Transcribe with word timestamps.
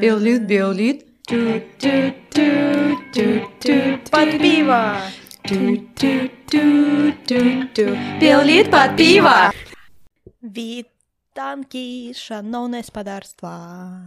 Биолит, 0.00 0.46
биолит. 0.46 1.06
Под 4.10 4.38
пиво! 4.40 4.82
Біоліт 8.20 8.70
пад 8.70 8.96
піва. 8.96 9.52
Вітанкі, 10.42 12.14
шановне 12.14 12.82
спадарства. 12.82 14.06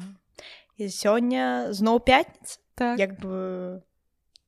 І 0.78 0.88
сёння 0.88 1.74
зноў 1.76 2.00
пятніца, 2.00 2.58
Так. 2.76 3.00
як 3.00 3.20
бы 3.20 3.82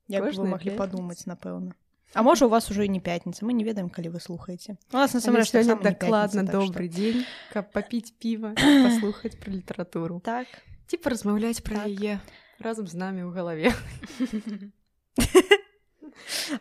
як 0.08 0.24
бы 0.24 0.28
вы 0.28 0.32
Кожная 0.32 0.48
маглі 0.48 0.64
пятніца. 0.72 0.78
падумаць, 0.80 1.28
напэўна. 1.28 1.72
А 2.14 2.22
можа, 2.24 2.46
у 2.46 2.50
вас 2.50 2.70
ужо 2.72 2.84
і 2.84 2.90
не 2.90 3.00
пятніца, 3.00 3.46
мы 3.46 3.54
не 3.54 3.64
ведаем, 3.64 3.90
калі 3.90 4.10
вы 4.12 4.20
слухаеце. 4.20 4.76
У 4.92 4.98
нас 4.98 5.14
насамрэч 5.14 5.48
сёння 5.52 5.80
дакладна 5.82 6.44
так 6.44 6.52
добры 6.52 6.88
дзень, 6.92 7.24
каб 7.54 7.72
папіць 7.72 8.12
піва, 8.20 8.52
паслухаць 8.86 9.36
пра 9.40 9.54
літаратуру. 9.54 10.20
што- 10.20 10.26
Так. 10.44 10.48
Ці 10.88 10.98
паразмаўляць 10.98 11.62
пра 11.64 11.76
Так. 11.76 11.88
яе 11.88 12.20
разам 12.60 12.88
з 12.88 12.94
намі 13.00 13.24
ў 13.24 13.32
галаве. 13.32 13.72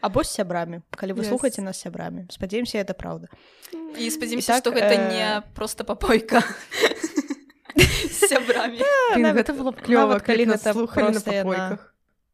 Або 0.00 0.24
з 0.24 0.30
сябрамі, 0.30 0.80
калі 0.90 1.12
вы 1.12 1.22
Yes. 1.26 1.28
слухаеце 1.28 1.62
нас 1.62 1.80
сябрамі. 1.80 2.26
Спадзяемся, 2.30 2.78
это 2.78 2.94
праўда. 2.94 3.26
І 3.98 4.10
спадзяемся, 4.10 4.52
Итак, 4.52 4.62
што 4.62 4.70
гэта 4.70 4.94
э, 4.96 5.08
не 5.12 5.42
проста 5.54 5.84
папойка 5.84 6.42
з 7.74 8.28
сябрамі. 8.30 8.78
Гэта 9.18 9.52
было 9.52 9.72
б 9.74 9.82
клёва, 9.82 10.20
калі 10.22 10.46
гэта 10.46 10.72
слухалі 10.72 11.12
на 11.14 11.20
папойках. 11.20 11.89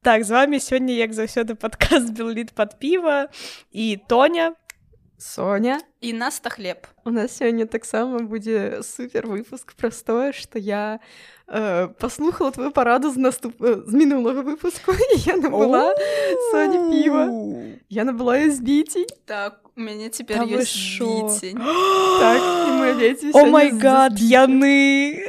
Так, 0.07 0.25
з 0.25 0.31
вами 0.31 0.61
сёння, 0.63 0.95
як 0.95 1.11
заўсёды 1.11 1.55
падкаст 1.63 2.15
Белліт 2.15 2.55
пад 2.55 2.79
піва 2.79 3.27
і 3.73 3.99
Тоня. 4.07 4.55
Соня, 5.19 5.81
І 6.01 6.13
нас 6.13 6.41
та 6.41 6.51
хлеб. 6.51 6.87
у 7.05 7.11
нас 7.11 7.41
сёння 7.41 7.67
таксама 7.67 8.19
будзе 8.19 8.83
супер 8.83 9.27
выпуск 9.27 9.73
пра 9.77 9.91
тое, 9.91 10.33
што 10.33 10.59
я 10.59 11.01
э, 11.49 11.89
паслухала 11.89 12.51
твою 12.51 12.71
параду 12.71 13.11
з 13.11 13.17
наступ 13.17 13.63
э, 13.63 13.83
з 13.87 13.95
мінулага 13.95 14.43
выпуску 14.43 14.93
я 15.27 15.37
набыла 15.37 15.95
Соня 16.51 16.91
піва. 16.91 17.33
Я 17.89 18.05
набыла 18.05 18.37
і 18.39 18.51
збіцень. 18.51 19.07
Так, 19.25 19.61
у 19.77 19.81
мяне 19.81 20.09
цяпер 20.09 20.37
Та 20.37 20.45
вы 20.45 20.61
ёсць 20.61 20.77
шо? 20.77 21.05
біцень. 21.05 21.59
Так, 22.21 22.43
і 22.69 22.71
мы 22.77 22.91
абедзве 22.91 23.31
О 23.35 23.47
май 23.47 23.71
гад, 23.71 24.21
яны! 24.21 25.25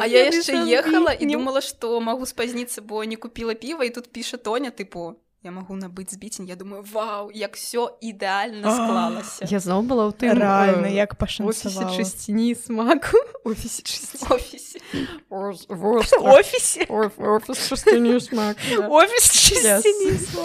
А 0.00 0.06
я 0.06 0.30
яшчэ 0.30 0.64
ехала 0.64 1.12
і 1.12 1.16
збітнем. 1.16 1.40
думала, 1.40 1.60
што 1.60 2.00
магу 2.00 2.26
спазніцца, 2.26 2.82
бо 2.82 3.04
не 3.04 3.16
купіла 3.16 3.54
піва 3.54 3.84
і 3.84 3.90
тут 3.90 4.08
піша 4.12 4.36
Тоня 4.36 4.70
тыпу 4.70 5.14
я 5.46 5.54
магу 5.54 5.78
набыць 5.78 6.10
збіцень. 6.10 6.50
Я 6.50 6.56
думаю, 6.58 6.82
вау, 6.82 7.30
як 7.30 7.54
все 7.54 7.86
ідэальна 8.02 8.66
склалася. 8.66 9.46
Я 9.46 9.62
зноў 9.62 9.86
была 9.86 10.10
ў 10.10 10.12
тым 10.18 10.34
Рэальна, 10.34 10.90
як 10.90 11.14
пашанцавала. 11.14 11.94
чысціні 11.94 12.58
смаку 12.58 13.22
офісе 13.46 13.86
офісе. 14.26 14.80
Офісе? 15.30 16.86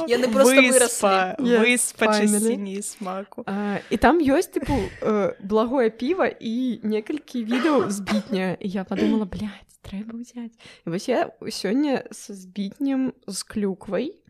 Яны 0.06 0.28
проста 0.30 0.62
Выспа, 0.62 2.06
чысціні 2.22 2.82
смаку. 2.86 3.44
А, 3.46 3.82
і 3.90 3.98
там 3.98 4.22
ёсць 4.22 4.54
тыпу 4.54 4.78
э, 5.02 5.34
благое 5.42 5.90
піва 5.90 6.30
і 6.30 6.80
некалькі 6.84 7.44
відаў 7.44 7.90
збітня 7.90 8.58
я 8.60 8.84
подумала 8.84 9.26
блядь, 9.26 9.72
трэба 9.82 10.18
ўзяць 10.22 10.54
вось 10.86 11.10
я 11.10 11.32
сёння 11.50 12.06
са 12.12 12.34
збітнем 12.38 13.14
з 13.28 13.44
клюквай 13.44 14.21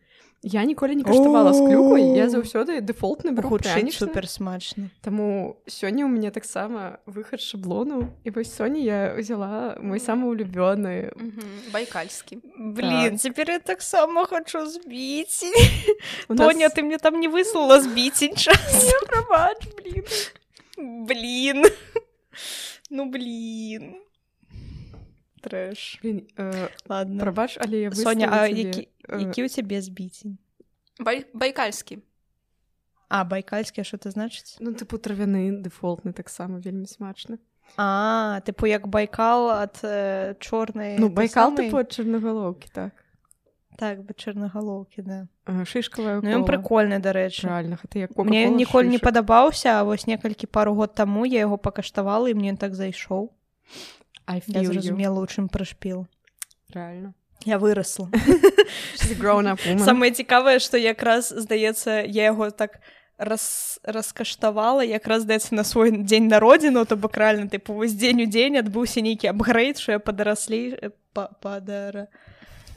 я 0.42 0.64
ніколі 0.64 0.96
не 0.96 1.04
каштавала 1.04 1.52
з 1.52 1.58
клюквай 1.58 2.16
я 2.18 2.28
заўсёды 2.28 2.80
дэфолтны 2.82 3.30
прянічны. 3.34 3.92
супер 3.92 4.28
смачна. 4.28 4.90
Таму 5.00 5.56
сёння 5.66 6.04
ў 6.04 6.10
мяне 6.10 6.30
таксама 6.30 6.98
выхад 7.06 7.40
шаблону 7.40 8.10
і 8.24 8.30
вось 8.30 8.50
сёння 8.50 8.82
я 8.82 9.14
ўзяла 9.14 9.78
мой 9.80 9.98
самы 10.00 10.26
улюбёны 10.28 11.14
Байкальскі. 11.72 12.42
Блін, 12.58 13.18
цяпер 13.18 13.50
я 13.50 13.58
таксама 13.58 14.26
хачу 14.26 14.66
збіць. 14.66 15.44
Тоня, 16.28 16.68
ты 16.68 16.82
мне 16.82 16.98
там 16.98 17.20
не 17.20 17.28
выслала 17.28 17.80
збіцень 17.80 18.36
час. 18.36 18.92
прабач 19.06 19.62
блин 19.76 20.04
Блін. 21.06 21.64
Ну 22.90 23.06
блін. 23.08 23.94
Трэш. 25.42 25.98
э, 26.02 26.68
Ладно. 26.88 27.20
прабач 27.20 27.58
але 27.60 27.80
я 27.80 27.90
Соня, 27.92 28.28
а 28.30 28.46
які, 28.46 28.88
які 29.08 29.40
ў 29.42 29.48
цябе 29.50 29.80
збіцень? 29.82 30.38
Бай... 30.98 31.26
Байкальскі. 31.34 31.98
А, 33.08 33.24
байкальскі, 33.24 33.80
а 33.80 33.84
што 33.84 33.96
это 33.98 34.10
значыць? 34.14 34.56
ну 34.60 34.72
тыпу 34.72 34.96
травяны 34.96 35.60
дэфолтны 35.60 36.12
таксама 36.12 36.58
вельмі 36.58 36.86
смачны 36.86 37.38
А, 37.76 38.40
тыпу 38.46 38.66
як 38.66 38.88
байкал 38.88 39.50
ад 39.50 39.80
э, 39.82 40.34
чорнай 40.40 40.96
ну 40.98 41.08
байкал 41.08 41.50
самай? 41.52 41.68
тыпу 41.68 41.82
чарнагалоўкі 41.84 42.70
так 42.72 42.92
Так, 43.78 44.04
бы 44.04 44.12
чарнагалоўкі, 44.12 45.00
да. 45.02 45.26
Э, 45.48 45.64
шишкавая 45.64 46.20
Ну 46.20 46.28
ён 46.28 46.44
прыкольны, 46.44 47.00
дарэчы. 47.00 47.48
реально 47.48 47.80
гэта 47.80 48.04
як 48.04 48.10
Мне 48.20 48.48
ніколі 48.52 48.88
не 48.88 48.98
падабаўся, 49.00 49.80
а 49.80 49.84
вось 49.84 50.06
некалькі 50.06 50.46
пару 50.46 50.74
год 50.76 50.94
таму 50.94 51.24
я 51.24 51.40
яго 51.48 51.56
пакаштавала 51.56 52.28
і 52.28 52.34
мне 52.36 52.52
ён 52.52 52.58
так 52.60 52.74
зайшоў. 52.76 53.32
I 54.26 54.42
Я 54.46 54.60
feel 54.60 54.62
you. 54.62 54.72
зразумела, 54.72 55.20
у 55.20 55.26
чым 55.26 55.48
прышпіл. 55.48 56.06
реально 56.74 57.14
Я 57.44 57.58
вырасла. 57.58 58.08
She's 58.96 59.10
a 59.12 59.18
grown 59.18 59.46
up 59.46 59.58
woman. 59.66 59.84
Самае 59.84 60.10
цікавае, 60.10 60.58
што 60.60 60.76
якраз 60.76 61.32
здаецца, 61.34 62.06
я 62.06 62.30
яго 62.30 62.50
так 62.50 62.78
раз, 63.18 63.80
раскаштавала 63.82 64.82
якраз 64.84 65.22
здаецца 65.22 65.54
на 65.54 65.64
свой 65.64 65.90
дзень 65.90 66.28
народзіну, 66.28 66.84
то 66.86 66.96
бок 66.96 67.16
рэальна 67.16 67.48
тыпу 67.50 67.74
вось 67.74 67.94
дзень 67.94 68.22
у 68.22 68.26
дзень 68.26 68.58
адбыўся 68.58 69.02
нейкі 69.02 69.26
абгрейд, 69.26 69.78
што 69.78 69.92
я 69.92 69.98
падараслей 69.98 70.74
э, 70.74 70.90
па- 71.12 71.30
падара 71.42 72.08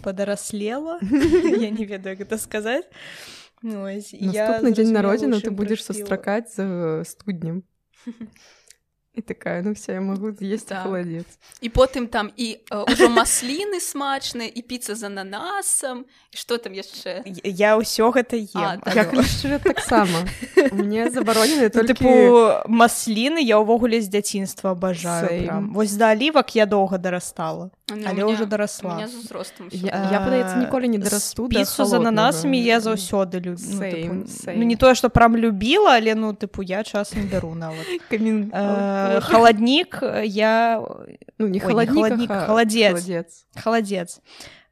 падараслела. 0.01 1.00
я 1.66 1.69
не 1.69 1.85
ведаю, 1.85 2.17
гэта 2.17 2.38
сказаць. 2.38 2.85
Ну, 3.61 3.88
я 3.88 4.61
дзень 4.61 4.91
народзіну 4.94 5.41
ты 5.41 5.50
будзеш 5.50 5.84
сустракаць 5.84 6.55
за 6.55 7.01
студнем 7.05 7.63
і 9.15 9.21
такая 9.21 9.61
ну 9.63 9.71
все 9.73 9.93
я 9.93 10.01
могу 10.01 10.31
з'есці 10.31 10.67
Так. 10.69 10.83
халадзец 10.83 11.25
І 11.61 11.69
потым 11.69 12.07
там 12.07 12.31
і 12.37 12.57
э, 12.71 12.83
ўжо 12.91 13.09
масліны 13.09 13.79
смачныя 13.79 14.51
і 14.51 14.61
піца 14.61 14.95
з 14.95 15.03
ананасам 15.07 16.05
і 16.31 16.35
што 16.37 16.57
там 16.57 16.73
яшчэ 16.73 17.23
Я 17.43 17.77
ўсё 17.79 18.11
гэта 18.11 18.35
ем. 18.35 18.81
так. 18.83 19.63
таксама 19.63 20.27
мне 20.71 21.09
забаронены 21.09 21.63
Ну, 21.63 21.69
толькі 21.69 21.93
тыпу 21.93 22.67
масліны 22.67 23.39
я 23.39 23.57
ўвогуле 23.59 24.01
з 24.01 24.09
дзяцінства 24.09 24.71
абажаю 24.71 25.71
вось 25.71 25.93
да 25.95 26.11
алівак 26.11 26.55
я 26.55 26.65
доўга 26.65 26.97
дарастала 26.97 27.69
Ну, 27.87 28.01
але 28.09 28.25
ўжо 28.25 28.45
дарасла. 28.49 28.97
Я- 29.71 30.09
я, 30.11 30.19
падаецца, 30.25 30.57
ніколі 30.57 30.87
не 30.89 30.97
дарасту 30.97 31.47
да 31.47 31.59
піцу 31.61 31.85
з 31.85 31.93
ананасамі 31.93 32.57
я 32.57 32.79
заўсёды 32.81 33.37
люблю 33.37 33.61
ну, 33.61 33.77
Same, 33.79 33.93
тыпу, 33.93 34.25
same. 34.25 34.57
ну 34.57 34.63
не 34.65 34.75
тое 34.75 34.95
што 34.95 35.09
прям 35.09 35.37
любіла 35.37 35.93
але 36.01 36.15
ну 36.15 36.33
тыпу 36.33 36.63
я 36.65 36.83
часам 36.83 37.29
бяру 37.29 37.53
нават 37.55 37.85
камін 38.09 38.49
Э, 39.05 39.21
халаднік 39.21 40.03
я 40.23 40.81
ну 41.38 41.47
не 41.47 41.47
ой, 41.47 41.51
не 41.51 41.59
халаднік 41.59 41.95
халаднік, 41.95 42.31
а 42.31 42.45
халадзец. 42.45 42.88
халадзец. 42.89 43.45
халадзец 43.55 44.21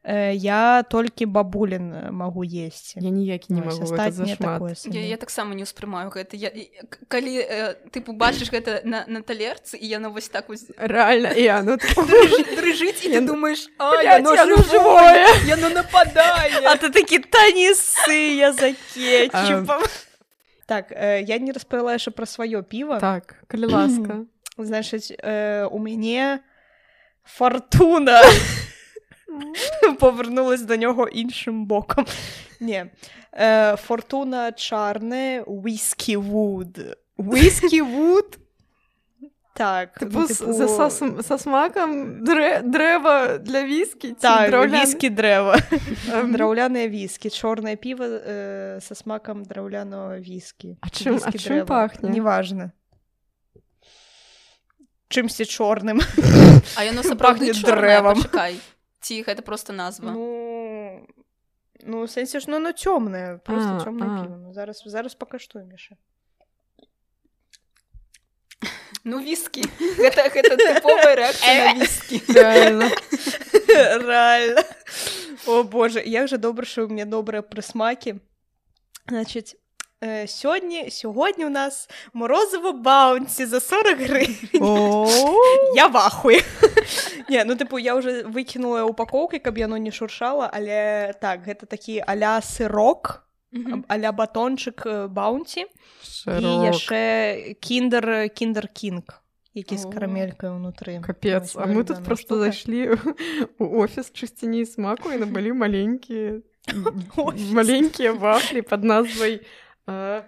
Э, 0.03 0.35
я 0.35 0.83
толькі 0.83 1.25
бабулін 1.31 2.11
магу 2.11 2.43
есці 2.43 2.99
я 2.99 3.09
ніякі 3.09 3.53
не 3.55 3.61
магу 3.63 4.67
Я, 4.91 4.99
я 4.99 5.15
таксама 5.15 5.55
не 5.55 5.63
ўспрымаю 5.63 6.11
гэта 6.11 6.35
я, 6.35 6.51
калі 7.07 7.39
э, 7.39 7.79
тыпу 7.87 8.11
бачыш 8.11 8.51
гэта 8.51 8.83
на, 8.83 9.07
на 9.07 9.23
талерцы 9.23 9.79
і 9.79 9.87
яно 9.87 10.11
вось 10.11 10.27
так 10.27 10.51
вось 10.51 10.67
реально 10.75 11.31
я 11.39 11.63
ну 11.63 11.79
дрыжыць, 11.79 12.99
і 13.07 13.15
ты 13.15 13.23
Яно- 13.23 13.31
думаеш 13.31 13.71
а 13.79 13.95
Блядь, 13.95 14.27
яно 14.27 14.59
жывое 14.67 15.23
яно 15.47 15.71
нападае 15.71 16.67
А 16.67 16.75
ты 16.75 16.91
такі 16.91 17.23
танісы 17.23 18.35
я 18.43 18.51
за 18.51 18.75
кетчупам 18.91 19.87
так 20.65 20.91
э, 20.91 21.21
я 21.21 21.39
не 21.39 21.51
распавяла 21.51 21.93
яшчэ 21.93 22.11
пра 22.11 22.25
сваё 22.25 22.63
піва 22.63 22.99
так 22.99 23.35
калі 23.47 23.65
ласка 23.65 24.25
значыць 24.57 25.11
э, 25.17 25.67
у 25.71 25.79
мяне 25.79 26.39
фортуна. 27.23 28.21
Повернулась 29.99 30.61
до 30.61 30.75
нього 30.77 31.07
іншим 31.07 31.65
боком. 31.65 32.05
Не 32.59 32.91
э, 33.33 33.75
фортуна 33.77 34.51
чарне 34.51 35.43
whisky 35.47 36.17
wood. 36.17 36.95
Whisky 37.17 37.81
Wood 37.81 38.37
так 39.53 39.93
Типу, 39.99 40.19
ну, 40.19 40.27
з- 40.27 40.37
типу, 40.39 40.53
за 40.53 40.65
сос- 40.65 41.23
со 41.23 41.37
смаком 41.37 42.23
дре- 42.25 42.61
древа 42.63 43.37
для 43.37 43.63
віскі 43.63 44.13
так, 44.19 44.49
драўляны? 44.49 44.81
віскі 44.81 45.09
дрэва 45.09 45.55
драўляныя 46.33 46.89
віскі 46.89 47.29
чорнае 47.29 47.75
піва 47.75 48.05
э, 48.05 48.81
са 48.81 48.95
смакам 48.95 49.43
драўляного 49.45 50.17
віскі 50.17 50.77
А 50.81 50.87
чым- 50.87 51.09
а 51.09 51.15
Віскі 51.15 51.37
чым 51.37 51.53
дрэва. 51.61 51.65
пахне? 51.65 52.09
неважна 52.09 52.71
чымсьці 55.09 55.45
чорным 55.45 56.01
А 56.77 56.83
яно 56.83 57.03
сапраўды 57.03 57.45
Пахне 57.49 57.53
чорнае, 57.53 58.01
дрэвам. 58.01 58.15
пачакай 58.17 58.57
ці 59.01 59.21
гэта 59.23 59.41
просто 59.41 59.73
назва 59.73 60.11
Ну, 60.11 61.05
ну 61.85 62.07
сэнсе 62.07 62.39
ж 62.39 62.45
ну, 62.47 62.59
ну 62.59 62.69
цёмнае 62.73 63.37
просто 63.45 63.69
А, 63.69 63.77
а. 63.77 64.23
піва 64.23 64.37
ну, 64.41 64.53
зараз 64.53 64.81
зараз 64.85 65.13
пакаштуем 65.15 65.69
яшчэ 65.71 65.93
Ну 69.03 69.19
віскі 69.19 69.63
гэта, 69.99 70.29
гэта 70.31 70.55
тыповая 70.55 71.15
рэакцыя 71.19 71.75
віскі 71.75 72.21
Реально. 72.31 72.87
Реально. 73.67 74.63
О 75.45 75.63
боже, 75.63 76.03
як 76.05 76.27
же 76.27 76.37
добре, 76.37 76.65
що 76.65 76.85
у 76.85 76.87
мене 76.87 77.05
добрі 77.05 77.41
присмаки. 77.41 78.15
Значить, 79.09 79.55
е, 80.03 80.27
сьогодні, 80.27 81.45
у 81.45 81.49
нас 81.49 81.89
морозиво 82.13 82.73
баунсі 82.73 83.45
за 83.45 83.59
40 83.59 83.99
гривень. 83.99 84.49
О, 84.61 85.07
Я 85.75 85.87
в 85.87 85.97
ахуї. 85.97 86.41
Ні, 87.29 87.43
ну 87.45 87.55
типу, 87.55 87.79
я 87.79 87.95
вже 87.95 88.23
викинула 88.23 88.83
упаковки, 88.83 89.39
каб 89.39 89.57
яно 89.57 89.77
не 89.77 89.91
шуршало, 89.91 90.49
але 90.53 91.13
так, 91.21 91.47
гэта 91.47 91.65
такі 91.65 92.03
аля 92.07 92.41
сирок, 93.53 93.67
Мгм. 93.67 93.85
аля 93.87 94.11
батончик 94.11 94.83
е, 94.85 95.07
баунті, 95.07 95.61
і 96.27 96.45
яшчэ 96.45 97.53
кіндер, 97.59 98.29
кіндер 98.29 98.67
кінг, 98.67 99.03
який 99.53 99.77
з 99.77 99.85
О. 99.85 99.89
карамелькою 99.89 100.55
внутрі. 100.55 101.01
Капец, 101.05 101.55
а 101.55 101.59
мы 101.59 101.65
тут 101.75 101.89
любимая 101.89 102.05
просто 102.05 102.25
штука. 102.35 102.39
зашли 102.45 102.87
в 103.59 103.77
офис 103.79 104.11
частини 104.11 104.59
и 104.61 104.65
смаку 104.65 105.09
и 105.09 105.17
набыли 105.17 105.51
маленькие 105.51 106.41
Офис. 107.17 107.51
маленькие 107.51 108.11
вафли 108.11 108.61
под 108.61 108.83
назвой 108.83 109.41
э, 109.87 110.21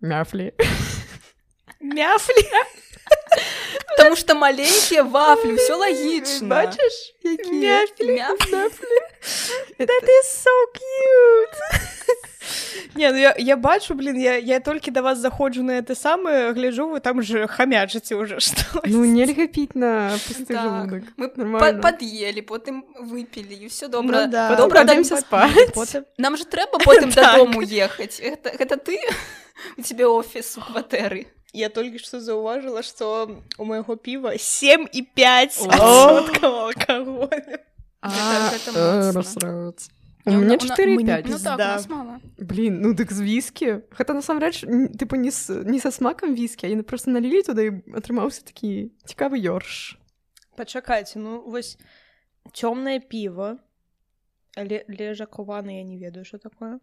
мяфли. 0.00 0.52
Мяфлі. 1.80 2.44
Маленькие 4.34 5.02
вафли, 5.02 5.56
все 5.56 5.74
логично. 5.74 6.48
Бачишь, 6.48 7.14
какие? 7.22 7.52
Мяфлі. 7.70 8.12
Мяфли. 8.16 8.70
That 9.78 10.04
is 10.04 10.26
so 10.44 10.54
cute. 10.74 11.80
Не, 12.94 13.12
ну 13.12 13.18
я, 13.18 13.34
я 13.38 13.56
бачу, 13.56 13.94
блін, 13.94 14.20
я, 14.20 14.38
я 14.38 14.60
тільки 14.60 14.90
до 14.90 15.02
вас 15.02 15.18
заходжу 15.18 15.62
на 15.62 15.82
те 15.82 15.94
саме, 15.94 16.52
гляжу, 16.52 16.88
ви 16.88 17.00
там 17.00 17.22
же 17.22 17.46
хамячите 17.46 18.14
уже 18.14 18.34
щось. 18.40 18.54
Ну, 18.84 19.04
нельзя 19.04 19.46
пить 19.46 19.76
на 19.76 20.10
пустый 20.28 20.46
Так, 20.46 20.62
желудок. 20.62 21.02
Мы 21.18 21.28
по- 21.28 21.40
Нормально. 21.40 21.80
подъели, 21.82 22.40
потом 22.40 22.84
выпили, 23.00 23.54
и 23.64 23.68
все 23.68 23.86
Ну 23.86 23.92
добре. 23.92 24.26
да. 24.26 24.68
Пойдемте 24.68 25.10
так, 25.10 25.18
спать. 25.20 25.72
Потім... 25.74 26.04
Нам 26.18 26.36
же 26.36 26.44
треба 26.44 26.78
потім 26.78 27.12
Так. 27.12 27.36
додому 27.36 27.62
їхати. 27.62 28.04
Это, 28.44 28.62
это 28.62 28.76
ты? 28.76 28.96
У 29.78 29.82
тебя 29.82 30.06
офис 30.08 30.58
у 30.58 30.60
квартири. 30.72 31.26
Я 31.52 31.68
тільки 31.68 31.98
що 31.98 32.20
зауважила, 32.20 32.82
що 32.82 33.36
у 33.58 33.64
моєго 33.64 33.96
пива 33.96 34.30
7,5 34.32 35.60
О. 35.60 35.66
відсотків 35.66 36.44
алкоголю. 36.44 37.28
А, 38.00 38.08
это 38.08 38.72
э. 38.72 39.72
У 40.26 40.30
меня 40.30 40.46
меня- 40.46 40.58
4,5. 40.58 41.22
Ну 41.30 41.38
так, 41.38 41.54
у 41.54 41.58
Да. 41.58 41.74
нас 41.74 41.88
мало. 41.88 42.18
Блин, 42.38 42.80
ну 42.80 42.94
так 42.94 43.12
з 43.12 43.20
виски. 43.20 43.78
Хотя 43.90 44.12
на 44.14 44.22
самом 44.22 44.40
деле, 44.40 44.52
н- 44.74 44.88
типу, 44.88 45.16
не, 45.16 45.30
с, 45.30 45.50
не 45.64 45.80
со 45.80 45.90
смаком 45.90 46.34
виски, 46.36 46.66
а 46.66 46.70
вони 46.70 46.82
просто 46.82 47.10
налили 47.10 47.42
туди 47.42 47.82
і 47.86 47.90
отримався 47.92 48.42
такий 48.42 48.92
цікавий 49.04 49.40
йорш. 49.40 49.98
Почекайте, 50.56 51.18
ну 51.18 51.44
ось 51.46 51.78
темное 52.52 53.00
пиво, 53.00 53.56
ле- 54.56 54.84
лежаковане, 55.00 55.78
я 55.78 55.84
не 55.84 55.98
ведаю, 55.98 56.24
что 56.24 56.38
такое. 56.38 56.78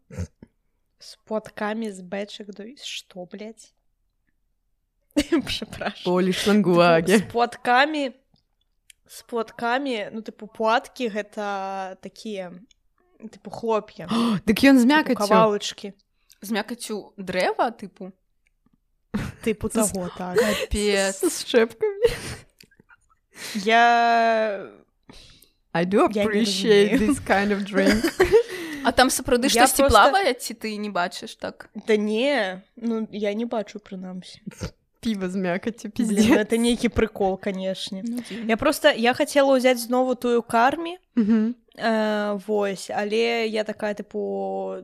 С 1.00 1.16
платками, 1.26 1.86
с 1.92 2.00
бэчек, 2.02 2.46
да 2.58 2.64
и 2.64 2.76
что, 2.84 3.26
блядь? 3.32 3.74
Олі 6.06 6.26
Типу, 6.28 6.40
шлангуаги. 6.40 7.18
З 7.18 7.22
платками, 7.22 8.14
з 9.08 9.22
платками, 9.22 10.10
ну, 10.14 10.22
типу, 10.22 10.48
платки 10.48 11.08
гэта 11.10 11.96
такія, 11.96 12.52
типу, 13.32 13.50
хлоп'я, 13.52 14.08
Так 14.46 14.64
ён 14.64 14.78
з 14.78 14.82
типу, 14.82 14.94
мякаццю. 14.94 15.16
кавалочки, 15.16 15.94
З 16.42 16.52
м'якотю 16.52 17.14
дерева, 17.18 17.72
типу. 17.72 18.12
типу 19.44 19.70
З- 19.70 19.74
того, 19.74 20.10
так. 20.18 20.38
Капець. 20.38 21.26
З 21.26 21.46
щепками. 21.46 22.06
Я... 23.56 24.70
I 25.74 25.86
do 25.86 26.08
appreciate 26.08 26.98
this 27.00 27.20
kind 27.20 27.52
of 27.52 27.62
drink. 27.74 28.04
А 28.84 28.92
там 28.92 29.10
сапраўды 29.10 29.50
штосьці 29.50 29.82
просто- 29.82 30.00
плавае, 30.00 30.34
ці 30.34 30.54
ты 30.54 30.78
не 30.80 30.90
бачыш 30.90 31.36
так? 31.36 31.70
Да 31.88 31.98
не, 31.98 32.62
ну, 32.78 33.08
я 33.12 33.34
не 33.34 33.46
бачу, 33.46 33.80
прынамсі. 33.80 34.40
Пиво 35.08 35.30
з 35.30 35.36
мякаццю, 35.36 35.88
Блин, 35.96 36.10
пиздец. 36.10 36.38
это 36.38 36.58
нейкі 36.58 36.90
прикол, 36.90 37.40
конечно. 37.40 38.02
Ну, 38.04 38.20
Я 38.48 38.58
просто, 38.58 38.92
я 38.92 39.14
хотела 39.14 39.56
ўзяць 39.56 39.80
знову 39.80 40.16
тую 40.16 40.42
кармі, 40.42 40.98
Мгм. 41.16 41.56
э, 41.80 42.42
вось, 42.48 42.90
але 42.92 43.48
я 43.48 43.64
такая, 43.64 43.94
типу, 43.94 44.84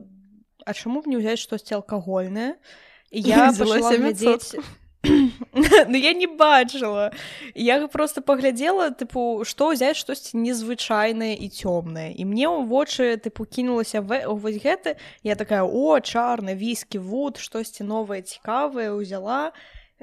а 0.64 0.72
чаму 0.72 1.02
б 1.02 1.06
не 1.08 1.16
ўзяць 1.20 1.38
штосьці 1.44 1.74
алкагольнае? 1.74 2.54
І 3.12 3.20
я 3.20 3.50
Взяла 3.52 3.74
пачала 3.74 3.90
7%. 3.92 4.00
глядзець... 4.00 4.54
ну 5.88 5.96
я 5.96 6.14
не 6.14 6.26
бачыла. 6.26 7.12
Я 7.54 7.86
просто 7.88 8.22
паглядзела, 8.22 8.90
типу, 8.90 9.44
што 9.44 9.68
ўзяць 9.76 10.00
штосьці 10.00 10.40
незвычайнае 10.40 11.36
і 11.36 11.48
цёмнае. 11.52 12.16
І 12.16 12.24
мне 12.24 12.48
ў 12.48 12.64
вочы, 12.64 13.20
типу, 13.20 13.44
кінулася 13.44 14.00
ве- 14.00 14.24
вось 14.26 14.56
гэты, 14.56 14.96
я 15.22 15.34
такая, 15.36 15.62
о, 15.68 16.00
чарны, 16.00 16.56
віскі, 16.56 16.98
вуд, 17.04 17.36
штосьці 17.36 17.84
новае, 17.84 18.22
цікавае, 18.24 18.96
ўзяла. 18.96 19.52
Э, 19.52 19.52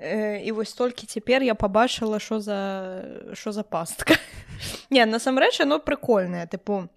І 0.01 0.51
вось 0.51 0.73
толькі 0.73 1.05
цяпер 1.05 1.43
я 1.43 1.53
пабачыла, 1.53 2.19
што 2.19 2.39
за 2.41 2.59
што 3.33 3.51
за 3.51 3.63
пастка. 3.63 4.17
Не, 4.89 5.05
насамрэч 5.05 5.61
яно 5.61 5.77
прыкольнае, 5.79 6.47
тыпу 6.49 6.89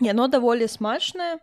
яно 0.00 0.28
даволі 0.28 0.66
смачнае. 0.68 1.38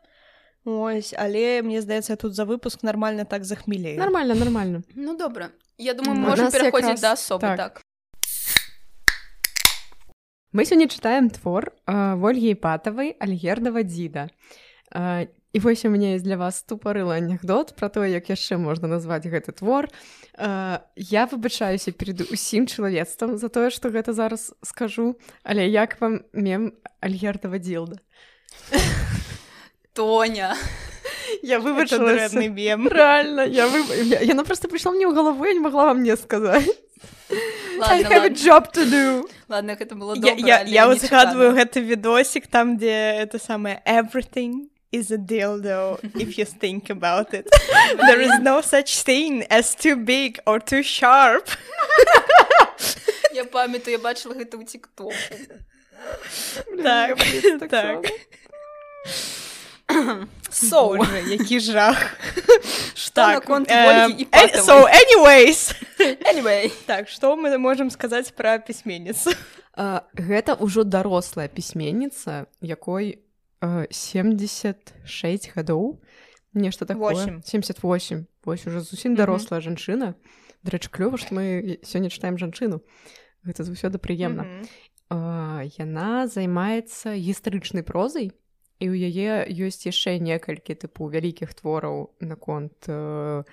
Ось, 0.66 1.14
але 1.18 1.62
мне 1.62 1.82
здаецца, 1.82 2.14
я 2.14 2.18
тут 2.18 2.36
за 2.36 2.46
выпуск 2.46 2.84
нармальна 2.84 3.26
так 3.26 3.44
захмелею. 3.44 4.00
Нормально, 4.00 4.36
нормально. 4.36 4.84
Ну 4.96 5.18
добра. 5.18 5.50
Я 5.78 5.94
думаю, 5.94 6.20
нас 6.20 6.54
пераходзіць 6.54 7.02
да 7.02 7.14
асобы 7.14 7.42
так. 7.42 7.58
так. 7.58 7.82
Мы 10.54 10.66
сёння 10.66 10.88
чытаем 10.88 11.30
твор 11.34 11.74
э, 11.88 12.16
Вольгі 12.16 12.54
Іпатавай 12.54 13.18
Альгердава 13.20 13.82
дзіда. 13.84 14.30
Э, 14.94 15.28
і 15.54 15.60
вось 15.60 15.86
у 15.86 15.90
мяне 15.90 16.14
есть 16.14 16.26
для 16.26 16.38
вас 16.38 16.66
тупарылы 16.68 17.14
анекдот 17.14 17.76
пра 17.78 17.90
тое, 17.90 18.10
як 18.12 18.30
яшчэ 18.30 18.58
можна 18.58 18.88
назваць 18.88 19.26
гэты 19.30 19.54
твор. 19.54 19.88
Э, 20.34 20.80
я 20.96 21.26
выбачаюся 21.26 21.92
перед 21.94 22.22
усім 22.32 22.66
чалавецтвам 22.66 23.38
за 23.38 23.50
тое, 23.50 23.70
што 23.70 23.90
гэта 23.94 24.14
зараз 24.14 24.54
скажу, 24.66 25.16
але 25.44 25.70
як 25.70 26.02
вам 26.02 26.26
мем 26.34 26.74
Альгердава 27.00 27.60
дзілда. 27.62 28.02
Тоня. 29.94 30.58
Я 31.44 31.60
выбачылася. 31.60 32.50
мем. 32.50 32.88
Реально, 32.88 33.42
я 33.46 33.68
вы... 33.68 33.84
я, 34.04 34.20
яна 34.22 34.44
просто 34.44 34.68
пришла 34.68 34.92
мне 34.92 35.08
в 35.08 35.14
голову, 35.14 35.46
я 35.46 35.54
не 35.54 35.60
могла 35.60 35.86
вам 35.86 36.02
не 36.02 36.18
сказать. 36.18 36.66
I 37.30 37.78
Ладно, 37.80 38.08
have 38.08 38.12
a 38.12 38.22
ладно. 38.22 38.36
job 38.36 38.74
to 38.74 38.86
do. 38.86 39.30
Ладно, 39.50 39.76
гэта 39.76 39.96
было 39.96 40.16
Я, 40.16 40.36
добра, 40.36 40.48
я, 40.48 40.62
я 40.62 40.88
вот 40.88 41.02
нечакана. 41.02 41.32
згадваю 41.32 41.54
гэты 41.54 41.82
відосик 41.82 42.48
там, 42.48 42.78
дзе 42.78 43.22
это 43.22 43.40
самае 43.40 43.82
everything 43.86 44.73
is 44.94 45.12
a 45.12 45.18
dildo 45.18 46.00
if 46.24 46.38
you 46.38 46.46
think 46.46 46.90
about 46.90 47.34
it. 47.34 47.50
There 47.98 48.22
is 48.22 48.40
no 48.40 48.62
such 48.62 49.02
thing 49.02 49.44
as 49.50 49.76
too 49.76 49.98
big 49.98 50.40
or 50.46 50.60
too 50.60 50.84
sharp. 50.84 51.50
Я 53.34 53.46
памятаю, 53.46 53.98
я 53.98 54.00
бачыла 54.00 54.36
гэта 54.38 54.62
ў 54.62 54.66
тиктоку. 54.70 55.12
Так, 56.78 57.18
так 57.60 57.70
так. 57.70 58.06
So, 60.54 60.98
Боже, 60.98 61.24
які 61.28 61.60
жах. 61.60 61.98
што 62.94 63.28
на 63.28 63.40
конт 63.42 63.72
эм, 63.72 63.86
Вольгі 63.86 64.14
э, 64.14 64.22
Іпатавай? 64.22 64.62
So, 64.62 64.86
anyways. 64.86 65.74
Anyway. 66.30 66.72
Так, 66.86 67.10
што 67.10 67.36
мы 67.36 67.58
можам 67.58 67.90
сказаць 67.90 68.30
пра 68.30 68.60
пісьменніцу? 68.60 69.34
А, 69.74 70.06
гэта 70.14 70.54
ўжо 70.62 70.84
дарослая 70.86 71.48
пісьменніца, 71.50 72.46
якой 72.62 73.18
э, 73.18 73.23
76 73.90 75.52
гадоў, 75.56 76.02
нешта 76.54 76.86
такое. 76.86 77.16
Восемь. 77.16 77.42
78. 77.44 78.26
Вось 78.46 78.68
уже 78.68 78.82
зусім 78.82 79.16
дарослая 79.16 79.62
жанчына. 79.62 80.16
Дарэчы, 80.64 80.90
клёва, 80.90 81.18
што 81.18 81.36
мы 81.36 81.80
сёння 81.84 82.10
чытаем 82.10 82.38
жанчыну. 82.38 82.84
Гэта 83.44 83.64
заўсёды 83.64 84.00
прыемна. 84.00 84.44
Мгм. 84.44 84.68
А, 85.10 85.64
яна 85.78 86.28
займаецца 86.28 87.16
гістарычнай 87.16 87.84
прозай 87.84 88.32
і 88.80 88.86
ў 88.90 88.96
яе 89.14 89.46
ёсць 89.68 89.86
яшчэ 89.88 90.20
некалькі 90.20 90.76
тыпу 90.76 91.08
вялікіх 91.08 91.54
твораў 91.54 92.16
наконт 92.20 92.88
э, 92.88 93.44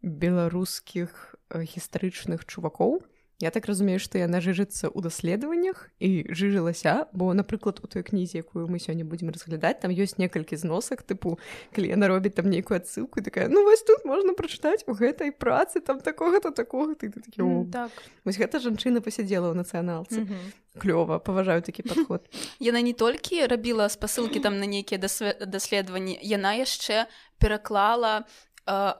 беларускіх 0.00 1.36
э, 1.50 1.64
гістарычных 1.64 2.46
чувакоў 2.46 3.02
Я 3.40 3.50
так 3.54 3.66
разумею 3.70 4.00
што 4.02 4.18
яна 4.18 4.40
жыжыцца 4.42 4.90
ў 4.90 4.98
даследаваннях 4.98 5.90
і 6.02 6.26
жыжылася 6.34 7.06
бо 7.14 7.30
напрыклад 7.38 7.78
у 7.82 7.86
той 7.86 8.02
кнізе 8.02 8.42
якую 8.42 8.66
мы 8.66 8.82
сёння 8.82 9.06
будзем 9.06 9.30
разглядаць 9.30 9.78
там 9.78 9.94
ёсць 9.94 10.18
некалькі 10.18 10.58
зносак 10.58 11.06
тыпу 11.06 11.38
калі 11.70 11.86
яна 11.94 12.10
робіць 12.10 12.34
там 12.34 12.50
нейкую 12.50 12.82
адсылку 12.82 13.22
такая 13.22 13.46
ну 13.46 13.62
вось 13.62 13.86
тут 13.86 14.02
можна 14.02 14.34
прачытаць 14.34 14.82
у 14.90 14.92
гэтай 14.98 15.30
працы 15.30 15.78
там 15.78 16.00
такога-то 16.02 16.50
такога 16.50 16.98
ты, 16.98 17.14
ты 17.14 17.22
такі, 17.22 17.42
«О, 17.46 17.62
Так. 17.70 17.90
вось 18.26 18.38
гэта 18.42 18.58
жанчына 18.58 18.98
пасядзела 19.00 19.54
ў 19.54 19.62
нацыяналцы 19.62 20.26
Мгм. 20.26 20.38
клёва 20.82 21.18
паважаю 21.22 21.62
такі 21.62 21.82
падход. 21.90 22.26
Яна 22.58 22.82
не 22.82 22.92
толькі 22.92 23.46
рабіла 23.46 23.86
спасылкі 23.86 24.42
там 24.42 24.58
на 24.58 24.66
нейкія 24.66 24.98
даследаванні, 25.46 26.18
яна 26.22 26.58
яшчэ 26.58 27.06
пераклала 27.38 28.26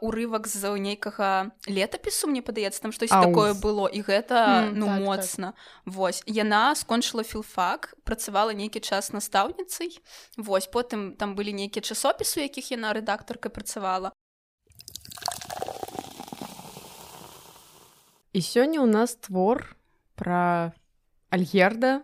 урывак 0.00 0.48
з 0.48 0.64
нейкага 0.80 1.52
летапісу 1.68 2.26
мне 2.32 2.40
падаецца 2.40 2.80
там 2.80 2.92
штось 2.92 3.12
такое 3.12 3.52
было 3.52 3.84
і 3.88 4.00
гэта 4.00 4.68
М, 4.72 4.78
ну 4.80 4.87
так, 4.87 4.96
так. 4.96 5.04
моцна 5.04 5.48
Вось. 5.84 6.22
Яна 6.26 6.75
скончыла 6.75 7.22
філфак 7.22 7.94
працавала 8.04 8.56
нейкі 8.56 8.80
час 8.80 9.12
настаўніцай. 9.12 9.92
Вось 10.37 10.66
потым 10.72 11.12
там 11.16 11.37
былі 11.37 11.52
нейкія 11.52 11.82
часопісы 11.84 12.40
якіх 12.48 12.72
яна 12.72 12.92
рэдактаркай 12.96 13.52
працавала. 13.52 14.12
І 18.32 18.40
сёння 18.40 18.84
ў 18.84 18.88
нас 18.88 19.16
твор 19.16 19.76
пра 20.14 20.72
Альгерда, 21.30 22.02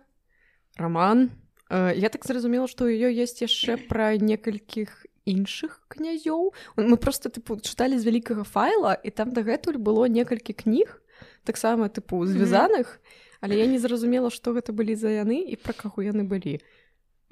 раман. 0.77 1.31
Э, 1.69 1.93
Я 1.95 2.09
так 2.09 2.25
зразумела, 2.25 2.67
што 2.67 2.85
ў 2.85 2.97
ёй 3.09 3.13
ёсць 3.25 3.41
яшчэ 3.41 3.77
пра 3.89 4.17
некалькіх 4.17 5.05
іншых 5.25 5.81
князёў. 5.89 6.53
Мы 6.77 6.97
просто 6.97 7.29
тыпу 7.29 7.57
чыталі 7.57 7.97
з 7.97 8.05
вялікага 8.05 8.43
файла 8.45 8.93
і 8.93 9.09
там 9.09 9.33
дагэтуль 9.33 9.77
было 9.77 10.05
некалькі 10.07 10.53
кніг, 10.53 11.01
таксама 11.43 11.89
тыпу 11.89 12.25
звязаных, 12.25 13.01
але 13.41 13.57
я 13.57 13.65
не 13.65 13.77
зразумела, 13.77 14.29
што 14.29 14.53
гэта 14.53 14.73
былі 14.73 14.95
за 14.95 15.09
яны 15.09 15.41
і 15.45 15.55
пра 15.57 15.73
каго 15.73 16.01
яны 16.05 16.23
былі. 16.23 16.61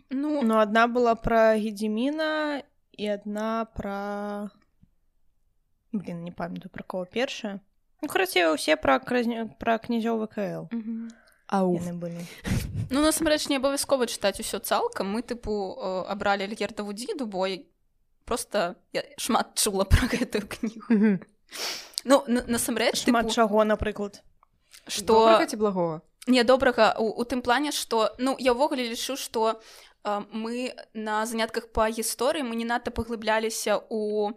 Ну 0.10 0.42
Ну 0.44 0.58
адна 0.58 0.86
была 0.88 1.16
пра 1.16 1.58
гедзіміна 1.58 2.62
і 2.98 3.06
адна 3.08 3.66
пра 3.74 4.52
блин 5.92 6.24
не 6.24 6.32
памятаю 6.32 6.70
пра 6.70 6.84
кого 6.84 7.06
першая 7.06 7.62
ну 8.02 8.08
карацей 8.08 8.46
усе 8.54 8.76
пра 8.76 9.00
кразня... 9.00 9.50
пра 9.60 9.78
князёў 9.78 10.22
вКл 10.26 10.70
мгм. 10.70 11.10
Ау. 11.48 11.78
яны 11.78 11.94
былі 11.98 12.22
Ну 12.92 13.02
насамрэч 13.02 13.50
не 13.50 13.58
абавязкова 13.58 14.06
чытаць 14.06 14.38
усё 14.38 14.60
цалкам 14.60 15.10
мы 15.10 15.22
тыпу 15.26 15.50
э, 15.50 16.06
абралі 16.14 16.46
альгердаву 16.46 16.94
дзіду 16.94 17.26
бо 17.26 17.48
я- 17.48 17.66
просто 18.25 18.75
я 18.94 19.03
шмат 19.18 19.56
чула 19.60 19.86
пра 19.92 20.08
гэтую 20.08 20.48
кнігу 20.48 20.88
Мгм. 20.89 21.20
Ну 22.06 22.24
на- 22.27 22.44
насамрэч 22.48 23.03
шмат 23.06 23.27
тыпу, 23.27 23.36
чаго 23.36 23.63
напрыклад 23.63 24.22
што 24.88 25.13
Добрага 25.13 25.46
ці 25.48 25.56
благога? 25.58 26.01
не 26.27 26.44
добрага 26.44 26.96
у, 27.00 27.10
у 27.20 27.24
тым 27.24 27.42
плане 27.42 27.72
што 27.72 28.15
ну 28.18 28.36
я 28.39 28.53
ўвогуле 28.53 28.88
лічу 28.88 29.15
што 29.20 29.60
э, 30.03 30.24
мы 30.32 30.72
на 30.94 31.25
занятках 31.25 31.68
па 31.72 31.89
гісторыі 31.92 32.44
мы 32.44 32.56
не 32.56 32.65
надта 32.65 32.92
паглыбляліся 32.92 33.80
у 33.89 34.32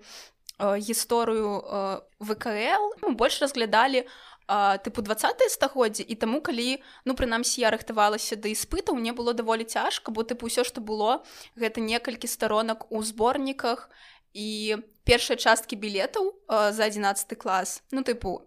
э, 0.58 0.78
гісторыю 0.78 1.62
э, 1.62 2.00
ВКЛ 2.20 2.82
мы 3.02 3.14
больш 3.14 3.38
разглядалі 3.42 4.06
э, 4.48 4.78
тыпу 4.82 5.02
20 5.02 5.42
стагоддзя 5.50 6.04
і 6.06 6.14
таму 6.14 6.40
калі 6.40 6.82
ну 7.04 7.14
прынамсі 7.14 7.60
я 7.60 7.70
рыхтавалася 7.70 8.36
да 8.36 8.48
іспытаў 8.48 8.96
мне 8.96 9.12
было 9.12 9.34
даволі 9.34 9.64
цяжка 9.64 10.10
бо 10.10 10.22
тыпу 10.22 10.46
ўсё 10.46 10.64
што 10.64 10.80
было 10.80 11.22
гэта 11.56 11.80
некалькі 11.80 12.26
старонак 12.26 12.90
у 12.92 13.02
зборніках 13.02 13.90
і 14.32 14.80
першыя 15.04 15.36
часткі 15.36 15.76
білетаў 15.76 16.34
э, 16.48 16.72
за 16.72 16.86
11 16.86 17.38
клас 17.38 17.82
ну 17.90 18.02
тыпу 18.02 18.42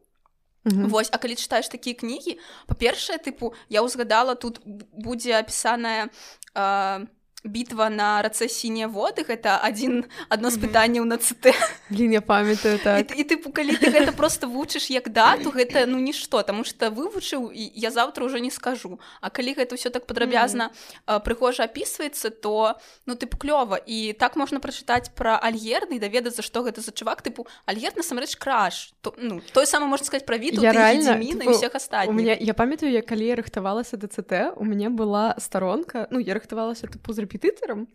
Мгм. 0.63 0.89
Вось, 0.91 1.07
а 1.11 1.17
калі 1.17 1.39
чытаеш 1.39 1.71
такія 1.71 1.95
кнігі 1.95 2.35
па-першае 2.67 3.15
тыпу 3.15 3.55
я 3.71 3.79
ўзгадала 3.79 4.35
тут 4.35 4.59
будзе 4.91 5.39
апісаная 5.39 6.11
э, 6.53 7.07
бітва 7.43 7.89
на 7.89 8.19
рацэ 8.21 8.51
сінія 8.51 8.91
воды 8.91 9.23
гэта 9.23 9.63
адзін 9.63 10.03
адно 10.27 10.51
з 10.51 10.59
пытанняў 10.59 11.07
на 11.07 11.15
ЦТ 11.15 11.55
Блін, 11.89 12.11
я 12.11 12.21
памятаю 12.21 12.75
і, 12.75 12.83
так. 12.83 13.15
і 13.15 13.23
тыпу 13.23 13.55
калі 13.55 13.79
ты 13.79 13.87
гэта 13.95 14.11
просто 14.11 14.47
вучыш 14.47 14.91
як 14.91 15.07
дату 15.09 15.47
гэта 15.55 15.87
ну 15.87 16.03
нішто 16.03 16.43
таму 16.43 16.67
што 16.67 16.91
вывучыў 16.91 17.47
і 17.47 17.63
я 17.79 17.91
заўтра 17.95 18.27
ўжо 18.27 18.43
не 18.43 18.51
скажу. 18.51 18.99
А 19.23 19.31
калі 19.31 19.55
гэта 19.55 19.79
ўсё 19.79 19.87
так 19.87 20.03
падрабязна 20.03 20.75
прыгожа 21.07 21.63
апісваецца 21.63 22.29
то 22.29 22.75
ну 23.07 23.15
тыпу 23.15 23.39
клёва 23.39 23.79
і 23.79 24.11
так 24.19 24.35
можна 24.35 24.59
прачытаць 24.59 25.15
пра 25.15 25.39
альгерды 25.39 25.95
і 25.95 26.03
даведацца 26.03 26.43
што 26.43 26.67
гэта 26.67 26.83
за 26.83 26.91
чувак 26.91 27.23
тыпу 27.23 27.47
альгерд 27.63 27.95
насамрэч 27.95 28.35
краш 28.35 28.91
то, 28.99 29.15
ну 29.15 29.39
тое 29.55 29.63
сама 29.63 29.87
можна 29.87 30.05
сказаць 30.05 30.27
пра 30.27 30.35
віду 30.35 30.59
Я 30.59 30.75
і 30.91 30.99
ўсіх 31.47 31.71
У 31.71 31.79
астатніх 31.79 32.15
меня 32.15 32.35
я 32.35 32.53
памятаю 32.53 32.91
я 32.91 33.01
калі 33.01 33.31
я 33.31 33.39
рыхтавалася 33.39 33.95
да 33.95 34.11
ЦТ 34.11 34.59
у 34.59 34.67
мяне 34.67 34.91
была 34.91 35.39
старонка 35.39 36.07
ну 36.11 36.19
я 36.19 36.35
рыхтавалася 36.35 36.91
тыпу 36.91 37.15
з 37.15 37.28
рэпетытарам 37.29 37.87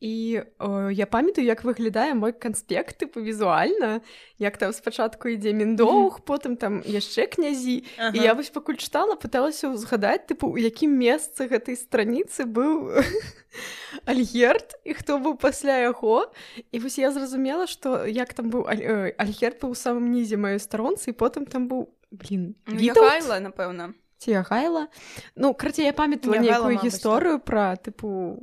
і 0.00 0.40
о, 0.58 0.88
я 0.88 1.06
памятаю 1.06 1.44
як 1.44 1.60
выглядае 1.60 2.14
мой 2.14 2.32
канспект 2.32 3.02
тыпу 3.04 3.20
візуальна. 3.20 4.00
Як 4.38 4.56
там 4.56 4.72
спачатку 4.72 5.28
ідзе 5.28 5.52
міндоўг 5.52 6.24
потым 6.24 6.56
там 6.56 6.80
яшчэ 6.88 7.28
князі. 7.28 7.84
Ага. 8.00 8.16
і 8.16 8.24
я 8.24 8.32
вось 8.32 8.48
пакуль 8.48 8.80
чытала 8.80 9.20
пыталася 9.20 9.68
ўзгадаць 9.68 10.24
тыпу 10.24 10.48
у 10.48 10.56
якім 10.56 10.96
месцы 10.96 11.44
гэтай 11.44 11.76
страніцы 11.76 12.48
быў 12.48 12.96
альгерд 14.08 14.80
і 14.88 14.96
хто 14.96 15.20
быў 15.20 15.36
пасля 15.36 15.84
яго. 15.84 16.32
І 16.72 16.80
вось 16.80 16.96
я 16.96 17.12
зразумела 17.12 17.68
што 17.68 18.08
як 18.08 18.32
там 18.32 18.48
быў 18.48 18.64
Аль- 18.72 18.80
э, 18.80 19.12
альгерд 19.20 19.60
быў 19.60 19.76
у 19.76 19.78
самым 19.78 20.08
нізе 20.08 20.40
маёй 20.40 20.64
старонцы 20.64 21.12
і 21.12 21.18
потым 21.20 21.44
там 21.44 21.68
быў 21.68 21.92
блин 22.10 22.56
Вітаўла, 22.64 23.36
напэўна 23.44 23.92
ці 24.20 24.44
гайла. 24.44 24.88
Ну 25.34 25.54
краце 25.54 25.88
я 25.88 25.92
памятала 25.96 26.36
Ягайла, 26.36 26.68
нейкую 26.68 26.84
гісторыю 26.84 27.40
пра 27.40 27.76
тыпу 27.80 28.36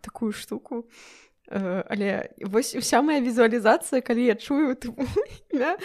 такую 0.00 0.32
штуку. 0.32 0.86
Э, 1.46 1.84
але 1.90 2.30
вось 2.40 2.74
уся 2.74 3.02
моя 3.02 3.20
візуалізацыя 3.20 4.00
калі 4.00 4.24
я 4.24 4.34
чую 4.34 4.72
імя 5.52 5.76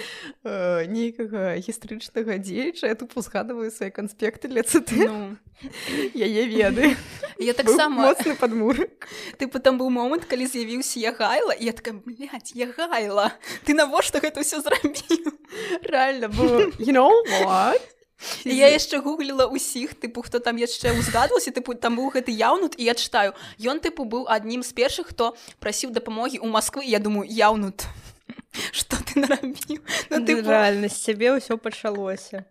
э, 0.45 0.87
нейкага 0.87 1.59
гістарычнага 1.59 2.39
дзеяча 2.39 2.87
я 2.87 2.95
тупо 2.95 3.19
згадываю 3.19 3.67
свае 3.67 3.91
канспекты 3.91 4.47
для 4.47 4.63
ЦТ 4.63 4.95
ну, 5.03 5.35
яе 6.15 6.47
веды. 6.47 6.95
Я 7.39 7.53
таксама. 7.53 8.07
моцны 8.07 8.35
падмурак. 8.35 9.07
Тыпу 9.35 9.59
там 9.59 9.79
быў 9.79 9.91
момант 9.91 10.23
калі 10.31 10.47
з'явіўся 10.47 11.03
ягайла 11.03 11.51
і 11.51 11.65
я 11.67 11.73
такая 11.75 11.99
блядь, 11.99 12.55
ягайла 12.55 13.35
ты 13.67 13.75
навошта 13.75 14.23
гэта 14.23 14.39
ўсё 14.39 14.63
зрабіў? 14.63 15.35
Рэальна 15.83 16.31
you 16.79 16.95
know 16.95 17.11
what 17.43 17.98
І 18.43 18.55
я 18.55 18.67
яшчэ 18.71 18.99
гугліла 18.99 19.47
ўсіх 19.47 19.95
тыпу 19.95 20.23
хто 20.25 20.39
там 20.43 20.59
яшчэ 20.59 20.93
ўзгадваўся 20.97 21.55
тыпу 21.55 21.75
там 21.75 21.95
быў 21.99 22.11
гэты 22.15 22.35
яўнут 22.35 22.75
і 22.75 22.83
я 22.89 22.93
чытаю 22.93 23.33
ён 23.63 23.79
тыпу 23.79 24.03
быў 24.03 24.27
аднім 24.27 24.63
з 24.63 24.71
першых 24.75 25.15
хто 25.15 25.35
прасіў 25.63 25.95
дапамогі 25.95 26.39
ў 26.43 26.47
Масквы 26.51 26.83
я 26.83 26.99
думаю 26.99 27.27
яўнут 27.27 27.87
что 28.79 28.99
ты 29.03 29.23
нарабіў 29.23 29.79
ну, 30.11 30.25
ты 30.25 30.39
рэальна 30.43 30.91
з 30.91 30.97
цябе 30.99 31.35
ўсё 31.39 31.55
пачалося 31.55 32.43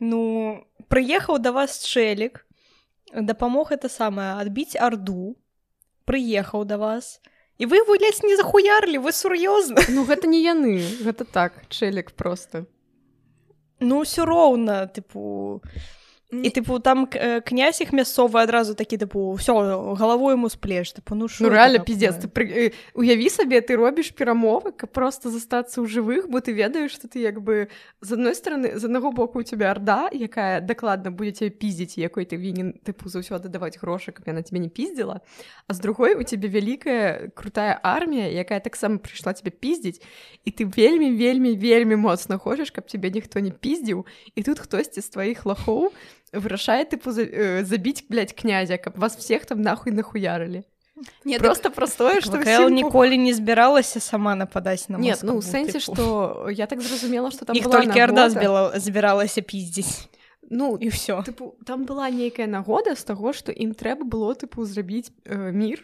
ну 0.00 0.64
прыехаў 0.88 1.36
да 1.38 1.52
вас 1.52 1.84
чэлік 1.84 2.44
дапамог 3.12 3.72
это 3.72 3.88
самае 3.88 4.40
адбіць 4.40 4.76
арду 4.76 5.36
прыехаў 6.04 6.64
да 6.64 6.78
вас. 6.78 7.20
І 7.58 7.66
вы 7.68 7.84
выляць 7.84 8.24
не 8.24 8.36
захуярлі 8.36 8.98
вы 9.04 9.12
сур'ёзна 9.12 9.84
ну 9.92 10.04
гэта 10.08 10.26
не 10.26 10.40
яны 10.42 10.80
гэта 11.04 11.28
так 11.28 11.52
чэлік 11.68 12.16
просто 12.16 12.64
ну 13.80 14.04
ўсё 14.04 14.28
роўна 14.28 14.86
тыпу 14.92 15.60
і 16.32 16.48
тыпу 16.50 16.78
там 16.78 17.08
э, 17.10 17.40
князь 17.42 17.80
іх 17.80 17.92
мясцовы 17.92 18.38
адразу 18.38 18.74
такі 18.74 18.96
тыпу 19.02 19.34
ўсё 19.34 19.96
галавой 19.98 20.38
яму 20.38 20.48
сплеш 20.48 20.94
тыпу 20.94 21.14
ну 21.14 21.26
Ну 21.26 21.50
такое? 21.74 21.84
пиздец 21.84 22.14
ты 22.22 22.28
пры... 22.28 22.46
э, 22.46 22.72
уяві 22.94 23.28
сабе 23.28 23.60
ты 23.60 23.74
робіш 23.74 24.14
перамовы 24.14 24.70
каб 24.72 24.90
просто 24.94 25.30
застацца 25.30 25.82
ў 25.82 25.90
жывых 25.90 26.30
бо 26.30 26.38
ты 26.38 26.52
ведаеш 26.52 26.94
што 26.94 27.08
ты 27.08 27.18
як 27.18 27.42
бы 27.42 27.68
з 28.00 28.12
адной 28.12 28.34
стороны 28.34 28.78
з 28.78 28.84
аднаго 28.84 29.10
боку 29.10 29.40
у 29.40 29.42
тебя 29.42 29.70
арда 29.70 30.08
якая 30.12 30.60
дакладна 30.60 31.10
будзе 31.10 31.32
тебе 31.32 31.50
пиздзіць 31.50 31.98
якой 31.98 32.24
ты 32.24 32.36
вінен 32.36 32.78
тыпу 32.86 33.10
заўсёды 33.10 33.50
даваць 33.50 33.78
грошы 33.82 34.12
каб 34.12 34.30
яна 34.30 34.42
тебе 34.42 34.60
не 34.62 34.68
пиздзіла 34.70 35.20
а 35.66 35.74
з 35.74 35.80
другой 35.80 36.14
у 36.14 36.22
тебе 36.22 36.46
вялікая 36.48 37.34
крутая 37.34 37.80
армія 37.82 38.30
якая 38.30 38.60
таксама 38.60 39.02
прыйшла 39.02 39.34
тебе 39.34 39.50
пиздзіць 39.50 39.98
і 40.46 40.50
ты 40.54 40.62
вельмі 40.62 41.10
вельмі 41.10 41.58
вельмі 41.58 41.96
моцна 41.96 42.38
хочаш 42.38 42.70
каб 42.70 42.86
тебе 42.86 43.10
ніхто 43.10 43.40
не 43.42 43.50
пиздзіў 43.50 44.06
і 44.34 44.40
тут 44.42 44.58
хтосьці 44.62 45.00
з 45.02 45.08
тваіх 45.10 45.42
лахоў 45.46 45.90
вырашае 46.32 46.84
тыпу 46.84 47.10
за, 47.10 47.22
э, 47.22 47.64
забіць 47.64 48.04
блядь, 48.08 48.34
князя 48.34 48.78
каб 48.78 48.98
вас 48.98 49.16
всех 49.16 49.46
там 49.46 49.62
нахуй 49.62 49.92
нахуярылі 49.92 50.64
не, 51.24 51.38
так, 51.38 51.46
просто 51.46 51.70
простое 51.70 52.20
что 52.20 52.38
ВКЛ 52.38 52.68
ніколі 52.68 53.18
не 53.18 53.34
збіралася 53.34 54.00
сама 54.00 54.34
нападаць 54.34 54.88
на 54.88 54.98
нет 54.98 55.20
ну 55.22 55.36
у 55.36 55.42
сэнсе 55.42 55.80
что 55.80 56.48
я 56.50 56.66
так 56.66 56.80
зразумела 56.80 57.30
что 57.30 57.44
там 57.44 57.56
толькі 57.56 58.00
арда 58.00 58.30
збіла 58.30 58.78
збіралася 58.78 59.42
пиздзіць 59.42 60.08
ну 60.50 60.76
і 60.76 60.90
ўсё 60.90 61.22
тыпу 61.24 61.56
там 61.64 61.86
была 61.86 62.10
нейкая 62.10 62.46
нагода 62.46 62.94
з 62.94 63.04
таго 63.04 63.32
што 63.32 63.52
ім 63.52 63.74
трэба 63.74 64.04
было 64.04 64.34
тыпу 64.34 64.64
зрабіць 64.64 65.10
э, 65.24 65.50
мір 65.52 65.82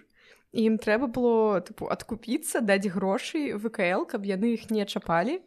ім 0.52 0.78
трэба 0.78 1.06
было 1.06 1.60
тыпу 1.60 1.88
адкупіцца 1.90 2.60
даць 2.60 2.86
грошай 2.86 3.54
ВКЛ 3.56 4.04
каб 4.06 4.26
яны 4.26 4.54
іх 4.54 4.70
не 4.70 4.84
чапалі 4.84 5.40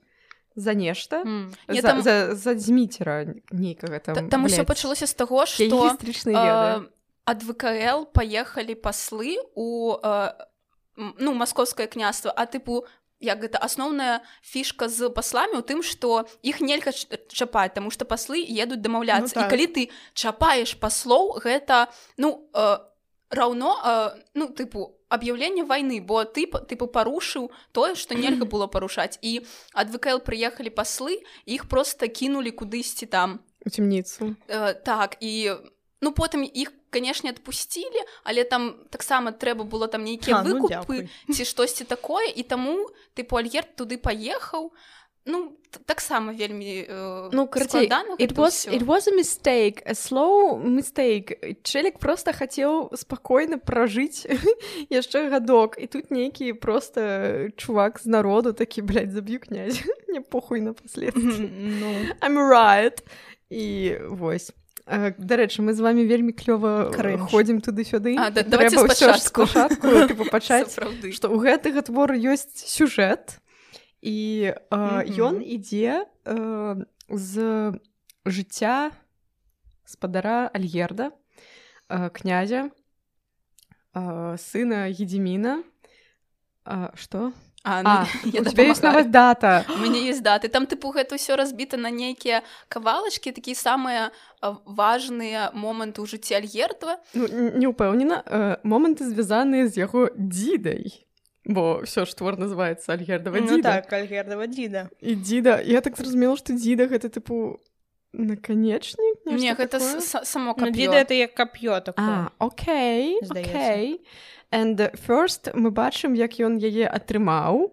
за 0.59 0.73
нешта 0.75 1.23
М. 1.23 1.47
Не, 1.71 1.79
за, 1.81 1.87
там, 1.87 2.01
за, 2.03 2.35
за 2.35 2.53
дзміцера 2.59 3.25
нейкага 3.51 3.99
там 4.03 4.15
та- 4.15 4.27
там 4.27 4.45
усё 4.45 4.65
пачалося 4.67 5.07
з 5.07 5.13
таго 5.15 5.45
што 5.47 5.63
гістарычна 5.63 6.31
ведаю. 6.35 6.83
э, 6.83 6.87
ад 7.25 7.39
ВКЛ 7.43 8.05
паехалі 8.11 8.75
паслы 8.75 9.37
у 9.55 9.95
э, 9.95 10.31
ну 10.97 11.31
маскоўскае 11.33 11.87
княства 11.87 12.33
а 12.35 12.43
тыпу 12.45 12.83
як 13.21 13.39
гэта 13.43 13.59
асноўная 13.59 14.19
фішка 14.43 14.87
з 14.87 15.07
пасламі 15.11 15.59
ў 15.59 15.63
тым 15.63 15.79
што 15.83 16.27
іх 16.43 16.59
нельга 16.63 16.91
чапаць 17.31 17.73
таму 17.75 17.91
што 17.91 18.03
паслы 18.05 18.39
едуць 18.43 18.79
дамаўляцца 18.83 19.35
Ну 19.35 19.41
і 19.41 19.43
так. 19.43 19.49
калі 19.51 19.67
ты 19.67 19.81
чапаеш 20.13 20.75
паслоў 20.79 21.39
гэта 21.43 21.87
ну 22.17 22.47
э, 22.53 22.77
раўно 23.31 23.71
э, 23.85 24.09
ну 24.35 24.47
тыпу 24.51 24.95
аб'яўленне 25.09 25.65
вайны 25.65 25.99
бо 26.01 26.23
ты 26.23 26.45
тыпу 26.45 26.87
парушыў 26.87 27.49
тое 27.73 27.95
што 27.95 28.15
нельга 28.15 28.45
было 28.53 28.67
парушаць 28.67 29.17
і 29.21 29.41
ад 29.73 29.89
вКл 29.93 30.21
прыехалі 30.21 30.69
паслы 30.69 31.19
іх 31.45 31.67
просто 31.67 32.07
кінулі 32.07 32.53
кудысьці 32.53 33.05
там. 33.05 33.41
У 33.65 33.69
цемніцу 33.69 34.35
э, 34.47 34.73
так 34.85 35.17
і 35.19 35.57
ну 36.01 36.11
потым 36.15 36.45
іх 36.47 36.71
канешне 36.89 37.29
адпусцілі 37.35 38.01
але 38.23 38.43
там 38.45 38.77
таксама 38.89 39.31
трэба 39.31 39.65
было 39.65 39.87
там 39.87 40.03
нейкія 40.09 40.37
А, 40.39 40.43
ну, 40.43 40.55
выкупы 40.55 41.09
дзякуй. 41.09 41.09
ці 41.33 41.43
штосьці 41.45 41.83
такое 41.83 42.29
і 42.29 42.43
таму 42.43 42.87
тыпу 43.17 43.35
альгерт 43.37 43.75
туды 43.75 43.97
паехаў 43.97 44.71
ну 45.29 45.53
таксама 45.85 46.33
вельмі 46.33 46.85
э, 46.89 47.29
Ну, 47.31 47.49
складана 47.61 48.15
it 48.17 48.33
was, 48.33 48.67
it 48.67 48.85
was 48.85 49.07
a 49.07 49.15
mistake, 49.15 49.83
a 49.85 49.93
slow 49.93 50.57
mistake. 50.65 51.55
Челік 51.63 51.99
просто 51.99 52.33
хацеў 52.33 52.89
спакойна 52.97 53.57
пражыць 53.57 54.25
яшчэ 54.89 55.29
гадок. 55.33 55.77
І 55.77 55.87
тут 55.87 56.11
нейкі 56.11 56.53
просто 56.53 57.49
чувак 57.55 57.99
з 57.99 58.05
народу 58.05 58.53
такі, 58.53 58.81
блядь, 58.81 59.11
заб'ю 59.11 59.39
князь. 59.39 59.83
Не 60.07 60.21
похуй 60.21 60.61
на 60.61 60.73
последствия. 60.73 61.49
ну 61.81 61.93
I'm 62.21 62.37
right. 62.37 62.97
І 63.49 63.97
вось. 64.09 64.51
Дарэчы, 64.89 65.61
мы 65.61 65.73
з 65.73 65.79
вами 65.85 66.05
вельмі 66.05 66.33
клёва 66.33 66.89
ходзім 67.29 67.61
туды-сюды. 67.61 68.17
Пачаць 70.33 70.73
што 71.13 71.29
ў 71.29 71.37
гэтага 71.37 71.85
твору 71.85 72.17
ёсць 72.17 72.65
сюжэт 72.65 73.37
і 74.01 74.53
э, 74.55 75.03
ён 75.19 75.43
ідзе 75.43 76.05
э, 76.25 76.75
з 77.09 77.33
жыцця 78.25 78.91
спадара 79.85 80.47
альгерда 80.53 81.11
э, 81.89 82.09
князя 82.09 82.69
э, 83.93 84.37
сына 84.37 84.87
гедзіміна 84.93 85.63
что? 86.93 87.33
А, 87.63 87.83
ну, 87.83 87.89
а, 87.89 88.07
я 88.23 88.41
у 88.41 88.45
тебя 88.45 88.51
дапамагаю. 88.51 88.83
нават 88.83 89.11
дата. 89.11 89.65
У 89.75 89.77
мяне 89.77 90.07
есть 90.07 90.23
даты 90.23 90.47
там 90.47 90.63
тыпу 90.65 90.95
гэта 90.95 91.19
ўсё 91.19 91.35
разбіта 91.35 91.75
на 91.75 91.91
нейкія 91.91 92.43
кавалачкі 92.71 93.35
такія 93.35 93.55
самыя 93.55 94.15
а, 94.39 94.55
важныя 94.63 95.51
моманты 95.51 95.99
ў 95.99 96.07
жыцці 96.07 96.39
альгердва 96.39 97.03
ну, 97.13 97.27
не 97.59 97.67
ўпэўнена 97.67 98.23
э, 98.23 98.63
моманты 98.63 99.03
звязаныя 99.03 99.67
з 99.67 99.75
яго 99.83 100.07
дзідай 100.15 101.03
бо 101.49 101.81
ўсё 101.81 102.05
ж 102.05 102.13
твор 102.13 102.37
называется 102.37 102.93
альгердава 102.93 103.41
ну 103.41 103.57
так 103.65 103.89
альгердова 103.89 104.45
дзіда 104.45 104.93
і 105.01 105.17
дзіда 105.17 105.57
я 105.65 105.81
так 105.81 105.97
зразумела 105.97 106.37
што 106.37 106.53
дзіда 106.53 106.85
гэта 106.85 107.09
тыпу 107.09 107.57
наканечнік 108.13 109.25
не 109.25 109.33
нешта 109.41 109.65
гэта 109.65 109.77
само 110.25 110.53
ну 110.53 110.69
дзіда 110.69 111.01
это 111.01 111.17
як 111.17 111.33
кап'ё 111.33 111.81
такое 111.81 112.29
А, 112.29 112.31
окей, 112.37 113.17
окей. 113.25 114.05
And 114.51 114.77
first 114.97 115.53
мы 115.53 115.69
бачым, 115.69 116.17
як 116.17 116.39
ён 116.41 116.57
яе 116.57 116.89
атрымаў. 116.89 117.69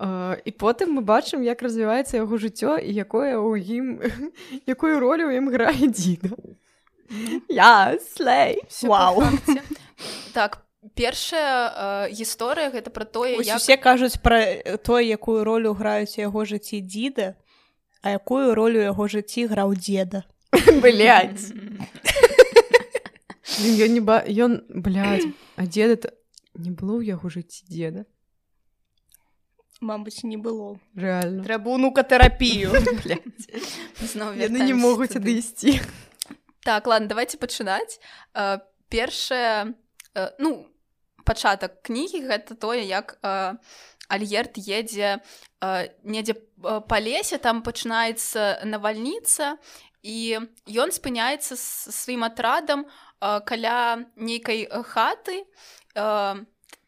Uh, 0.00 0.36
і 0.44 0.52
потым 0.52 0.96
мы 0.96 1.02
бачым, 1.04 1.44
як 1.44 1.60
развіваецца 1.60 2.16
яго 2.16 2.36
жыццё 2.40 2.76
і 2.80 2.92
якое 2.92 3.36
ў 3.36 3.56
ім 3.60 3.86
якую 4.72 5.00
ролю 5.00 5.28
ў 5.28 5.40
ім 5.40 5.48
грае 5.52 5.88
дзіда. 5.92 6.36
Я 7.48 7.96
слей. 8.00 8.60
Всё 8.68 8.88
па 8.88 9.12
факце. 9.16 9.60
так 10.32 10.64
першая 10.94 12.08
э, 12.08 12.12
гісторыя 12.12 12.70
гэта 12.72 12.90
пра 12.90 13.04
тое 13.04 13.36
Ось 13.36 13.46
як 13.46 13.56
усе 13.60 13.76
кажуць 13.76 14.16
пра 14.22 14.40
э, 14.40 14.76
тое 14.78 15.04
якую 15.04 15.44
ролю 15.44 15.74
граюць 15.76 16.16
у 16.16 16.20
яго 16.24 16.44
жыцці 16.48 16.80
дзіда 16.80 17.36
а 18.00 18.16
якую 18.16 18.54
ролю 18.56 18.80
ў 18.80 18.88
яго 18.88 19.04
жыцці 19.08 19.44
граў 19.52 19.74
дзеда 19.76 20.24
Блядь. 20.82 21.52
Ён 23.60 23.92
не 23.92 24.00
ба... 24.00 24.24
ён, 24.26 24.64
блядь, 24.72 25.26
а 25.56 25.66
дзеда 25.66 26.14
не 26.54 26.70
было 26.70 26.96
ў 27.02 27.12
яго 27.12 27.28
жыцці 27.28 27.66
дзеда. 27.68 28.06
Мабыць 29.80 30.24
не 30.24 30.36
было 30.36 30.78
Рэальна. 30.96 31.44
трэба 31.44 31.68
унукатэрапію 31.76 32.72
Блядь. 33.04 33.44
зноў 34.00 34.32
Яны 34.36 34.64
не 34.64 34.72
могуць 34.74 35.16
адысці. 35.16 35.80
так 36.64 36.86
ладно 36.86 37.08
давайте 37.08 37.36
пачынаць 37.38 38.00
э, 38.34 38.58
першае 38.88 39.74
э, 40.14 40.28
ну 40.38 40.68
пачатак 41.30 41.78
кнігі 41.86 42.26
гэта 42.26 42.58
тое 42.58 42.82
як 42.82 43.14
э, 43.22 43.54
альгерт 44.10 44.58
едзе 44.58 45.22
э, 45.62 45.88
недзе 46.02 46.34
э, 46.34 46.80
па 46.82 46.98
лесе 46.98 47.38
там 47.38 47.62
пачынаецца 47.62 48.66
навальніца 48.66 49.54
і 50.02 50.42
ён 50.66 50.90
спыняецца 50.90 51.54
з 51.54 51.94
сваім 51.94 52.26
атрадам 52.26 52.86
э, 52.86 53.40
каля 53.46 54.10
нейкай 54.16 54.66
хаты 54.66 55.46
э, 55.94 56.34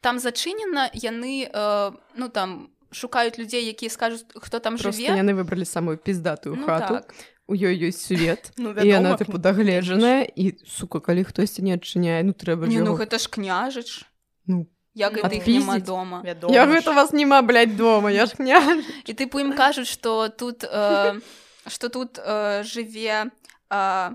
там 0.03 0.19
зачынена 0.19 0.91
яны 0.93 1.47
э, 1.47 1.93
ну 2.19 2.29
там 2.29 2.75
шукаюць 2.91 3.39
людзей 3.39 3.65
якія 3.71 3.91
скажуць 3.91 4.27
хто 4.35 4.59
там 4.59 4.77
Просто 4.77 4.93
жыве 4.93 5.17
яны 5.17 5.39
выбралі 5.39 5.65
самую 5.65 5.97
піздатую 5.97 6.57
ну, 6.57 6.67
хату. 6.67 6.95
так. 7.01 7.15
у 7.47 7.55
ёй 7.55 7.79
ёсць 7.89 8.11
свет 8.11 8.53
ну 8.57 8.73
і 8.73 8.87
яна 8.87 9.17
тыпу 9.17 9.39
дагледжаная 9.39 10.25
і 10.25 10.59
сука 10.67 11.01
калі 11.01 11.25
хтосьці 11.25 11.63
не 11.63 11.77
адчыняе 11.77 12.23
ну 12.27 12.33
трэба 12.33 12.67
ж 12.67 12.75
Не, 12.75 12.83
ну 12.83 12.97
гэта 12.97 13.19
ж 13.19 13.29
княжыч 13.29 14.09
Ну, 14.47 14.67
як 14.95 15.13
гэта 15.17 15.29
іх 15.37 15.47
няма 15.47 15.79
дома. 15.87 16.23
Вядома 16.25 16.55
я 16.55 16.67
гэта 16.67 16.93
вас 16.95 17.13
няма 17.13 17.43
блядь, 17.43 17.77
дома 17.77 18.11
я 18.11 18.27
ж 18.27 18.37
кня 18.37 18.61
і 19.07 19.13
тыпу 19.15 19.41
ім 19.41 19.53
кажуць 19.57 19.89
што 19.89 20.29
тут 20.29 20.65
э, 20.65 21.21
што 21.69 21.89
тут 21.89 22.19
э, 22.19 22.63
жыве 22.65 23.31
э, 23.71 24.11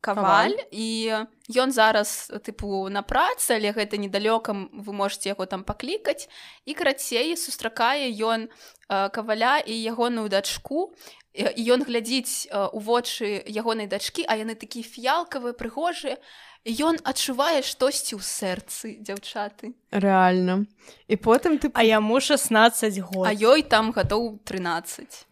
каваль 0.00 0.56
і 0.70 1.12
ён 1.52 1.70
зараз 1.70 2.30
тыпу 2.42 2.88
на 2.90 3.02
працы 3.02 3.54
але 3.60 3.70
гэта 3.76 3.98
недалёка 3.98 4.50
м- 4.56 4.70
вы 4.72 4.92
можете 4.92 5.28
яго 5.30 5.46
там 5.46 5.62
паклікаць 5.64 6.28
і 6.64 6.74
карацей 6.74 7.36
сустракае 7.36 8.10
ён 8.10 8.48
э, 8.88 9.10
каваля 9.10 9.58
і 9.58 9.74
ягоную 9.82 10.28
дачку. 10.28 10.94
І 11.32 11.48
і 11.56 11.62
ён 11.72 11.80
глядзіць 11.88 12.48
э, 12.52 12.68
у 12.72 12.78
вочы 12.80 13.40
ягонай 13.48 13.86
дачкі 13.86 14.24
а 14.28 14.36
яны 14.36 14.54
такія 14.54 14.84
фіялкавыя 14.84 15.52
прыгожыя 15.56 16.18
ён 16.64 16.98
адчувае 17.02 17.62
штосьці 17.66 18.14
ў 18.14 18.22
сэрцы 18.22 18.86
дзяўчаты 19.02 19.72
рэальна 19.90 20.62
і 21.10 21.16
потым 21.18 21.58
ты 21.58 21.70
а 21.74 21.82
яму 21.82 22.20
16 22.20 23.00
год. 23.02 23.26
А 23.26 23.32
ёй 23.34 23.62
там 23.66 23.90
гадоў 23.90 24.38
13 24.46 25.26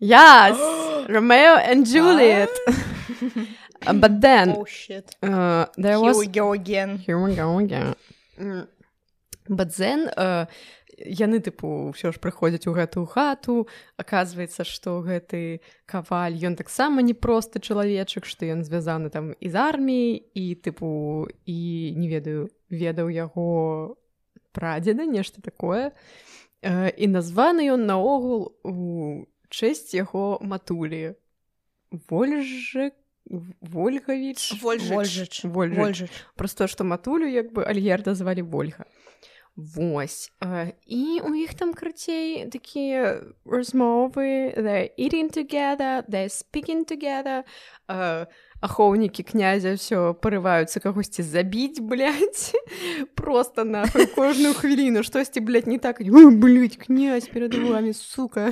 yes 0.00 0.56
Romeo 1.08 1.56
and 1.60 1.84
Juliet 1.86 2.50
but 4.00 4.20
then 4.20 4.56
Oh, 4.56 4.64
shit. 4.64 5.14
uh, 5.22 5.66
there 5.76 5.96
Here 5.96 6.00
was 6.00 6.16
we 6.18 6.26
go 6.26 6.52
again. 6.52 6.96
Here 6.96 7.20
we 7.20 7.34
go 7.36 7.58
again. 7.58 7.94
But 9.48 9.76
then 9.76 10.08
uh, 10.16 10.46
яны 10.98 11.40
тыпу 11.40 11.90
ўсё 11.90 12.12
ж 12.14 12.20
прыходзяць 12.22 12.66
у 12.70 12.74
гэтую 12.76 13.04
хату 13.10 13.66
аказваецца 13.98 14.64
што 14.64 15.00
гэты 15.02 15.60
каваль 15.86 16.38
ён 16.38 16.54
таксама 16.56 17.02
не 17.02 17.14
просты 17.14 17.58
чалавечак 17.58 18.26
што 18.26 18.46
ён 18.46 18.64
звязаны 18.64 19.10
там 19.10 19.34
і 19.38 19.48
з 19.50 19.56
арміяй 19.58 20.22
і 20.34 20.44
тыпу 20.62 21.26
і 21.46 21.58
не 21.98 22.08
ведаю 22.08 22.50
ведаў 22.70 23.10
яго 23.10 23.98
прадзеда 24.54 25.06
нешта 25.06 25.42
такое 25.42 25.92
э, 26.62 26.90
і 26.94 27.06
названы 27.10 27.66
ён 27.74 27.86
наогул 27.86 28.54
у 28.62 29.26
чэсць 29.50 29.94
яго 29.94 30.38
матулі 30.40 31.18
вольжы 31.90 32.92
вольгавіч 33.26 34.60
Вольжыч. 34.60 35.44
Вольжыч. 35.44 35.44
Вольжыч. 35.44 36.10
просто 36.36 36.68
што 36.68 36.84
матулю 36.84 37.26
як 37.26 37.52
бы 37.52 37.64
альгерда 37.64 38.14
звалі 38.14 38.44
ольга 38.52 38.84
Вось. 39.56 40.32
Э, 40.42 40.72
і 40.86 41.20
у 41.22 41.34
іх 41.34 41.54
там 41.54 41.74
крыцей 41.74 42.50
такія 42.50 43.22
размовы 43.46 44.50
they 44.58 44.90
eating 44.98 45.30
together 45.30 46.02
they 46.10 46.26
speaking 46.26 46.82
together. 46.82 47.46
Э, 47.86 48.26
ахоўнікі 48.58 49.22
князя 49.22 49.78
ўсё 49.78 50.18
парываюцца 50.18 50.82
кагосьці 50.82 51.22
забіць 51.22 51.78
блядь, 51.90 52.50
просто 53.14 53.62
на 53.64 53.86
кожную 54.18 54.54
хвіліну 54.58 55.06
штосьці 55.06 55.38
блядь, 55.38 55.70
не 55.70 55.78
так? 55.78 56.02
Блядь, 56.02 56.76
князь 56.76 57.28
перад 57.28 57.54
вами 57.54 57.92
сука. 57.94 58.50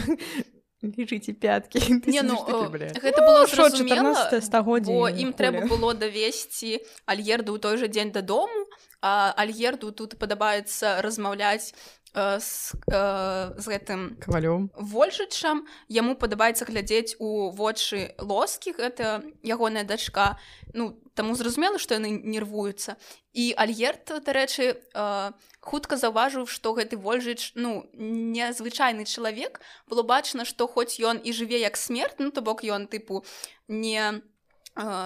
Лежыце 0.83 1.33
пяткі 1.33 1.79
Не, 2.07 2.23
ну, 2.23 2.39
э, 2.47 2.95
гэта 2.95 3.27
было 3.27 3.47
Шо, 3.47 3.71
зразумела 3.71 4.15
14 4.15 4.45
стагоддзе 4.45 4.95
ім 5.19 5.31
трэба 5.35 5.67
было 5.71 5.95
давесці 5.95 6.83
альгерду 7.07 7.55
ў 7.55 7.59
той 7.63 7.79
жа 7.79 7.87
дзень 7.87 8.11
дадому 8.11 8.67
а 9.03 9.35
альгерду 9.37 9.91
тут 9.93 10.17
падабаецца 10.19 11.03
размаўляць 11.03 11.75
э, 12.15 12.39
з, 12.39 12.79
э, 12.87 13.51
з 13.59 13.67
гэтым 13.67 14.17
кавалём 14.23 14.71
вольжычам 14.79 15.67
яму 15.91 16.15
падабаецца 16.15 16.65
глядзець 16.65 17.19
у 17.19 17.51
вочы 17.51 18.15
лоскі 18.23 18.73
гэта 18.79 19.27
ягоная 19.43 19.85
дачка 19.85 20.39
ну 20.73 20.95
таму 21.15 21.35
зразумела 21.35 21.83
што 21.83 21.99
яны 21.99 22.15
нервуюцца 22.23 22.97
і 23.33 23.53
альгерт 23.57 24.13
дарэчы 24.25 24.79
э, 24.79 25.33
хутка 25.61 25.97
заўважыў 25.97 26.47
што 26.47 26.73
гэты 26.79 26.97
вольжыч 26.97 27.53
ну 27.55 27.89
незвычайны 27.95 29.05
чалавек. 29.05 29.61
Было 29.87 30.03
бачна 30.03 30.45
што 30.45 30.67
хоць 30.67 31.01
ён 31.01 31.21
і 31.23 31.33
жыве 31.33 31.61
як 31.61 31.77
смерт 31.77 32.19
ну 32.19 32.31
то 32.31 32.43
бок 32.43 32.63
ён 32.63 32.87
тыпу 32.87 33.25
не 33.69 34.23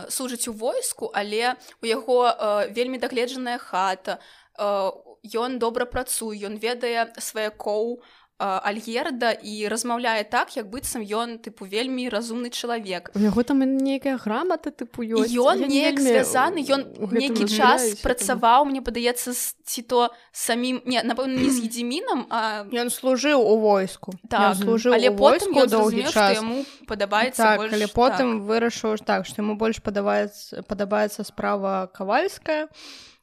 служыць 0.08 0.48
у 0.48 0.52
войску 0.52 1.10
але 1.14 1.54
у 1.82 1.86
яго 1.86 2.30
э, 2.30 2.70
вельмі 2.70 2.98
дагледжаная 2.98 3.58
хата 3.58 4.18
ён 4.56 5.58
добра 5.58 5.84
працуе 5.84 6.38
ён 6.46 6.56
ведае 6.56 7.12
сваякоў 7.18 8.00
альгерда 8.38 9.32
і 9.32 9.68
размаўляе 9.68 10.24
так 10.28 10.56
як 10.56 10.68
быццам 10.68 11.00
ён 11.00 11.40
тыпу 11.40 11.64
вельмі 11.64 12.08
разумны 12.12 12.52
чалавек. 12.52 13.08
У 13.16 13.18
яго 13.18 13.42
там 13.42 13.64
нейкая 13.64 14.20
грамата 14.20 14.68
тыпу 14.68 15.00
ёсць. 15.00 15.32
ён 15.32 15.64
неяк 15.64 15.96
звязаны 15.96 16.60
ён 16.68 16.84
нейкі 17.16 17.48
час 17.48 17.96
працаваў 18.04 18.68
мне 18.68 18.84
падаецца 18.84 19.32
ці 19.32 19.82
то 19.88 20.12
самім 20.32 20.84
не 20.84 21.00
напэўна 21.00 21.32
не 21.32 21.48
з 21.48 21.64
едзімінам 21.68 22.28
а 22.28 22.68
ён 22.68 22.92
служыў 22.92 23.40
у 23.40 23.56
войску. 23.56 24.12
Так 24.28 24.60
служыў 24.60 24.92
але 24.92 25.08
войску 25.08 25.64
доўгі 25.64 26.04
час. 26.12 26.36
яму 26.36 26.60
падабаецца 26.84 27.40
так, 27.40 27.56
больш, 27.56 27.72
але 27.72 27.88
потым 27.88 28.28
так. 28.36 28.44
вырашыў 28.44 29.00
так 29.00 29.24
што 29.24 29.40
яму 29.40 29.56
больш 29.56 29.80
падабаецца 29.80 30.60
падабаецца 30.68 31.24
справа 31.24 31.88
кавальская. 31.88 32.68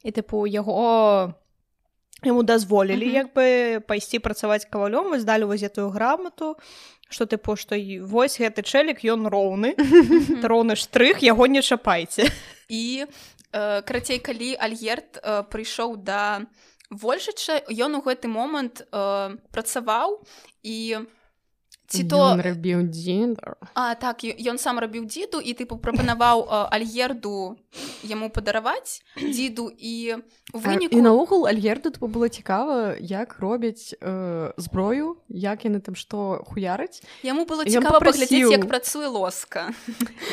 І 0.01 0.09
тыпу 0.11 0.49
яго 0.49 1.37
яму 2.25 2.43
дазволілі 2.43 3.05
Мгм. 3.05 3.15
як 3.15 3.27
бы 3.33 3.79
пайсці 3.87 4.19
працаваць 4.19 4.65
кавалём 4.69 5.15
і 5.15 5.19
здалі 5.19 5.43
вось 5.49 5.61
гэтую 5.61 5.89
грамату 5.89 6.55
што 7.09 7.25
тыпу 7.25 7.55
што 7.55 7.75
і 7.75 7.99
вось 7.99 8.39
гэты 8.41 8.63
чэлік 8.65 9.05
ён 9.05 9.27
роўны 9.29 9.75
роўны 10.41 10.75
штрых 10.75 11.21
яго 11.21 11.45
не 11.47 11.61
чапайце 11.61 12.25
і 12.69 13.05
э, 13.53 13.81
карацей 13.85 14.19
калі 14.19 14.55
альгерт 14.57 15.21
э, 15.21 15.43
прыйшоў 15.45 15.97
да 15.97 16.45
вольшача 16.89 17.61
ён 17.69 17.95
у 17.97 18.01
гэты 18.01 18.27
момант 18.27 18.81
э, 18.91 19.37
працаваў 19.51 20.21
і 20.63 21.05
ці 21.87 22.03
то 22.07 22.37
рабіў 22.39 22.87
дзень 22.89 23.35
а 23.75 23.95
так 23.95 24.23
ён 24.23 24.57
сам 24.57 24.79
рабіў 24.79 25.05
дзіду 25.05 25.39
і 25.43 25.53
тыпу 25.53 25.77
прапанаваў 25.77 26.47
э, 26.47 26.61
альгерду 26.71 27.57
яму 28.03 28.29
падараваць 28.29 29.03
дзіду 29.17 29.69
і 29.69 30.23
выніку 30.53 30.95
і 30.95 31.01
наогул 31.01 31.47
альгерду 31.47 31.91
тупо 31.91 32.07
было 32.07 32.29
цікава 32.29 32.95
як 32.99 33.37
робяць 33.39 33.93
э, 33.99 34.51
зброю 34.57 35.17
як 35.29 35.65
яны 35.65 35.79
там 35.79 35.95
што 35.95 36.43
хуяраць 36.47 37.03
яму 37.23 37.45
было 37.45 37.67
цікава 37.67 37.99
паглядзець 37.99 38.51
як 38.51 38.67
працуе 38.67 39.07
лоска. 39.07 39.73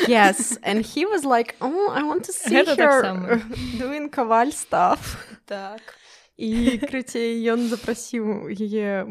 Yes 0.07 0.57
and 0.63 0.85
he 0.85 1.05
was 1.05 1.23
like 1.23 1.55
oh, 1.59 1.89
I 1.91 2.03
want 2.03 2.25
to 2.25 2.33
see 2.33 2.55
Гэта 2.55 2.75
her 2.75 3.41
doing 3.81 4.09
каваль 4.09 4.53
stuff. 4.55 5.17
Так 5.45 5.81
і 6.41 6.49
крыцей 6.89 7.37
ён 7.53 7.69
запрасіў 7.69 8.49
яе 8.49 9.05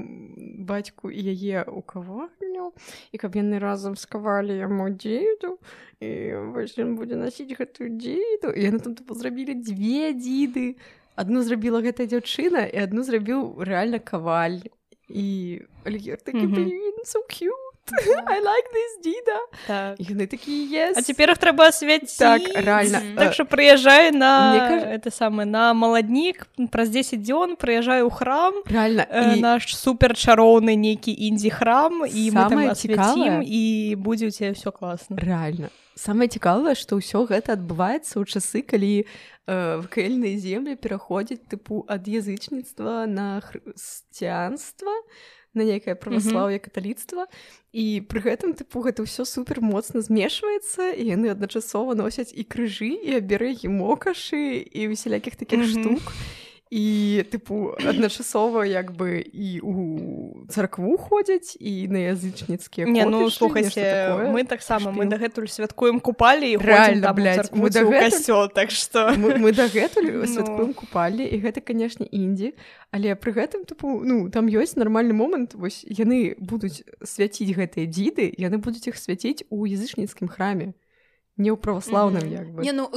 бацьку 0.58 1.14
і 1.14 1.20
яе 1.22 1.62
ў 1.62 1.78
каварню 1.86 2.74
і 3.14 3.16
каб 3.22 3.38
яны 3.38 3.62
разам 3.62 3.94
скавалі 3.94 4.58
яму 4.58 4.90
дзеду 4.90 5.56
і 6.02 6.10
вось 6.50 6.74
ён 6.82 6.98
будзе 6.98 7.14
насіць 7.20 7.54
гэтую 7.54 7.94
дзеду 7.94 8.50
і 8.50 8.66
яны 8.66 8.82
там 8.82 8.98
зрабілі 9.14 9.54
дзве 9.62 10.10
дзіды 10.18 10.74
адну 11.14 11.46
зрабіла 11.46 11.84
гэтая 11.86 12.10
дзяўчына 12.10 12.66
і 12.66 12.76
адну 12.82 13.06
зрабіў 13.06 13.62
рэальна 13.62 14.02
каваль 14.02 14.60
і 15.10 15.26
Альгер 15.84 16.18
такі 16.22 16.46
Мгм. 16.46 16.54
блин 16.54 16.96
so 17.06 17.22
cute 17.30 17.69
I 18.34 18.38
like 18.40 18.68
this 18.70 18.92
дзіда 19.02 19.38
так. 19.66 19.98
яны 19.98 20.26
такі 20.30 20.54
yes 20.70 20.94
а 20.96 21.02
цяпер 21.02 21.30
іх 21.34 21.38
трэба 21.42 21.68
асвяціць 21.74 22.18
так 22.18 22.42
рэальна 22.54 23.00
Мгм. 23.02 23.16
так 23.18 23.34
што 23.34 23.44
прыязджай 23.44 24.12
на 24.14 24.32
Мне 24.54 24.94
это 24.94 25.10
самы 25.10 25.44
на 25.44 25.74
маладнік 25.74 26.46
праз 26.70 26.88
10 26.90 27.18
дзён 27.22 27.56
прыязджаю 27.56 28.06
ў 28.06 28.12
храм 28.14 28.54
рэальна 28.66 29.06
э, 29.10 29.36
і 29.36 29.40
наш 29.40 29.74
супер 29.74 30.14
чароўны 30.14 30.76
нейкі 30.76 31.10
індзі 31.10 31.50
храм 31.50 32.04
і 32.06 32.30
цікавае- 32.30 33.42
і 33.42 33.62
будзе 33.98 34.26
у 34.26 34.30
цябе 34.30 34.54
ўсё 34.54 34.70
класна 34.70 35.16
Рэальна. 35.18 35.68
Самае 36.00 36.28
цікавае, 36.32 36.72
што 36.78 36.96
ўсё 36.96 37.26
гэта 37.28 37.58
адбываецца 37.58 38.16
ў 38.16 38.24
часы, 38.24 38.62
калі 38.64 39.04
э, 39.50 39.82
вКльныя 39.84 40.38
землі 40.38 40.76
пераходзяць 40.80 41.44
тыпу 41.50 41.84
ад 41.90 42.06
язычніцтва 42.08 43.04
на 43.10 43.42
хрысціянства 43.44 44.92
на 45.54 45.64
нейкае 45.64 45.94
праваслаўе 45.94 46.58
каталіцтва 46.62 47.26
і 47.72 48.00
пры 48.06 48.20
гэтым 48.22 48.54
тыпу 48.54 48.82
гэта 48.86 49.02
ўсё 49.02 49.26
супер 49.26 49.60
моцна 49.60 50.00
змешваецца 50.00 50.94
і 50.94 51.02
яны 51.10 51.30
адначасова 51.34 51.94
носяць 51.94 52.30
і 52.34 52.42
крыжы 52.46 52.94
і 53.02 53.18
аберэгі 53.18 53.66
мокашы 53.70 54.62
і 54.62 54.88
усялякіх 54.94 55.36
такіх 55.36 55.58
Мгм. 55.60 55.70
штук. 55.70 56.02
і 56.12 56.49
тыпу 57.26 57.74
адначасова 57.82 58.62
як 58.62 58.94
бы 58.94 59.18
і 59.18 59.58
у 59.58 60.46
царкву 60.48 60.96
ходзяць 60.96 61.56
і 61.58 61.88
на 61.90 61.98
язычніцкія 62.14 62.86
Не 62.86 63.04
ну 63.10 63.26
слухайце 63.30 64.14
мы 64.30 64.44
таксама 64.46 64.90
мы 64.94 65.02
Шпіл. 65.02 65.10
дагэтуль 65.10 65.46
святкуем 65.50 65.98
купалі 66.00 66.46
і 66.46 66.56
Рэальна, 66.56 67.10
мы 67.58 67.70
дагэтуль- 67.74 68.54
так 68.54 68.70
што 68.70 69.10
мы, 69.18 69.34
мы 69.38 69.50
дагэтуль 69.52 70.10
Ну. 70.22 70.26
святкуем 70.26 70.72
купалі 70.74 71.26
і 71.26 71.36
гэта 71.42 71.60
канешне 71.60 72.06
індзі 72.06 72.54
але 72.94 73.14
пры 73.18 73.34
гэтым 73.34 73.66
тупу 73.66 74.02
ну 74.06 74.30
там 74.30 74.46
ёсць 74.46 74.78
нармальны 74.78 75.12
момант 75.12 75.54
вось 75.54 75.82
яны 75.90 76.38
будуць 76.38 76.86
свяціць 77.02 77.50
гэтыя 77.50 77.86
дзіды 77.90 78.30
яны 78.38 78.58
будуць 78.62 78.86
іх 78.86 78.94
свяціць 78.96 79.42
у 79.50 79.66
язычніцкім 79.66 80.28
храме 80.30 80.72
не 81.40 81.48
ў 81.48 81.56
праваслаўным 81.56 82.20
Мгм. 82.28 82.36
як 82.36 82.46
бы 82.52 82.60
Не 82.62 82.72
ну 82.76 82.90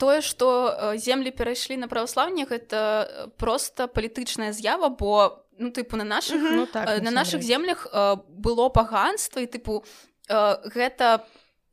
тое 0.00 0.20
што 0.24 0.72
э, 0.72 0.98
землі 0.98 1.30
перайшлі 1.30 1.76
на 1.76 1.88
праваслаўне 1.88 2.48
гэта 2.48 2.80
э, 3.04 3.28
проста 3.36 3.86
палітычная 3.86 4.52
з'ява 4.56 4.88
бо 4.88 5.44
ну 5.60 5.68
тыпу 5.70 5.96
на 6.00 6.04
нашых 6.04 6.40
ну 6.40 6.66
так 6.66 6.88
э, 6.88 7.00
на 7.04 7.10
нашых 7.12 7.40
насамрэч. 7.40 7.46
землях 7.46 7.86
было 8.28 8.68
паганства 8.72 9.40
і 9.40 9.46
тыпу 9.46 9.84
гэта 10.28 11.20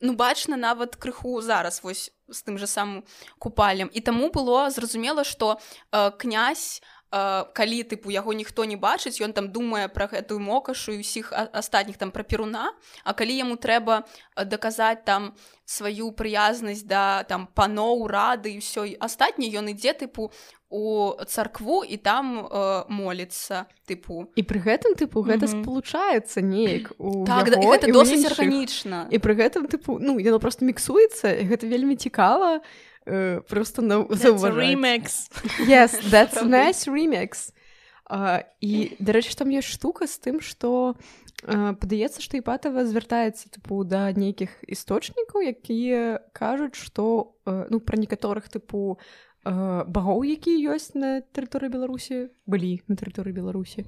ну 0.04 0.14
бачна 0.20 0.58
нават 0.60 0.96
крыху 1.00 1.40
зараз 1.42 1.80
вось 1.84 2.12
з 2.28 2.40
тым 2.44 2.58
же 2.60 2.68
самым 2.68 3.04
купалем 3.40 3.88
і 3.94 4.00
таму 4.04 4.28
было 4.30 4.70
зразумела 4.70 5.24
што 5.24 5.60
князь 6.20 6.82
калі 7.54 7.80
тыпу 7.86 8.10
яго 8.10 8.34
ніхто 8.34 8.66
не 8.66 8.76
бачыць 8.76 9.22
ён 9.22 9.38
там 9.38 9.54
думае 9.54 9.86
пра 9.88 10.10
гэтую 10.10 10.42
мокашу 10.42 10.98
і 10.98 11.06
ўсіх 11.06 11.30
астатніх 11.34 11.98
там 12.02 12.10
пра 12.10 12.26
перуна 12.26 12.74
А 13.04 13.14
калі 13.14 13.38
яму 13.38 13.56
трэба 13.56 14.04
даказаць 14.46 15.06
там 15.06 15.34
сваю 15.66 16.12
прыязнасць 16.12 16.84
да 16.84 17.24
там 17.24 17.48
паноў 17.54 18.08
рады 18.10 18.58
і 18.58 18.60
ўсё 18.60 18.98
астатняе 18.98 19.54
ён 19.62 19.70
ідзе 19.72 19.94
тыпу 19.94 20.34
у 20.74 21.14
царкву 21.28 21.84
і 21.86 21.98
там 21.98 22.50
э, 22.50 22.84
моліцца 22.90 23.70
тыпу. 23.86 24.26
І 24.34 24.42
пры 24.42 24.58
гэтым 24.58 24.98
тыпу 24.98 25.22
гэта 25.22 25.46
Мгм. 25.46 25.62
спалучаецца 25.62 26.42
неяк 26.42 26.98
так 27.30 27.54
да, 27.54 27.62
і 27.62 27.62
яго 27.62 27.78
гэта 27.78 27.86
і 27.86 27.92
ў 27.92 27.94
досыць 27.94 28.26
арганічна. 28.26 29.06
І 29.14 29.18
пры 29.22 29.38
гэтым 29.38 29.70
тыпу 29.70 30.02
ну 30.02 30.18
яно 30.18 30.42
просто 30.42 30.66
міксуецца 30.66 31.30
і 31.30 31.46
гэта 31.46 31.70
вельмі 31.70 31.94
цікава 31.94 32.66
э, 33.06 33.42
просто 33.42 33.82
на 33.82 34.04
That's 34.04 34.16
заўважаць. 34.16 34.58
remix. 34.58 35.30
Yes 35.68 36.00
that's 36.10 36.42
nice 36.58 36.88
remix. 36.88 37.52
Uh, 38.10 38.44
і 38.60 39.00
дарэчы 39.00 39.32
там 39.36 39.48
ёсць 39.48 39.80
штука 39.80 40.06
з 40.12 40.20
тым 40.20 40.44
што 40.44 40.94
uh, 41.48 41.72
падаецца 41.72 42.20
што 42.20 42.36
іпатава 42.36 42.84
звяртаецца 42.84 43.48
тыпу 43.48 43.80
да 43.88 44.12
нейкіх 44.12 44.52
істочнікаў 44.68 45.40
якія 45.56 46.20
кажуць 46.36 46.76
што 46.76 47.34
uh, 47.48 47.64
ну 47.72 47.80
пра 47.80 47.96
некаторых 47.96 48.52
тыпу 48.52 49.00
uh, 49.48 49.88
багоў 49.88 50.28
якія 50.28 50.76
ёсць 50.76 51.00
на 51.00 51.24
тэрыторыі 51.32 51.72
беларусі 51.72 52.28
былі 52.44 52.84
на 52.92 53.00
тэрыторыі 53.00 53.32
беларусі 53.32 53.88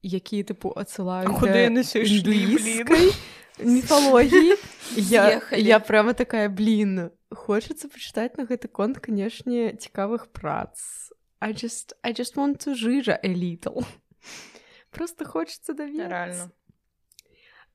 якія 0.00 0.46
тыпу 0.46 0.70
адсылаюць 0.70 1.34
міфалогіі 3.66 4.54
я, 4.96 5.42
я 5.50 5.78
прямо 5.80 6.14
такая 6.14 6.48
блин 6.48 7.10
хочацца 7.34 7.88
пачытаць 7.88 8.36
на 8.38 8.46
гэты 8.46 8.68
конт 8.68 9.00
канешне 9.00 9.74
цікавых 9.74 10.30
прац 10.32 11.10
I 11.40 11.52
just, 11.52 11.92
I 12.02 12.12
just 12.12 12.36
want 12.36 12.64
to 12.64 12.74
жыжа 12.74 13.18
a 13.22 13.32
little 13.32 13.84
просто 14.90 15.24
хочацца 15.24 15.74
даведацца 15.74 16.08
Рэальна. 16.08 16.50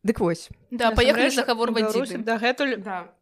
Дык 0.04 0.20
вось. 0.20 0.50
Да 0.72 0.90
паехалі 0.98 1.30
загаворваць 1.30 1.94
дагэтуль 2.26 2.82
да. 2.82 3.14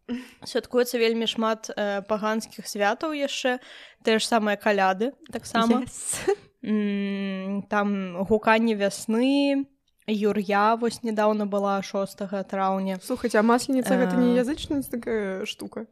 святкуецца 0.47 0.95
вельмі 0.95 1.27
шмат 1.27 1.67
э, 1.75 2.01
паганскіх 2.07 2.63
святаў 2.63 3.11
яшчэ. 3.11 3.59
Тыя 4.07 4.15
ж 4.15 4.23
самыя 4.23 4.55
каляды 4.55 5.11
таксама. 5.27 5.83
Yes. 5.83 6.31
М, 6.63 7.67
там 7.67 8.23
гуканне 8.23 8.79
вясны. 8.79 9.67
Юр'я 10.07 10.75
вось 10.79 11.03
недавно 11.03 11.45
была 11.45 11.83
6 11.83 12.47
траўня. 12.47 12.99
Слухайте 13.03 13.37
а 13.39 13.43
масленіца 13.43 13.99
гэта 13.99 14.15
не 14.15 14.39
язычніца 14.39 14.89
такая 14.89 15.45
штука 15.45 15.85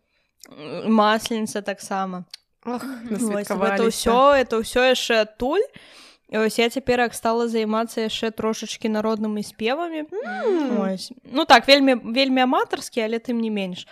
М, 0.48 0.94
масленіца 0.94 1.62
таксама 1.62 2.24
гэта 3.48 3.84
ўсё 3.88 4.18
это 4.36 4.60
ўсё 4.60 4.82
яшчэ 4.92 5.22
адтуль 5.24 5.64
ось 6.32 6.60
я 6.60 6.68
цяпер 6.70 7.00
як 7.00 7.14
стала 7.16 7.48
займацца 7.48 8.04
яшчэ 8.08 8.32
трошачкі 8.32 8.90
народнымі 8.92 9.44
спевамі. 9.44 10.04
Ось. 10.80 11.12
ну 11.24 11.46
так 11.46 11.68
вельмі 11.68 11.96
вельмі 11.96 12.42
аматарскі 12.44 13.02
але 13.02 13.20
тым 13.20 13.40
не 13.40 13.50
менш. 13.50 13.88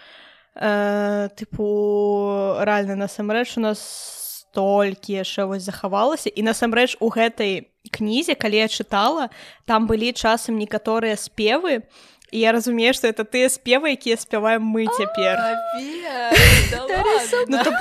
Э, 0.56 1.30
тыпу 1.36 2.60
рэальна 2.64 2.96
насамрэч 2.96 3.58
у 3.58 3.62
нас 3.62 3.80
столькі 4.56 5.20
яшчэ 5.20 5.44
вось 5.44 5.64
захавалася. 5.64 6.32
І 6.32 6.44
насамрэч 6.44 6.96
у 7.00 7.12
гэтай 7.12 7.68
кнізе 7.92 8.36
калі 8.36 8.64
я 8.64 8.68
чытала 8.68 9.30
там 9.66 9.88
былі 9.88 10.12
часам 10.16 10.56
некаторыя 10.58 11.16
спевы 11.16 11.84
і 12.36 12.40
я 12.40 12.52
разумею 12.52 12.94
што 12.94 13.08
это 13.08 13.24
тыя 13.24 13.48
спевы 13.48 13.96
якія 13.96 14.20
спяваем 14.20 14.68
мы 14.68 14.92
цяпер 14.92 15.40
ну, 17.48 17.64
то, 17.64 17.72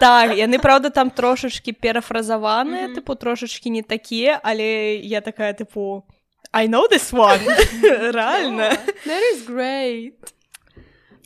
так 0.00 0.36
яны 0.36 0.58
праўда 0.58 0.90
там 0.90 1.10
трошачки 1.10 1.76
перафразаваныя 1.76 2.88
тыпу 2.96 3.14
трошачки 3.14 3.68
не 3.68 3.82
такія 3.82 4.40
але 4.42 4.96
я 4.96 5.20
такая 5.20 5.52
тыпу 5.52 6.04
I 6.50 6.66
know 6.66 6.88
this 6.88 7.12
one 7.12 7.44
реально. 8.12 8.72
That 9.04 9.22
is 9.34 9.44
great. 9.44 10.14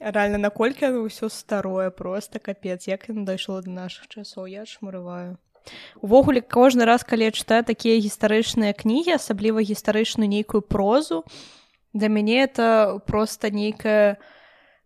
реально 0.01 0.39
наколькі 0.39 1.07
ўсё 1.07 1.31
старое 1.31 1.91
просто 1.91 2.41
капец. 2.41 2.89
Як 2.89 3.09
яно 3.09 3.25
дайшло 3.25 3.63
до 3.63 3.71
наших 3.71 4.09
часоў 4.09 4.51
я 4.51 4.67
шмарываю 4.67 5.39
увогуле 6.01 6.41
кожны 6.41 6.85
раз 6.85 7.05
калі 7.05 7.25
я 7.25 7.31
чытаю 7.31 7.63
такія 7.63 8.03
гістарычныя 8.03 8.75
кнігі 8.75 9.15
асабліва 9.15 9.63
гістарычную 9.63 10.27
нейкую 10.27 10.63
прозу 10.63 11.23
для 11.93 12.09
мяне 12.09 12.43
это 12.45 13.01
просто 13.07 13.51
нейкая 13.51 14.19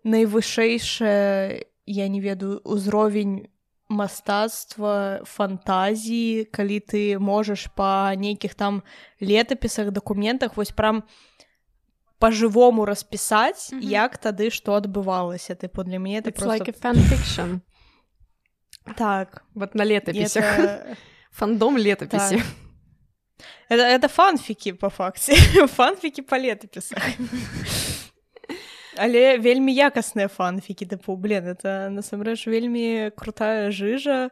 найвышэйшая 0.05 1.65
я 1.87 2.09
не 2.09 2.21
ведаю 2.21 2.61
узровень 2.65 3.49
мастацтва 3.89 5.21
фантазіі 5.25 6.45
калі 6.51 6.81
ты 6.83 7.19
можаш 7.19 7.71
па 7.75 8.15
нейкіх 8.19 8.55
там 8.55 8.83
летапісах 9.21 9.91
дакументах 9.91 10.57
вось 10.57 10.71
прям 10.75 11.05
по-жывому 12.19 12.85
распісаць 12.85 13.71
Мгм. 13.73 13.83
як 13.83 14.19
тады 14.19 14.51
што 14.51 14.75
адбывалася 14.75 15.55
тыпу 15.55 15.85
для 15.85 15.99
мяне 15.99 16.19
это 16.19 16.31
It's 16.31 16.43
просто 16.43 16.65
like 16.65 16.81
fanfiction. 16.81 17.61
так 18.97 19.45
Вот 19.55 19.75
на 19.75 19.85
і 19.85 19.89
летописях. 19.89 20.59
это... 20.59 20.97
Фандом 21.31 21.79
летописи. 21.79 22.43
Это 23.69 23.83
это 23.83 24.09
фанфікі 24.09 24.73
по 24.73 24.89
факце 24.89 25.35
фанфікі 25.77 26.23
по 26.23 26.39
летапісах 26.39 27.03
але 28.97 29.39
вельмі 29.39 29.73
якасныя 29.75 30.29
фанфікі 30.29 30.87
тыпу 30.87 31.17
блин 31.17 31.53
это 31.53 31.89
насамрэч 31.91 32.47
вельмі 32.47 33.11
крутая 33.17 33.71
жыжа 33.71 34.31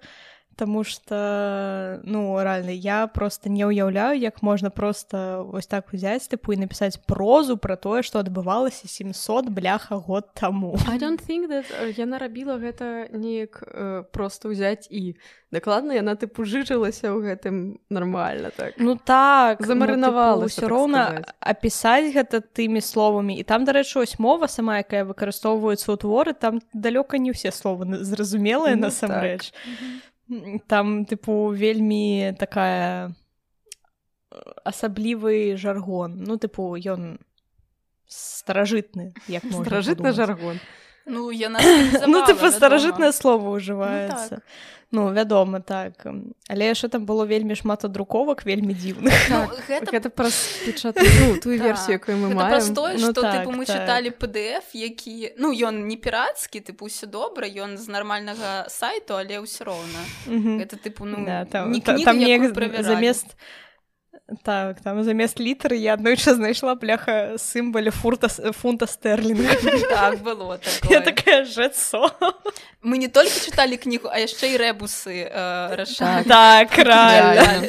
Таму 0.56 0.84
что 0.84 2.00
ну 2.04 2.38
рэальна 2.38 2.70
я 2.70 3.06
просто 3.06 3.48
не 3.50 3.64
ўяўляю 3.66 4.14
як 4.18 4.42
можна 4.42 4.70
просто 4.70 5.42
вось 5.50 5.66
так 5.66 5.90
узяць 5.92 6.28
тыпу 6.30 6.54
і 6.54 6.62
напісаць 6.62 6.96
прозу 7.06 7.56
пра 7.56 7.76
тое 7.76 8.02
што 8.02 8.20
адбывалася 8.22 8.86
700 8.86 9.50
бляха 9.50 9.96
год 9.98 10.30
таму 10.34 10.76
I 10.86 10.98
don't 10.98 11.18
think 11.28 11.48
that 11.50 11.66
э, 11.82 11.94
яна 11.98 12.18
рабіла 12.18 12.58
гэта 12.58 13.08
неяк 13.10 13.62
э, 13.66 14.04
просто 14.12 14.48
ўзяць 14.54 14.86
і 14.90 15.16
дакладна 15.50 15.94
яна 15.94 16.14
тыпу 16.14 16.44
жыжылася 16.46 17.10
ў 17.14 17.34
гэтым 17.34 17.78
нармальна 17.90 18.50
так. 18.50 18.74
Ну 18.78 18.94
так 18.98 19.62
Замарынавалася, 19.62 20.50
ўсё 20.50 20.60
так 20.66 20.70
роўна 20.70 21.02
апісаць 21.40 22.14
гэта 22.14 22.42
тымі 22.42 22.78
словамі 22.82 23.38
і 23.38 23.42
там 23.42 23.64
дарэчы 23.66 24.02
ось 24.02 24.18
мова 24.18 24.46
сама 24.46 24.78
якая 24.82 25.02
выкарыстоўваецца 25.06 25.90
ў 25.90 25.96
творы 25.98 26.32
там 26.34 26.58
далёка 26.74 27.18
не 27.18 27.30
ўсе 27.34 27.50
словы 27.54 27.84
на- 27.86 28.02
зразумелыя 28.02 28.74
Ну, 28.74 28.86
насамрэч. 28.90 29.50
М, 29.54 30.02
там 30.66 31.04
тыпу 31.04 31.50
вельмі 31.50 32.34
такая 32.38 33.08
э, 33.08 33.12
асаблівы 34.64 35.56
жаргон. 35.56 36.16
Ну 36.24 36.38
тыпу 36.38 36.74
ён 36.76 37.18
старажытны 38.08 39.12
як 39.28 39.44
старажытны 39.44 40.12
жаргон 40.12 40.60
Ну 41.06 41.30
яна 41.30 41.60
ну 42.06 42.24
тыпу 42.24 42.48
старажытнае 42.50 43.12
слово 43.12 43.56
ўжываецца 43.60 44.40
так. 44.40 44.42
ну 44.94 45.12
вядома 45.12 45.60
так 45.60 46.00
але 46.48 46.64
яшчэ 46.72 46.88
там 46.88 47.04
было 47.04 47.26
вельмі 47.28 47.52
шмат 47.58 47.84
адруковак 47.84 48.44
вельмі 48.48 48.72
дзіўных 48.72 49.12
Ну, 49.28 49.44
Так, 49.52 49.68
гэта 49.68 49.90
гэта 49.92 50.08
праз 50.08 50.32
печатную 50.64 51.12
ну, 51.28 51.40
тую 51.44 51.58
Так. 51.58 51.66
версію 51.66 51.92
якую 52.00 52.16
мы 52.16 52.32
маем 52.32 52.74
тое, 52.74 52.96
Ну 52.96 53.12
што 53.12 53.20
так, 53.20 53.44
тыпу 53.44 53.52
мы 53.52 53.66
так. 53.68 53.84
чыталі 53.84 54.10
PDF, 54.16 54.72
які 54.72 55.34
ну 55.36 55.52
ён 55.52 55.84
не 55.88 55.96
пірацкі, 56.00 56.64
тыпу 56.64 56.88
ўсё 56.88 57.04
добра, 57.06 57.44
ён 57.44 57.76
з 57.76 57.84
нармальнага 57.88 58.64
сайту, 58.72 59.20
але 59.20 59.44
ўсё 59.44 59.64
роўна. 59.68 60.00
Гэта 60.30 60.80
тыпу 60.80 61.04
ну 61.04 61.20
Да, 61.26 61.44
там, 61.44 61.72
не 61.72 61.80
кніга, 61.84 62.04
там 62.04 62.16
неяк 62.18 62.82
замест 62.84 63.36
так 64.42 64.80
там 64.80 65.04
замест 65.04 65.38
літары 65.40 65.76
я 65.76 65.94
аднойчы 65.94 66.32
знайшла 66.34 66.74
бляха 66.74 67.36
сімбалі 67.38 67.90
фурта 67.90 68.28
фунта 68.52 68.86
стэрлінга 68.86 69.54
так 69.90 70.22
было 70.22 70.58
я 70.88 71.00
такое. 71.00 71.00
такая 71.00 71.44
жэцо 71.44 72.08
Мы 72.82 72.98
не 72.98 73.08
толькі 73.08 73.40
чыталі 73.40 73.76
кнігу, 73.76 74.08
а 74.12 74.18
яшчэ 74.20 74.52
і 74.52 74.56
рэбусы 74.60 75.28
э, 75.28 75.76
рашалі. 75.76 76.24
так 76.28 76.72
реально 76.78 77.68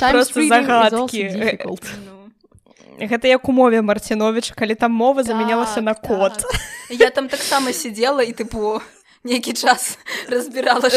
Так 0.00 0.12
Просто 0.12 0.40
reading 0.40 0.64
is 0.64 0.68
also 0.68 0.90
загадкі. 1.08 1.22
difficult. 1.28 1.84
ну, 2.04 3.06
гэта 3.06 3.28
як 3.28 3.48
у 3.48 3.52
мове 3.52 3.82
марціновича 3.82 4.54
калі 4.54 4.74
там 4.74 4.92
мова 4.92 5.22
замянялася 5.22 5.80
на 5.80 5.94
так, 5.94 6.02
код 6.08 6.32
так. 6.32 6.60
Я 6.90 7.10
там 7.10 7.28
таксама 7.28 7.72
сидзела 7.72 8.22
і 8.22 8.32
тыпу 8.32 8.80
нейкі 9.24 9.52
час 9.52 9.98
разбірала 10.28 10.88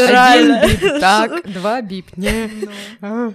так 1.00 1.42
два 1.56 1.82
біп 1.82 2.16
не 2.18 2.50
Ну. 3.02 3.34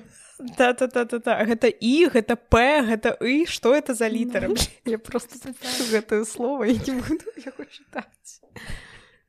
Та 0.57 0.73
та 0.73 0.87
та 0.87 1.05
та 1.05 1.19
та 1.19 1.45
гэта 1.45 1.69
і 1.81 2.09
гэта 2.09 2.37
п 2.37 2.83
гэта 2.85 3.17
і 3.21 3.47
што 3.47 3.75
это 3.75 3.95
за 3.95 4.09
літары? 4.09 4.53
Я 4.85 4.99
просто 4.99 5.39
запишу 5.39 5.85
гэтае 5.91 6.25
слово 6.25 6.65
і 6.65 6.79
не 6.79 6.95
буду 7.01 7.25
яго 7.49 7.65
чытаць. 7.65 8.45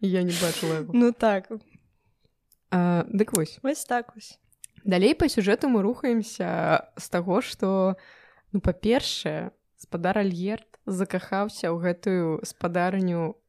Я 0.01 0.23
не 0.23 0.33
бачыла 0.33 0.83
яго. 0.83 0.91
Ну 0.93 1.11
так. 1.11 1.49
А, 2.71 3.05
дык 3.07 3.33
вось. 3.33 3.59
Вось 3.63 3.85
так 3.85 4.15
вось. 4.15 4.39
Далей 4.83 5.15
па 5.15 5.29
сюжэту 5.29 5.69
мы 5.69 5.81
рухаемся 5.81 6.91
з 6.97 7.09
таго 7.09 7.41
што 7.41 7.95
ну 8.51 8.59
па-першае 8.59 9.51
спадар 9.77 10.19
альерт 10.19 10.67
закахаўся 10.85 11.71
ў 11.73 11.77
гэтую 11.81 12.45
спадарню 12.45 13.39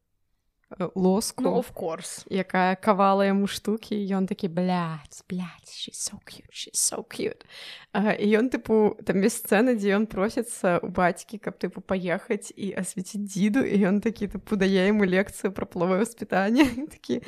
лоску 0.95 1.43
ну 1.45 1.59
of 1.61 1.73
course. 1.73 2.27
якая 2.31 2.75
кавала 2.77 3.23
яму 3.23 3.47
штукі 3.47 3.95
ён 3.95 4.27
такі 4.27 4.49
блядь, 4.49 5.23
блядь, 5.29 5.71
she's 5.71 5.95
so 5.95 6.19
cute, 6.27 6.51
she's 6.51 6.75
so 6.75 7.05
cute. 7.07 7.47
А, 7.93 8.13
і 8.13 8.27
ён 8.37 8.51
тыпу 8.51 8.99
там 9.07 9.23
ёсць 9.23 9.47
сцэна 9.47 9.79
дзе 9.79 9.95
ён 9.95 10.07
просіцца 10.11 10.83
у 10.83 10.89
бацькі 10.91 11.39
каб 11.39 11.55
тыпу 11.63 11.81
паехаць 11.81 12.51
і 12.57 12.75
асвяціць 12.75 13.31
дзіду 13.31 13.63
і 13.63 13.79
ён 13.87 14.01
такі 14.03 14.27
тыпу 14.27 14.59
дае 14.59 14.91
яму 14.91 15.07
лекцыю 15.07 15.55
пра 15.55 15.67
плавое 15.71 16.03
воспитанне 16.03 16.67
такі 16.95 17.23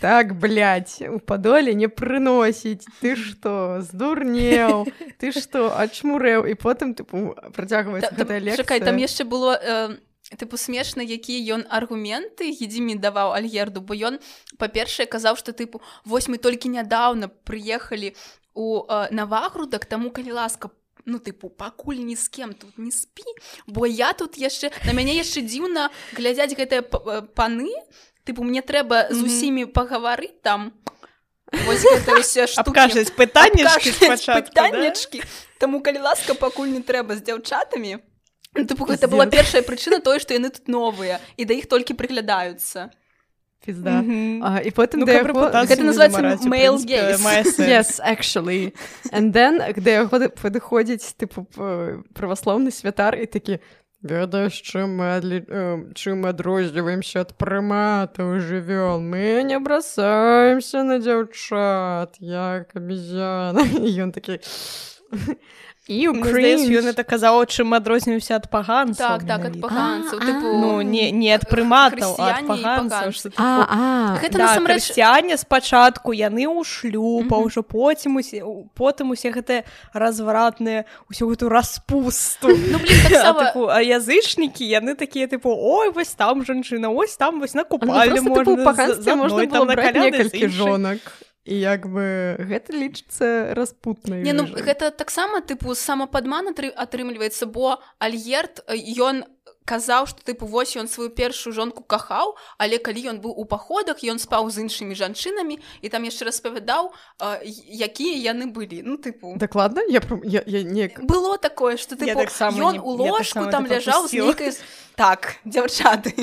так 0.00 0.34
блядь, 0.34 0.98
у 1.08 1.18
падоле 1.22 1.74
не 1.74 1.88
прыносіць 1.88 2.84
ты 3.00 3.14
што 3.14 3.78
здурнеў 3.80 4.90
ты 5.22 5.30
што 5.30 5.70
ачмурэў 5.78 6.50
і 6.50 6.54
потым 6.58 6.92
тыпу 6.98 7.38
працягваецца 7.54 8.10
Та- 8.10 8.24
там- 8.26 8.56
Чакай, 8.56 8.80
там 8.80 8.96
яшчэ 8.98 9.24
было 9.24 9.54
э, 9.54 9.96
тыпу 10.34 10.58
смешна 10.58 11.06
які 11.06 11.38
ён 11.54 11.62
аргументы 11.70 12.50
гідзімі 12.50 12.98
даваў 12.98 13.38
альгерду 13.38 13.80
бо 13.80 13.94
ён 13.94 14.18
па-першае 14.58 15.06
казаў 15.06 15.38
што 15.38 15.54
тыпу 15.54 15.78
вось 16.04 16.26
мы 16.26 16.42
толькі 16.42 16.74
нядаўна 16.74 17.28
прыехалі 17.28 18.14
у 18.54 18.82
э, 18.82 19.08
навагрудак 19.14 19.86
таму 19.86 20.10
калі 20.10 20.32
ласка 20.32 20.70
ну 21.06 21.22
тыпу 21.22 21.48
пакуль 21.48 22.02
ні 22.02 22.18
з 22.18 22.26
кем 22.28 22.54
тут 22.58 22.74
не 22.78 22.90
спі 22.90 23.22
бо 23.66 23.86
я 23.86 24.12
тут 24.12 24.34
яшчэ 24.34 24.74
на 24.84 24.92
мяне 24.92 25.14
яшчэ 25.14 25.46
дзіўна 25.46 25.90
глядзяць 26.18 26.58
гэтыя 26.58 26.82
э, 26.82 27.22
паны. 27.22 27.70
Тыпу 28.26 28.42
мне 28.42 28.58
трэба 28.58 29.14
з 29.14 29.22
усімі 29.22 29.70
пагаварыць 29.70 30.42
там 30.42 30.74
вось 31.62 31.86
гэта 31.86 32.18
ўсе 32.18 32.50
штукі. 32.50 32.74
Абкажаць 32.74 33.14
пытаннечкі 33.14 34.10
да? 35.22 35.30
таму 35.62 35.78
калі 35.78 36.02
ласка 36.02 36.34
пакуль 36.34 36.74
не 36.74 36.82
трэба 36.82 37.14
з 37.14 37.22
дзяўчатамі 37.22 38.02
Ну, 38.56 38.64
тыпу 38.64 38.84
гэта 38.88 39.08
была 39.08 39.26
першая 39.26 39.62
прычына 39.62 40.00
тое 40.00 40.18
што 40.18 40.34
яны 40.34 40.50
тут 40.50 40.68
новыя 40.68 41.20
і 41.36 41.44
да 41.44 41.54
іх 41.54 41.66
толькі 41.66 41.94
прыглядаюцца 41.94 42.90
пізда 43.66 44.02
Мгм. 44.02 44.42
а, 44.46 44.60
і 44.62 44.70
потым 44.70 45.00
Ну, 45.02 45.06
да 45.06 45.12
яго- 45.18 45.50
Гэта 45.50 45.82
gaze. 46.86 47.18
мае 47.22 47.42
сэнс. 47.42 47.66
yes 47.66 47.90
actually 48.00 48.72
and 49.12 49.32
then 49.32 49.58
когда 49.74 49.90
яго 50.06 50.28
падыходзіць 50.30 51.16
тыпу 51.18 51.46
праваслаўны 52.14 52.70
святар 52.70 53.16
і 53.18 53.26
такі 53.26 53.58
ведаеш 54.06 54.62
чым 54.62 55.00
мы 55.02 55.18
адлі... 55.18 55.42
э, 55.42 55.92
чым 55.98 56.26
адрозніваемся 56.30 57.26
ад 57.26 57.34
прыматаў 57.34 58.38
жывёл 58.38 59.00
мы 59.02 59.42
не 59.42 59.58
бросаемся 59.58 60.84
на 60.84 61.00
дзяўчат 61.02 62.14
як 62.20 62.70
абезьяна 62.76 63.66
і 63.82 63.90
ён 64.06 64.12
такі 64.14 64.38
і 65.86 66.10
ён 66.82 66.90
это 66.90 67.06
казаў 67.06 67.46
чым 67.46 67.70
адрозніваўся 67.78 68.42
ад 68.42 68.50
паганцаў 68.50 69.22
так 69.22 69.26
так 69.26 69.42
ад 69.46 69.56
паганцаў. 69.62 70.18
А, 70.18 70.26
тыпу 70.26 70.46
ну 70.58 70.70
не 70.82 71.10
не 71.14 71.30
ад 71.30 71.46
прыматаў 71.46 72.18
Гэта 74.18 74.34
да, 74.34 74.44
насамрэч 74.50 74.82
хрысціяне 74.82 75.38
спачатку 75.38 76.10
яны 76.10 76.50
ў 76.50 76.66
шлюб 76.66 77.30
а 77.30 77.38
Мгм. 77.38 77.46
ўжо 77.46 77.62
потым 77.62 78.18
усе 78.18 78.42
потым 78.74 79.14
усе 79.14 79.30
гэтыя 79.30 79.62
развратныя 79.94 80.90
усю 81.06 81.30
гэту 81.30 81.48
распусту. 81.48 82.50
Ну 82.50 82.82
язычнікі 83.78 84.66
яны 84.66 84.98
такія 84.98 85.30
тыпу 85.30 85.54
ой 85.54 85.94
вось 85.94 86.14
там 86.18 86.42
жанчына 86.42 86.90
ось 86.90 87.16
там 87.16 87.38
вось 87.38 87.54
на 87.54 87.62
ну, 87.62 87.78
у 87.78 88.56
можна 89.14 89.14
можна 89.14 89.46
было 89.46 89.64
браць 89.70 89.94
некалькі 89.94 90.48
жонак 90.48 90.98
і 91.46 91.54
як 91.62 91.86
бы 91.86 92.36
гэта 92.42 92.74
лічыцца 92.74 93.54
распутнай 93.54 94.22
Не, 94.26 94.32
ну 94.34 94.44
гэта 94.50 94.90
таксама 94.90 95.40
тыпу 95.40 95.74
самападман 95.78 96.50
атры- 96.50 96.74
атрымліваецца 96.74 97.46
бо 97.46 97.78
альерт 97.98 98.60
э, 98.66 98.74
ён 98.98 99.24
казаў 99.66 100.06
што 100.06 100.22
тыпу 100.22 100.46
вось 100.46 100.76
ён 100.78 100.86
сваю 100.86 101.10
першую 101.10 101.52
жонку 101.52 101.82
кахаў 101.82 102.38
але 102.56 102.78
калі 102.78 103.02
ён 103.12 103.16
быў 103.20 103.34
у 103.34 103.44
паходах 103.44 104.00
ён 104.06 104.22
спаў 104.22 104.48
з 104.50 104.62
іншымі 104.66 104.94
жанчынамі 104.94 105.58
і 105.82 105.86
там 105.90 106.06
яшчэ 106.06 106.30
распавядаў 106.30 106.94
якія 107.66 108.32
яны 108.32 108.46
былі. 108.46 108.82
Ну 108.86 108.96
тыпу. 108.96 109.34
Дакладна? 109.36 109.82
Я, 109.88 110.00
я, 110.24 110.42
я 110.46 110.62
не 110.62 110.88
было 111.02 111.38
такое 111.38 111.76
что 111.76 111.96
ты 111.96 112.06
так 112.06 112.30
ён 112.54 112.78
у 112.78 112.90
ложку 112.94 113.50
там 113.50 113.66
ляжаў 113.66 114.08
з 114.08 114.22
нейкай 114.22 114.52
так 114.96 115.36
дзяўчаты 115.44 116.14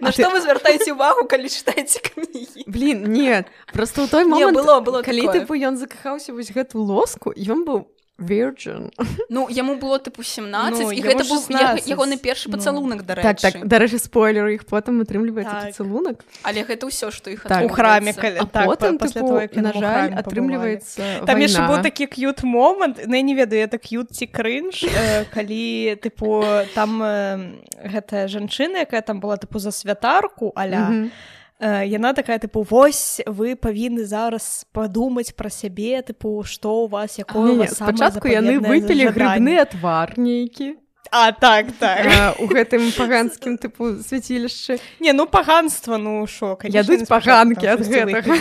на 0.00 0.12
што 0.12 0.30
вы 0.30 0.40
звяртаеце 0.40 0.92
увагу 0.92 1.26
калі 1.26 1.48
чытаеце 1.48 1.98
кнігі? 2.04 2.68
Блин 2.68 3.10
нет 3.10 3.48
просто 3.72 4.04
ў 4.04 4.10
той 4.10 4.24
момант 4.24 4.54
было 4.54 4.80
было 4.80 5.02
калі 5.02 5.26
тыпу 5.32 5.56
ён 5.56 5.80
закахаўся 5.80 6.36
вось 6.36 6.52
гэту 6.52 6.78
лоску 6.78 7.34
ён 7.34 7.64
быў 7.64 7.88
Virgin. 8.20 8.92
Ну 9.30 9.48
яму 9.48 9.76
было 9.76 9.98
тыпу 9.98 10.22
17 10.22 10.80
ну, 10.80 10.90
і 10.90 11.00
гэта 11.00 11.24
быў 11.24 11.40
ягоны 11.86 12.18
першы 12.18 12.50
пацалунак 12.50 13.06
да 13.06 13.14
так, 13.14 13.40
так, 13.40 13.66
дарэчы 13.66 13.98
спойлеру 13.98 14.52
іх 14.52 14.66
потым 14.66 15.00
атрымліваецца 15.00 15.50
так. 15.50 15.66
пацалунак 15.72 16.24
але 16.42 16.64
гэта 16.66 16.90
ўсё 16.90 17.10
што 17.14 17.30
іх 17.30 17.46
так. 17.48 17.64
у 17.64 17.68
храме 17.72 18.12
калі, 18.12 18.44
так, 18.52 18.66
потым, 18.66 18.98
тыпу, 18.98 19.46
той, 19.48 19.48
на 19.56 19.72
жаль 19.72 20.12
атрымліваецца 20.18 21.24
там 21.24 21.40
яшчэ 21.40 21.64
быў 21.64 21.80
такі 21.82 22.06
к'ют 22.06 22.42
момант 22.42 23.00
на 23.06 23.22
не 23.22 23.34
ведаю 23.34 23.64
это 23.64 23.78
к'ют 23.78 24.12
ці 24.12 24.26
крынж 24.26 24.84
э, 24.84 25.24
калі 25.34 25.96
тыпу 26.02 26.44
там 26.74 27.00
э, 27.00 27.56
гэтая 27.80 28.28
жанчына 28.28 28.84
якая 28.84 29.00
там 29.00 29.20
была 29.20 29.40
тыпу 29.40 29.58
за 29.58 29.70
святарку 29.70 30.52
аля 30.56 30.90
mm 30.90 31.04
-hmm 31.08 31.38
яна 31.60 32.12
такая 32.16 32.38
тыпу 32.40 32.64
вось 32.64 33.20
вы 33.26 33.54
павінны 33.54 34.04
зараз 34.08 34.64
падумаць 34.72 35.32
пра 35.36 35.50
сябе 35.52 36.00
тыпу 36.02 36.40
што 36.44 36.84
у 36.84 36.86
вас 36.88 37.18
якое 37.20 37.68
спачатку 37.68 38.28
яны 38.28 38.60
выпілі 38.64 39.12
грыбны 39.12 39.60
отвар 39.60 40.16
нейкі 40.16 40.76
А 41.12 41.32
так 41.32 41.72
так. 41.78 42.06
А, 42.06 42.34
у 42.38 42.46
гэтым 42.46 42.92
паганскім 42.94 43.58
тыпу 43.58 43.98
свяцілішчы 43.98 44.78
не 45.00 45.12
ну 45.12 45.26
паганства 45.26 45.98
ну 45.98 46.26
шок 46.26 46.64
ядуць 46.70 47.08
паганкі 47.08 47.66
ад 47.66 47.82
гэтага 47.82 48.38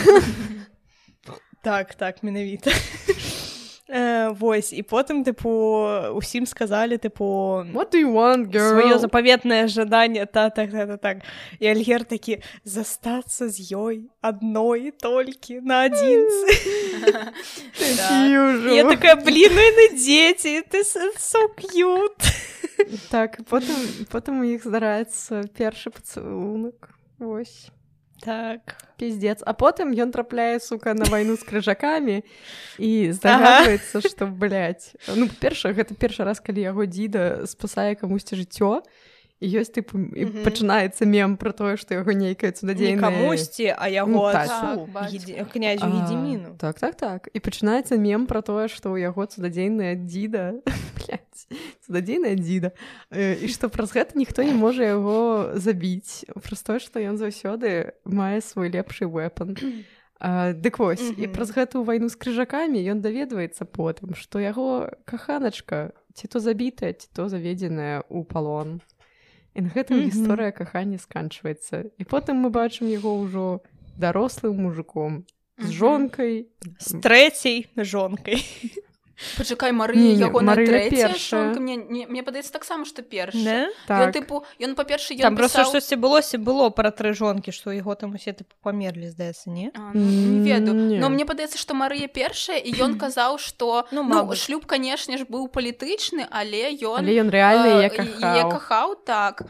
так 1.64 1.96
так 1.96 2.22
менавіта 2.22 2.72
Э, 3.89 4.30
вось 4.38 4.69
і 4.69 4.86
потым 4.86 5.25
тыпу 5.25 5.49
усім 6.13 6.45
сказалі 6.45 7.02
тыпу 7.02 7.65
сваё 7.73 9.02
запаветнае 9.02 9.65
жаданне 9.65 10.30
та 10.30 10.54
так 10.54 10.69
так, 10.69 10.88
так, 10.88 11.02
так. 11.02 11.17
і 11.58 11.65
альгер 11.65 12.06
такі 12.06 12.38
застацца 12.62 13.49
з 13.49 13.58
ёй 13.73 14.13
адной 14.21 14.93
толькі 14.93 15.65
на 15.65 15.89
адзінцы. 15.89 16.54
Я 18.78 18.86
такая 18.86 19.17
бліны 19.17 19.58
ну 19.58 19.73
на 19.82 19.86
дзеці 19.97 20.62
ты 20.69 20.86
сокют 20.86 22.13
так 23.10 23.41
потым 23.49 24.06
потым 24.13 24.41
у 24.41 24.43
іх 24.45 24.69
здараецца 24.69 25.49
першы 25.58 25.89
пацалунак 25.89 26.93
восьось 27.17 27.73
так. 28.22 28.76
Пиздец. 28.98 29.40
А 29.46 29.54
потым 29.54 29.96
ён 29.96 30.12
трапляе 30.12 30.60
сука 30.60 30.94
на 30.94 31.06
вайну 31.08 31.40
з 31.40 31.44
крыжакамі 31.48 32.20
і 32.78 32.92
здагадваецца 33.16 34.04
што 34.04 34.28
блядь, 34.28 34.92
ну 35.16 35.30
перша 35.40 35.72
гэта 35.72 35.96
першы 35.96 36.28
раз 36.28 36.44
калі 36.44 36.60
яго 36.60 36.84
дзіда 36.84 37.48
спасае 37.48 37.96
камусьці 37.96 38.36
жыццё 38.36 38.84
ёсць 39.41 39.71
тыпу 39.71 39.95
mm 39.95 40.12
-hmm. 40.12 40.43
пачынаецца 40.43 41.06
мем 41.06 41.38
пра 41.38 41.52
тое 41.52 41.78
што 41.78 41.95
яго 41.95 42.12
нейкае 42.12 42.52
цудадзейна 42.52 43.02
камусьці 43.02 43.71
а 43.71 43.88
яго 43.88 44.12
ну, 44.12 44.32
так, 44.32 45.52
князь 45.52 45.80
гедзіміну 45.80 46.56
так 46.63 46.80
так 46.80 46.95
так 46.95 47.30
і 47.34 47.39
пачынаецца 47.39 47.97
мем 47.97 48.28
пра 48.28 48.41
тое 48.41 48.67
што 48.67 48.91
ў 48.91 48.99
яго 48.99 49.25
цудадзейная 49.25 49.95
дзіда 49.95 50.60
цудадзейная 51.86 52.36
дзіда 52.36 52.71
і 53.15 53.47
што 53.47 53.69
праз 53.69 53.95
гэта 53.95 54.19
ніхто 54.19 54.43
не 54.43 54.54
можа 54.54 54.84
яго 54.84 55.52
забіць 55.56 56.28
праз 56.43 56.63
тое 56.63 56.80
што 56.80 56.99
ён 56.99 57.15
заўсёды 57.15 57.95
мае 58.04 58.41
свой 58.41 58.67
лепшы 58.69 59.08
вэпан 59.08 59.56
дык 60.60 60.80
вось 60.80 60.99
mm 60.99 61.15
-hmm. 61.15 61.23
і 61.23 61.28
праз 61.28 61.56
гэтую 61.56 61.84
вайну 61.84 62.10
з 62.10 62.15
крыжакамі 62.15 62.91
ён 62.91 62.99
даведваецца 62.99 63.63
потым 63.65 64.15
што 64.15 64.39
яго 64.39 64.91
каханачка 65.06 65.91
ці 66.13 66.28
то 66.28 66.39
забітая 66.39 66.93
ці 66.93 67.08
то 67.13 67.30
заведзеная 67.30 68.04
ў 68.12 68.25
палон 68.28 68.82
і 69.56 69.66
на 69.66 69.70
гэтым 69.74 70.06
гісторыя 70.06 70.52
кахання 70.52 70.98
сканчваецца. 70.98 71.90
І 71.98 72.04
потым 72.04 72.46
мы 72.46 72.50
бачым 72.54 72.90
яго 72.90 73.16
ўжо 73.24 73.46
дарослым 74.00 74.62
мужиком 74.64 75.26
з 75.60 75.72
жонкай. 75.72 76.48
З 76.80 77.02
трэцяй 77.04 77.68
жонкай 77.76 78.44
пачакай 79.38 79.72
Марыя 79.72 80.16
яго 80.16 80.40
перша 80.90 81.54
мне, 81.60 81.78
мне, 81.78 82.08
мне 82.08 82.24
падаецца 82.24 82.52
таксама 82.52 82.86
што 82.86 83.02
першы 83.02 83.70
так. 83.88 84.14
тыпу 84.16 84.44
ён 84.60 84.76
па-першы 84.76 85.18
там 85.20 85.36
просто 85.36 85.66
штосьці 85.66 85.96
былося 85.96 86.38
было 86.38 86.70
пра 86.70 86.92
тры 86.92 87.14
жонкі 87.14 87.52
што 87.52 87.72
яго 87.72 87.96
там 87.96 88.16
усе 88.16 88.34
тыпу 88.34 88.56
памерлі 88.64 89.10
здаецца 89.10 89.50
не? 89.50 89.72
А, 89.76 89.92
ну, 89.94 90.04
не 90.04 90.40
ведаю 90.48 91.00
но 91.00 91.10
мне 91.10 91.26
падаецца 91.26 91.58
што 91.58 91.74
Марыя 91.74 92.08
першая 92.08 92.60
і 92.60 92.76
ён 92.80 92.98
казаў 93.04 93.40
што 93.40 93.88
ну, 93.92 94.04
ну 94.04 94.36
шлюб 94.36 94.66
канешне 94.66 95.18
ж 95.18 95.28
быў 95.28 95.50
палітычны 95.52 96.28
але 96.32 96.72
ён 96.80 97.04
але 97.04 97.20
ён 97.24 97.30
рэальны 97.30 97.90
кахаў 98.50 98.96
так 99.04 99.44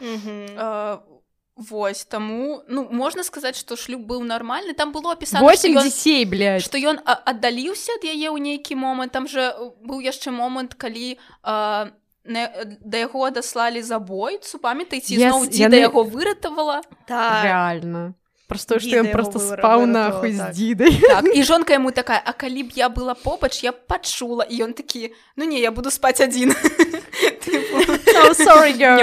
Вось 1.60 2.06
таму 2.08 2.64
ну 2.72 2.88
можна 2.88 3.24
сказаць 3.28 3.60
што 3.60 3.76
шлюб 3.76 4.08
быў 4.08 4.24
нармальны. 4.24 4.72
Там 4.72 4.96
было 4.96 5.12
апісана 5.12 5.44
дзяцей 5.44 6.24
блядь. 6.24 6.64
што 6.64 6.80
ён 6.80 7.04
аддаліўся 7.04 8.00
ад 8.00 8.08
яе 8.08 8.32
ў 8.32 8.40
нейкі 8.40 8.80
момант. 8.80 9.12
Там 9.12 9.28
же 9.28 9.52
быў 9.84 10.00
яшчэ 10.00 10.32
момант 10.32 10.80
калі 10.80 11.20
а, 11.44 11.92
не, 12.24 12.48
да 12.80 13.04
яго 13.04 13.28
адаслалі 13.28 13.84
забойцу 13.84 14.60
памятаеце 14.64 15.20
yes, 15.20 15.36
зноў 15.36 15.52
дзе 15.52 15.68
яны... 15.68 15.76
да 15.76 15.78
яго 15.92 16.08
выратавала? 16.08 16.80
Так. 17.08 17.44
реально 17.44 18.16
просто 18.50 18.80
што 18.80 19.04
ён 19.04 19.12
просто 19.14 19.40
спаў 19.40 19.86
нахуй 19.86 20.34
з 20.34 20.50
дзідай. 20.58 20.96
Так, 21.02 21.26
і 21.30 21.44
жонка 21.50 21.78
яму 21.78 21.92
такая 21.92 22.18
а 22.24 22.34
калі 22.34 22.66
б 22.66 22.74
я 22.76 22.90
была 22.90 23.14
побач 23.14 23.62
я 23.64 23.72
пачула 23.72 24.44
і 24.44 24.64
ён 24.66 24.74
такі 24.74 25.14
ну 25.36 25.46
не 25.46 25.60
я 25.60 25.72
буду 25.72 25.92
спаць 25.92 26.20
адзін 26.22 26.56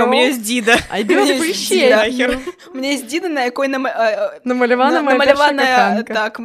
мне 0.07 0.33
дзіда 0.41 0.77
мне 2.75 2.97
з 2.97 3.03
дзіда 3.05 3.29
на 3.29 3.43
якой 3.49 3.69
намалявана 3.69 5.03
намаляваная 5.03 6.03
так 6.03 6.41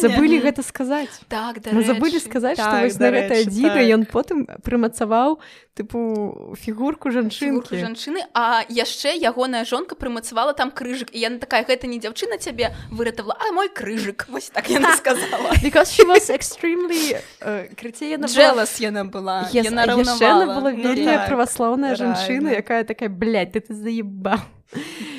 забылі 0.00 0.40
гэта 0.42 0.62
сказаць 0.62 1.14
так 1.28 1.60
забылі 1.62 2.18
сказаць 2.20 2.58
што 2.58 2.86
гэтая 2.86 3.44
дзіда 3.44 3.80
ён 3.94 4.04
потым 4.06 4.46
прымацаваў 4.62 5.38
тыпу 5.76 6.56
фігурку 6.56 7.12
жанчынкі 7.12 7.76
жанчыны 7.76 8.24
а 8.32 8.64
яшчэ 8.72 9.12
ягоная 9.20 9.64
жонка 9.68 9.94
прымацавала 9.94 10.56
там 10.56 10.72
крыжык 10.72 11.12
і 11.12 11.20
яна 11.20 11.38
такая 11.38 11.68
гэта 11.68 11.84
не 11.86 12.00
дзяўчына 12.00 12.40
цябе 12.40 12.72
выратавала 12.88 13.36
а 13.36 13.52
мой 13.52 13.68
крыжык 13.68 14.24
вось 14.32 14.48
так 14.48 14.70
яна 14.70 14.96
сказала. 14.96 15.52
Экстрэмлі 16.32 17.20
крыце 17.76 18.08
яна 18.16 18.26
джелас 18.26 18.80
яна 18.80 19.04
была. 19.04 19.48
Яна 19.52 19.84
была. 20.48 20.72
Вельмі 20.72 21.16
праваслаўная 21.36 21.94
жанчына 22.00 22.56
якая 22.56 22.84
такая 22.88 23.12
блядь 23.12 23.52
ты 23.52 23.60
ты 23.60 23.76
заеба 23.76 24.40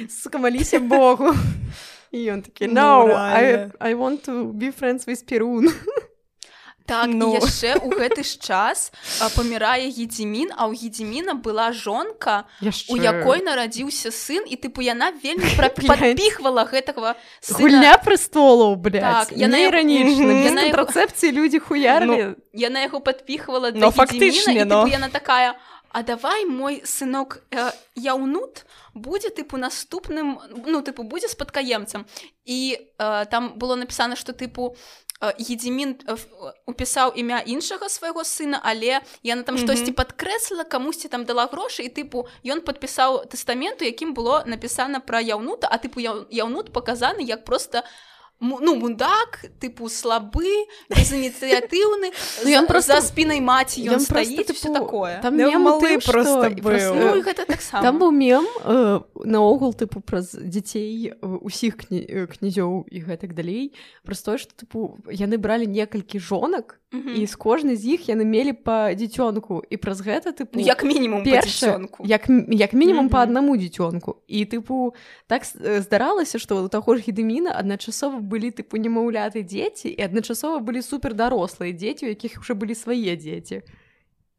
сукамаліся 0.10 0.80
богу. 0.80 1.34
І 2.12 2.34
ён 2.34 2.41
такі 2.41 2.71
no, 2.71 3.12
I, 3.13 3.69
I 3.80 3.93
want 3.93 4.25
to 4.25 4.51
be 4.56 4.71
friends 4.71 5.06
with 5.06 5.25
перун 5.27 5.69
так 6.88 7.12
ну. 7.12 7.36
яшчэ 7.36 7.84
у 7.84 7.91
гэты 7.91 8.23
ж 8.23 8.39
час 8.39 8.95
памірае 9.36 9.91
гедзімін 9.91 10.56
а 10.56 10.71
ў 10.71 10.80
гедзіміна 10.80 11.36
была 11.36 11.75
жонка 11.75 12.47
яшчэ... 12.63 12.95
у 12.95 12.95
якой 12.95 13.43
нарадзіўся 13.43 14.10
сын 14.15 14.47
і 14.47 14.56
тыпу 14.56 14.80
яна 14.80 15.12
вельмі 15.12 15.51
прапіхвала 15.60 16.63
гэтага 16.71 17.19
гульня 17.60 17.99
прыстолаў 17.99 18.80
так, 18.88 19.36
яна 19.36 19.67
іранічна 19.67 20.71
рацэпцыі 20.71 21.36
людзі 21.36 21.60
хуяры 21.60 22.39
яна 22.56 22.88
яго 22.88 23.03
падпіхвала 23.03 23.75
но 23.75 23.91
фактычна 23.91 24.63
но... 24.63 24.88
яна 24.88 25.12
такая 25.12 25.60
А 25.91 26.04
давай 26.04 26.45
мой 26.45 26.82
сынок 26.86 27.43
э, 27.52 27.71
яўнут 27.95 28.65
будзе 28.93 29.30
тыпу 29.30 29.58
наступным 29.58 30.39
ну 30.65 30.82
тыпу 30.82 31.04
будзе 31.04 31.28
спадкаемцам 31.28 32.06
і 32.45 32.78
э, 32.78 33.26
там 33.32 33.58
было 33.60 33.76
напісана 33.76 34.15
што 34.15 34.34
тыпу 34.34 34.76
едзімін 35.19 35.97
упісаў 36.69 37.13
імя 37.17 37.41
іншага 37.41 37.89
свайго 37.89 38.21
сына 38.21 38.62
але 38.62 39.02
яна 39.25 39.42
там 39.42 39.58
штосьці 39.58 39.94
падкрэсліла 39.98 40.63
камусьці 40.69 41.10
там 41.10 41.25
дала 41.25 41.50
грошы 41.50 41.81
і 41.81 41.90
тыпу 41.90 42.29
ён 42.46 42.62
падпісаў 42.62 43.25
тэстаменту 43.25 43.81
якім 43.90 44.13
было 44.13 44.46
напісана 44.46 45.02
пра 45.02 45.21
яўнута 45.21 45.65
а 45.65 45.81
тыпу 45.81 45.98
яўнут 45.98 46.69
паказаны 46.69 47.25
як 47.25 47.46
просто 47.50 47.81
ну 48.40 48.75
мудак 48.77 49.46
тыпу 49.60 49.90
слабы 49.90 50.46
безініцыятыўны 50.94 52.12
ну, 52.44 52.50
ён 52.50 52.67
просто 52.67 53.00
за 53.00 53.02
спінай 53.02 53.42
маці 53.42 53.81
ён, 53.81 53.98
ён 53.98 54.02
стаіць 54.06 54.46
тыпу, 54.46 54.73
такое. 54.73 55.19
там 55.21 55.38
малы 55.38 55.98
просто 56.06 56.54
ну, 56.62 57.21
гэта 57.21 57.46
так 57.50 57.62
там 57.81 57.98
быў 57.98 58.12
мем 58.12 58.46
э, 58.63 59.00
наогул 59.25 59.73
тыпу 59.73 60.02
праз 60.02 60.38
дзяцей 60.38 61.13
усіх 61.21 61.77
кні, 61.77 62.27
князёў 62.29 62.85
і 62.90 62.98
гэтак 63.02 63.33
далей. 63.33 63.73
Праз 64.06 64.21
тое 64.21 64.38
што 64.38 64.54
тыпу 64.54 64.98
яны 65.10 65.38
бралі 65.38 65.65
некалькі 65.65 66.19
жонак 66.19 66.79
Мгм. 66.92 67.15
і 67.19 67.27
з 67.27 67.35
кожнай 67.35 67.75
з 67.75 67.85
іх 68.00 68.08
яны 68.08 68.23
мелі 68.23 68.54
па 68.54 68.96
дзіцёнку 68.96 69.60
і 69.69 69.75
праз 69.77 70.00
гэта 70.00 70.31
тыпу 70.31 70.56
Ну, 70.56 70.62
як 70.63 70.83
мінімум 70.88 71.19
першы, 71.23 71.88
як, 72.06 72.29
як 72.48 72.73
мінімум 72.73 73.10
па 73.10 73.17
Мгм. 73.17 73.23
аднаму 73.27 73.58
дзіцёнку 73.60 74.23
і 74.27 74.46
тыпу 74.46 74.94
так 75.27 75.44
э, 75.44 75.81
здаралася 75.83 76.40
што 76.40 76.63
у 76.63 76.67
таго 76.71 76.96
ж 76.96 77.04
гедеміна 77.04 77.52
адначасова 77.52 78.19
былі 78.23 78.52
тыпу 78.56 78.79
немаўляты 78.79 79.44
дзеці 79.44 79.92
і 79.92 80.02
адначасова 80.02 80.60
былі 80.63 80.81
супер 80.81 81.12
дарослыя 81.13 81.75
дзеці 81.75 82.06
у 82.06 82.10
якіх 82.15 82.40
уже 82.40 82.54
былі 82.56 82.71
свае 82.75 83.19
дзеці 83.19 83.67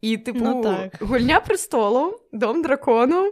і 0.00 0.16
тыпу 0.16 0.40
Ну 0.40 0.62
так. 0.62 0.96
гульня 1.04 1.44
прыстолаў 1.44 2.16
дом 2.32 2.62
дракону 2.62 3.28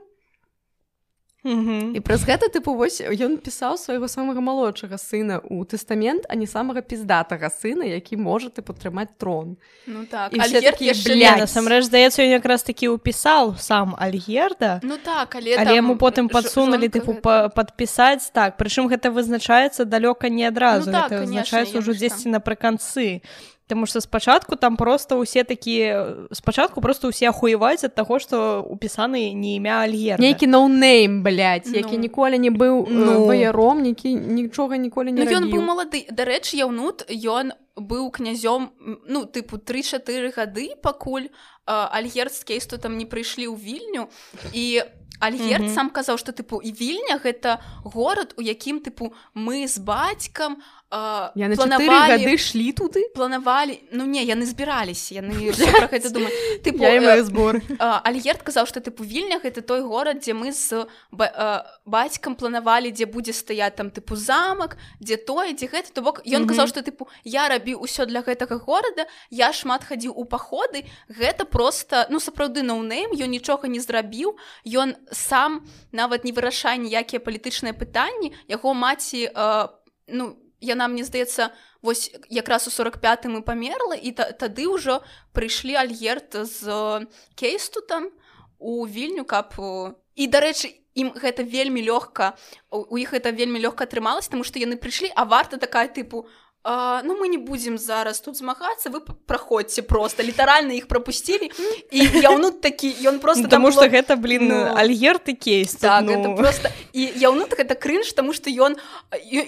І 1.94 2.00
праз 2.02 2.26
гэта 2.26 2.50
тыпу 2.50 2.74
вось 2.74 2.98
ён 3.00 3.38
пісаў 3.38 3.78
свайго 3.78 4.08
самага 4.10 4.42
малодшага 4.42 4.98
сына 4.98 5.38
ў 5.46 5.62
тэстамент 5.64 6.26
а 6.28 6.34
не 6.34 6.46
самага 6.46 6.82
піздатага 6.82 7.46
сына 7.54 7.86
які 7.86 8.18
можа 8.18 8.50
тыпу 8.50 8.74
трымаць 8.74 9.14
трон. 9.18 9.56
Ну 9.86 10.02
так, 10.10 10.34
І 10.34 10.38
такія, 10.42 10.90
яшчэ 10.90 11.38
насамрэч 11.38 11.86
здаецца 11.86 12.22
ён 12.26 12.34
якраз 12.34 12.62
такі 12.66 12.98
ўпісаў 12.98 13.54
сам 13.62 13.94
альгерда. 13.94 14.80
Ну 14.82 14.98
так, 14.98 15.34
але, 15.38 15.54
але 15.54 15.64
там 15.70 15.74
яму 15.76 15.94
потым 15.96 16.26
падсунулі 16.28 16.88
тыпу 16.90 17.14
гэта- 17.14 17.22
па- 17.22 17.48
падпісаць 17.48 18.26
так. 18.34 18.58
Прычым 18.58 18.90
гэта 18.90 19.14
вызначаецца 19.14 19.84
далёка 19.86 20.28
не 20.28 20.44
адразу. 20.50 20.90
Ну 20.90 20.98
так, 20.98 21.10
гэта 21.12 21.22
вызначаецца 21.24 21.78
ўжо 21.78 21.92
дзесьці 21.94 22.28
напрыканцы 22.34 23.22
Таму 23.66 23.86
што 23.86 24.00
спачатку 24.00 24.54
там 24.54 24.76
проста 24.78 25.18
ўсе 25.18 25.42
такія 25.42 26.28
спачатку 26.30 26.78
просто 26.80 27.10
ўсе 27.10 27.34
ахуеваюць 27.34 27.82
ад 27.82 27.98
таго 27.98 28.22
што 28.22 28.62
упісаны 28.62 29.34
не 29.34 29.58
імя 29.58 29.82
альгерда 29.82 30.22
нейкі 30.22 30.46
ноунейм 30.46 31.22
блядь, 31.26 31.66
які 31.66 31.98
Ну. 31.98 32.06
ніколі 32.06 32.38
не 32.38 32.50
быў 32.54 32.86
Ну. 32.86 33.04
ну. 33.04 33.26
ваяром 33.26 33.82
які 33.84 34.14
нічога 34.14 34.76
ніколі 34.78 35.10
не 35.10 35.24
Ну, 35.24 35.30
ён 35.30 35.50
быў 35.50 35.66
малады 35.66 36.06
дарэчы 36.14 36.62
яўнут 36.62 37.10
ён 37.10 37.58
быў 37.74 38.14
князём 38.14 38.70
ну 39.10 39.26
тыпу 39.26 39.58
3-4 39.58 40.30
гады 40.30 40.78
пакуль 40.78 41.26
альгерд 41.66 42.32
з 42.38 42.44
кейсту 42.46 42.78
там 42.78 42.94
не 42.94 43.04
прыйшлі 43.04 43.50
ў 43.50 43.58
вільню 43.58 44.06
і 44.54 44.86
альгерд 45.18 45.64
Мгм. 45.64 45.74
сам 45.74 45.88
казаў 45.90 46.20
што 46.20 46.30
тыпу 46.36 46.60
і 46.62 46.70
вільня 46.70 47.16
гэта 47.18 47.58
горад 47.82 48.34
у 48.36 48.42
якім 48.44 48.78
тыпу 48.84 49.10
мы 49.34 49.66
з 49.66 49.80
бацькам 49.80 50.60
а, 50.90 51.32
Я 51.34 51.48
на 51.48 51.56
4 51.56 51.68
планавалі 51.76 52.24
гады 52.24 52.38
шлі 52.38 52.72
туды 52.72 53.02
планавалі 53.14 53.80
ну 53.92 54.06
не 54.06 54.22
яны 54.22 54.46
збіраліся 54.46 55.18
яны 55.18 55.50
пра 55.78 55.88
гэта 55.90 56.10
думаюць 56.10 56.62
тыпу 56.62 56.84
э, 56.86 57.22
збор 57.22 57.60
А, 57.78 58.00
Альгерд 58.04 58.42
казаў, 58.42 58.66
што 58.66 58.80
тыпу 58.80 59.02
вільня 59.02 59.40
гэта 59.42 59.62
той 59.62 59.82
горад, 59.82 60.22
дзе 60.22 60.32
мы 60.34 60.52
з 60.52 60.86
ба- 61.10 61.32
а, 61.34 61.66
бацькам 61.84 62.34
планавалі, 62.34 62.90
дзе 62.94 63.06
будзе 63.06 63.32
стаяць 63.32 63.74
там 63.76 63.90
тыпу 63.90 64.16
замак, 64.16 64.76
дзе 65.00 65.16
тое, 65.16 65.52
дзе 65.52 65.66
гэта 65.66 65.92
то 65.92 66.02
бок 66.02 66.22
ён 66.24 66.46
Мгм. 66.46 66.54
казаў, 66.54 66.66
што 66.70 66.80
тыпу 66.86 67.08
я 67.24 67.48
рабіў 67.48 67.82
усё 67.82 68.06
для 68.06 68.22
гэтага 68.22 68.58
горада, 68.62 69.06
я 69.30 69.52
шмат 69.52 69.84
хадзіў 69.84 70.14
у 70.14 70.24
паходы, 70.24 70.86
гэта 71.10 71.44
просто 71.44 72.06
ну 72.10 72.18
сапраўды 72.18 72.62
ноунейм, 72.62 73.10
ён 73.10 73.30
нічога 73.30 73.68
не 73.68 73.80
зрабіў. 73.80 74.36
Ён 74.64 74.94
сам 75.12 75.66
нават 75.92 76.24
не 76.24 76.32
вырашае 76.32 76.78
ніякія 76.78 77.20
палітычныя 77.20 77.74
пытанні, 77.74 78.32
яго 78.48 78.74
маці 78.74 79.30
а, 79.34 79.68
ну 80.08 80.36
яна 80.60 80.88
мне 80.88 81.04
здаецца 81.04 81.52
вось 81.82 82.10
якраз 82.28 82.66
у 82.66 82.70
45 82.70 83.24
і 83.24 83.40
памерла 83.40 83.94
і 83.94 84.12
та, 84.12 84.32
тады 84.32 84.66
ўжо 84.66 85.02
прыйшлі 85.32 85.76
альгерт 85.76 86.34
з 86.34 86.64
э, 86.66 87.06
кейсту 87.34 87.80
там 87.80 88.10
у 88.58 88.86
вільню 88.86 89.24
каб 89.24 89.54
э, 89.58 89.94
і 90.16 90.24
дарэчы 90.26 90.72
ім 90.96 91.12
гэта 91.12 91.44
вельмі 91.44 91.84
лёгка 91.84 92.34
у 92.72 92.96
іх 92.96 93.12
это 93.12 93.30
вельмі 93.30 93.60
лёгка 93.60 93.84
атрымалася 93.84 94.32
тому 94.32 94.44
што 94.44 94.58
яны 94.58 94.80
прыйшлі 94.80 95.12
а 95.14 95.28
варта 95.28 95.60
такая 95.60 95.88
тыпу 95.92 96.26
а, 96.68 97.02
ну 97.06 97.14
мы 97.14 97.28
не 97.28 97.38
будзем 97.38 97.78
зараз 97.78 98.18
тут 98.20 98.36
змагацца 98.36 98.90
вы 98.90 99.00
праходзьце 99.26 99.82
просто 99.82 100.22
літаральна 100.26 100.72
іх 100.74 100.88
прапусцілі 100.90 101.50
і 101.94 102.00
яўнут 102.22 102.60
такі 102.60 102.90
ён 103.06 103.18
просто 103.22 103.42
там 103.46 103.50
Таму 103.62 103.70
што 103.70 103.86
было- 103.86 103.90
гэта 103.94 104.16
блин 104.16 104.48
Ну. 104.48 104.74
альгерд 104.74 105.22
і 105.26 105.32
кейс 105.34 105.74
так 105.78 106.02
ну. 106.02 106.12
это 106.12 106.34
просто 106.36 106.68
і 106.92 107.06
яўнут 107.16 107.54
гэта 107.54 107.74
крынж 107.78 108.10
тому 108.18 108.32
што 108.32 108.50
ён 108.50 108.74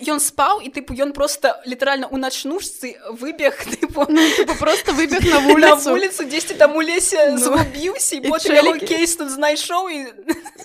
ён 0.06 0.20
спаў 0.22 0.62
і 0.62 0.70
тыпу 0.70 0.94
ён 0.94 1.10
просто 1.12 1.58
літаральна 1.66 2.06
у 2.06 2.16
начнушцы 2.16 2.94
выбег 3.10 3.58
тыпу 3.74 4.06
типа 4.36 4.54
просто 4.54 4.92
выбег 4.92 5.26
на 5.26 5.40
на 5.40 5.48
вуліцу 5.74 5.90
вуліцу 5.90 6.24
дзесьці 6.24 6.54
там 6.54 6.76
у 6.76 6.82
лесе 6.82 7.30
Ну. 7.34 7.38
згубіўся 7.38 8.16
і 8.16 8.20
потым 8.30 8.54
чэлікі. 8.54 8.86
кейс 8.86 9.16
тут 9.16 9.30
знайшоў 9.30 9.90
і 9.90 9.98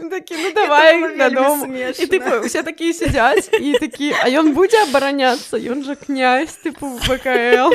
такі 0.09 0.35
ну 0.37 0.51
давай 0.55 1.17
дадому 1.17 1.65
і 1.99 2.05
типу 2.05 2.45
усе 2.45 2.63
такі 2.63 2.93
сядзяць 2.93 3.49
і 3.53 3.73
такі 3.79 4.13
а 4.21 4.29
ён 4.29 4.53
будзе 4.53 4.77
абараняцца 4.83 5.57
ён 5.57 5.83
жа 5.83 5.95
князь 5.95 6.42
типу 6.51 6.87
ВКЛ 6.87 7.71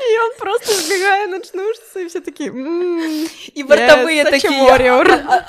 і 0.00 0.08
ён 0.16 0.30
просто 0.38 0.72
збегае 0.74 1.26
начнушцы 1.28 2.02
і 2.02 2.06
все 2.06 2.20
такі 2.20 2.48
«М, 2.48 3.28
і 3.54 3.62
вартавыя 3.62 4.24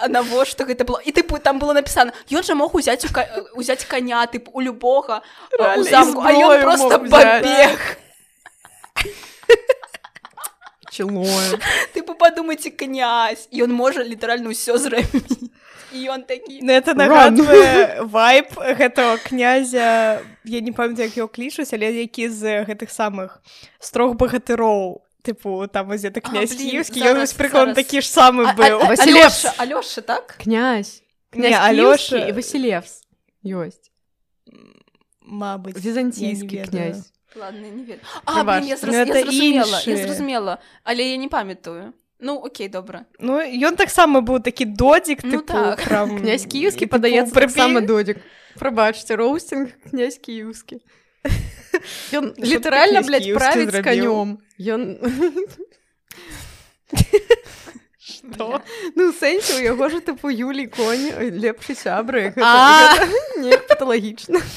а 0.03 0.07
навошта 0.07 0.63
гэта 0.65 0.83
было. 0.83 0.99
І 1.05 1.11
тыпу 1.11 1.39
там 1.39 1.59
было 1.59 1.73
напісана 1.73 2.11
ён 2.31 2.43
жа 2.43 2.55
мог 2.55 2.75
узяць 2.75 3.05
узяць 3.55 3.85
каня 3.85 4.25
тып 4.27 4.49
у 4.53 4.61
любога 4.61 5.21
у 5.77 5.83
замку 5.83 6.21
а 6.21 6.31
ён 6.31 6.61
просто 6.61 6.99
пабег 6.99 7.79
чалое 10.91 11.59
тыпу 11.93 12.13
падумайце 12.15 12.69
князь. 12.69 13.47
Ён 13.51 13.71
можа 13.71 14.03
літаральна 14.03 14.51
ўсё 14.51 14.77
зрабіць 14.83 15.49
і 15.93 16.09
ён 16.09 16.23
такі 16.23 16.59
Ну, 16.61 16.73
это 16.73 16.93
нагадвае 16.93 18.01
вайп 18.15 18.53
гэтага 18.57 19.17
князя. 19.23 20.21
Я 20.43 20.59
не 20.61 20.71
памятаю 20.71 21.07
як 21.07 21.17
его 21.17 21.27
клічуць 21.27 21.73
але 21.73 21.91
які 21.91 22.29
з 22.29 22.65
гэтых 22.65 22.89
самых 22.89 23.41
строг 23.79 24.15
багатыроў 24.15 25.01
тыпу 25.23 25.67
там 25.67 25.87
вось 25.87 26.03
это 26.03 26.19
А, 26.23 26.29
князь 26.29 26.55
блін, 26.55 26.69
кіевскі 26.69 26.99
ён 27.01 27.19
вось 27.19 27.33
прыклад 27.33 27.75
такі 27.75 28.01
ж 28.01 28.07
самы 28.09 28.45
А- 28.49 28.55
быў 28.55 28.87
Васілевс. 28.87 29.45
Алёша, 29.45 29.53
Алёша 29.57 30.01
так? 30.01 30.37
Князь. 30.41 31.03
Не, 31.33 31.49
князь 31.49 31.61
Алёша- 31.61 32.29
і 32.29 32.31
Васілевс 32.31 33.03
ёсць 33.45 33.91
Мабыць 35.21 35.77
візантійскі 35.77 36.65
князь. 36.69 37.13
Ладно 37.35 37.61
не 37.61 37.83
ведаю 37.83 37.99
а 38.25 38.43
блин, 38.43 38.67
я, 38.67 38.75
зраз... 38.77 38.91
Ну, 38.91 38.99
я 38.99 39.23
зразумела 39.23 39.81
я 39.85 39.97
зразумела 39.97 40.57
але 40.83 41.03
я 41.03 41.17
не 41.17 41.29
памятаю 41.29 41.93
ну 42.21 42.37
окей 42.37 42.67
добра 42.69 43.05
Ну 43.19 43.41
ён 43.41 43.75
таксама 43.75 44.21
быў 44.21 44.39
такі 44.39 44.65
додзік 44.65 45.23
Ну 45.23 45.41
тыпу, 45.41 45.53
так. 45.53 45.83
прям, 45.83 46.17
князь 46.21 46.45
кіевскі 46.45 46.85
тыпу, 46.85 46.95
падаецца 46.97 47.33
прыпі- 47.33 47.51
таксама 47.57 47.81
додзік 47.81 48.17
прабачце 48.59 49.15
роустинг 49.15 49.71
князь 49.89 50.17
кіевскі 50.21 50.79
ён 52.13 52.33
літаральна 52.37 53.01
блядь, 53.01 53.23
кіеўскі 53.23 53.39
правіць 53.39 53.81
канём 53.85 54.37
ён 54.59 54.81
Што? 58.01 58.61
ну 58.95 59.11
сэнсе 59.13 59.55
у 59.57 59.61
яго 59.63 59.89
ж 59.89 60.01
тыпу 60.03 60.29
юлій 60.29 60.67
конь 60.67 61.09
лепшы 61.41 61.73
сябры 61.73 62.33
А. 62.37 62.97
не 63.37 63.57
паталагічна 63.57 64.41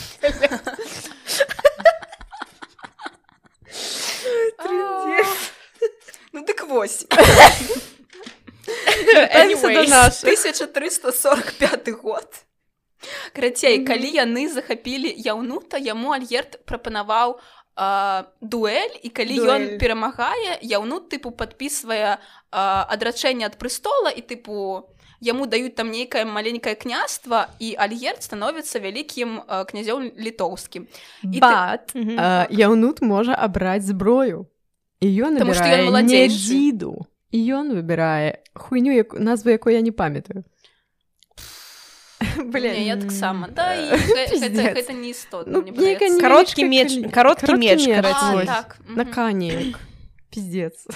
ну 6.34 6.44
дык 6.44 6.66
вось. 6.66 7.06
Нашых. 9.88 10.24
1345 10.24 11.90
год. 12.02 12.28
Карацей 13.32 13.84
калі 13.84 14.08
яны 14.08 14.48
захапілі 14.48 15.12
яўнута 15.12 15.76
яму 15.76 16.16
альгерт 16.16 16.64
прапанаваў 16.64 17.36
а, 17.76 18.24
дуэль 18.40 18.96
і 19.02 19.12
калі 19.12 19.36
ён 19.44 19.62
перамагае 19.76 20.56
яўнут 20.64 21.12
тыпу 21.12 21.30
падпісвае 21.30 22.16
а, 22.16 22.86
адрачэнне 22.88 23.44
ад 23.44 23.60
прыстола 23.60 24.08
і 24.08 24.24
тыпу 24.24 24.88
яму 25.20 25.44
даюць 25.44 25.76
там 25.76 25.92
нейкае 25.92 26.24
маленькае 26.24 26.74
княства 26.80 27.52
і 27.60 27.76
альгерт 27.76 28.24
становіцца 28.24 28.80
вялікім 28.80 29.44
князём 29.68 30.08
літоўскім. 30.16 30.88
Ты- 31.28 31.40
бат 31.44 31.92
а, 31.92 32.48
яўнут 32.48 33.04
можа 33.04 33.36
абраць 33.36 33.84
зброю 33.84 34.48
і 35.04 35.08
ён 35.20 35.36
ён 35.36 36.06
не 36.08 36.24
дзіду 36.32 37.04
і 37.28 37.38
ён 37.60 37.76
выбірае 37.76 38.40
хуйню 38.56 38.96
як 38.96 39.12
назву 39.20 39.52
якой 39.52 39.74
я 39.74 39.82
не 39.84 39.92
памятаю. 39.92 40.44
Не, 42.54 42.86
я 42.86 42.96
таксама 42.96 43.48
да 43.48 43.74
гэта, 43.76 44.48
гэта 44.80 44.92
не 44.92 45.10
істотна 45.10 45.60
Ну. 45.60 46.20
Кароткі 46.20 46.64
меч- 46.64 47.10
кароткі 47.10 47.54
меч, 47.54 47.84
так 48.46 48.78
на 48.88 49.04
канеек 49.04 49.78
пиздец. 50.34 50.86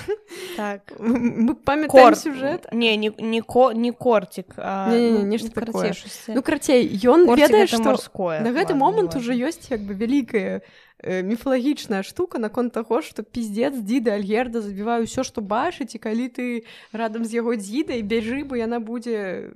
Так. 0.57 0.93
Мы 0.99 1.55
памятаем 1.55 1.91
Кор... 1.91 2.17
сюжэт 2.17 2.73
не 2.73 2.97
не 2.97 3.13
не, 3.19 3.41
ко... 3.41 3.73
не 3.73 3.93
кортик 3.93 4.55
а, 4.57 4.91
ну, 4.91 5.23
нешта 5.23 5.51
карацей, 5.51 5.73
такое. 5.73 5.93
штосьці. 5.93 6.33
ну 6.35 6.43
карацей 6.43 6.83
ён 7.05 7.27
Кортик 7.27 7.49
ведае 7.49 7.67
што 7.67 7.83
морское 7.83 8.41
на 8.41 8.51
гэты 8.51 8.75
момант 8.75 9.15
уже 9.15 9.35
ёсць 9.39 9.71
як 9.71 9.81
бы 9.81 9.95
вялікая 9.95 10.59
э, 10.59 10.61
міфалагічная 11.05 12.03
штука 12.03 12.39
наконт 12.43 12.73
таго 12.75 13.03
што 13.03 13.23
пиздец 13.23 13.75
дзіда 13.79 14.19
альгерда 14.19 14.61
забіваю 14.61 15.07
ўсё 15.07 15.23
што 15.23 15.41
бачыць 15.41 15.95
і 15.95 16.03
калі 16.03 16.27
ты 16.29 16.47
радам 16.91 17.23
з 17.25 17.39
яго 17.39 17.55
дзідай 17.55 18.03
бяжы 18.03 18.43
бо 18.43 18.59
яна 18.59 18.81
будзе 18.83 19.55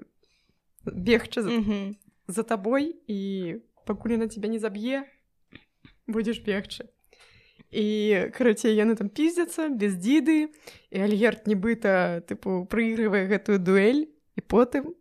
бегчы 0.86 1.42
за, 1.42 1.50
Мгм. 1.50 1.96
за 2.28 2.42
табой 2.42 2.94
і 3.10 3.58
пакуль 3.86 4.14
яна 4.18 4.28
тебя 4.30 4.46
не 4.48 4.58
заб'е 4.62 5.02
будзеш 6.06 6.38
бегчы 6.46 6.86
і 7.72 8.30
карацей 8.36 8.76
яны 8.78 8.94
там 8.94 9.08
піздзяцца 9.10 9.66
без 9.72 9.98
дзіды 9.98 10.46
і 10.94 10.98
альгерт 11.02 11.46
нібыта 11.50 12.22
тыпу 12.28 12.66
прыйгрывае 12.70 13.26
гэтую 13.26 13.58
дуэль 13.58 14.06
і 14.38 14.40
потым 14.46 14.94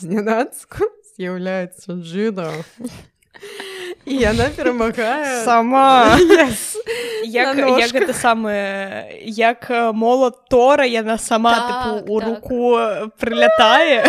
знянацку 0.00 0.88
з'яўляецца 1.20 2.00
джина 2.00 2.48
і 4.06 4.16
яна 4.16 4.48
перамагае 4.56 5.44
сама 5.44 6.16
Yes. 6.18 6.76
як, 7.24 7.56
як 7.56 7.90
гэта 7.94 8.12
самае 8.14 9.22
як 9.24 9.70
молот 9.94 10.48
тора 10.50 10.84
яна 10.86 11.18
сама 11.18 11.54
Так, 11.54 11.68
тыпу 11.70 12.12
у 12.12 12.20
так. 12.20 12.28
руку 12.28 12.76
э, 12.78 13.08
прылятае 13.18 14.02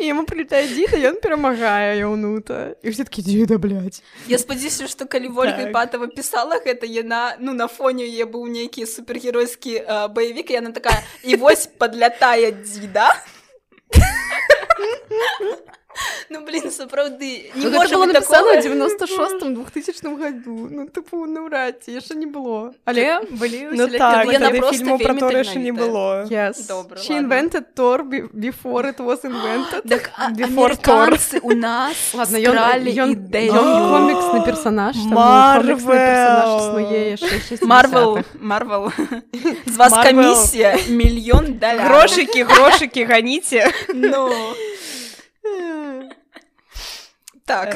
і 0.00 0.06
яму 0.08 0.24
прилетае 0.24 0.64
дзіда 0.64 0.96
ён 1.12 1.20
перамагае 1.20 2.00
яўнута 2.00 2.72
і 2.80 2.88
ўсе 2.88 3.04
такі 3.04 3.20
дзіда 3.20 3.60
блядь. 3.60 4.00
Я 4.32 4.40
спадзяюся 4.40 4.88
што 4.88 5.04
калі 5.04 5.28
ольга 5.36 5.60
Так. 5.60 5.68
іпатова 5.68 6.06
пісала 6.08 6.56
гэта 6.64 6.88
яна 6.88 7.36
ну 7.38 7.52
на 7.52 7.68
фоне 7.68 8.08
яе 8.08 8.24
быў 8.24 8.48
нейкі 8.48 8.88
супергеройскі 8.88 9.84
э, 9.84 10.08
баевік 10.08 10.50
і 10.50 10.54
яна 10.64 10.70
такая 10.72 11.04
і 11.24 11.36
вось 11.36 11.68
падлятае 11.68 12.52
дзіда 12.64 13.12
Ну 16.30 16.40
блин 16.46 16.70
сапраўды 16.70 17.50
не 17.54 17.64
Ну, 17.66 17.70
можа 17.70 17.96
напісана 17.98 18.54
ў 18.54 18.62
такога. 18.62 18.62
96 18.62 19.40
2000 19.54 20.16
году 20.16 20.54
ну 20.70 20.86
тыпу 20.86 21.26
наўрад 21.26 21.82
ці 21.84 21.90
яшчэ 21.98 22.14
не 22.14 22.26
было 22.26 22.72
але 22.84 23.20
былі 23.30 23.68
Ну 23.72 23.88
так 23.88 24.26
фільму 24.70 24.98
пра 24.98 25.14
тора 25.14 25.38
яшчэ 25.42 25.58
не 25.58 25.72
было 25.72 26.26
Yes. 26.30 26.66
Добра, 26.68 26.98
invented 27.00 27.64
Thor 27.74 28.02
be- 28.04 28.28
before 28.32 28.84
it 28.86 28.98
was 28.98 29.24
invented. 29.24 29.82
Так, 29.88 30.10
Before 30.36 30.76
Thor. 30.76 31.08
амерыканцы 31.10 31.40
у 31.42 31.54
нас 31.54 31.96
Ладно, 32.14 32.36
ён, 32.36 32.56
коміксны 33.94 34.44
персонаж, 34.46 34.96
Марвел! 35.06 35.76
коміксны 35.76 35.96
персонаж 35.98 36.48
існуе 36.62 37.00
яшчэ 37.16 37.34
з 37.56 37.62
60-х. 37.62 38.24
Марвел. 38.40 38.92
З 39.66 39.76
вас 39.76 39.92
камісія 39.92 40.76
мільён 40.88 41.58
даляраў. 41.58 41.86
грошыкі 41.88 42.42
грошыкі 42.44 43.04
ганіце 43.04 43.70
Ну. 43.94 44.28
Так, 47.50 47.74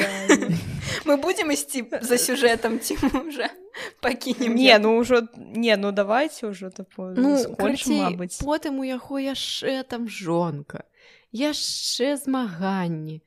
мы 1.05 1.17
будем 1.17 1.51
ісці 1.51 1.85
за 2.01 2.15
сюжэтам 2.15 2.79
ці 2.79 2.95
уже? 3.27 3.51
Пакінем 4.01 4.55
не 4.55 4.79
ну 4.79 5.03
ўжо 5.03 5.27
не 5.35 5.75
ну 5.75 5.91
давайте 5.91 6.47
ўжо 6.47 6.71
тыпу 6.71 7.11
Ну, 7.19 7.35
мабыць 7.59 8.39
потым 8.39 8.79
у 8.79 8.85
яго 8.87 9.19
яшчэ 9.19 9.83
там 9.83 10.07
жонка, 10.07 10.87
яшчэ 11.35 12.15
змаганні. 12.23 13.19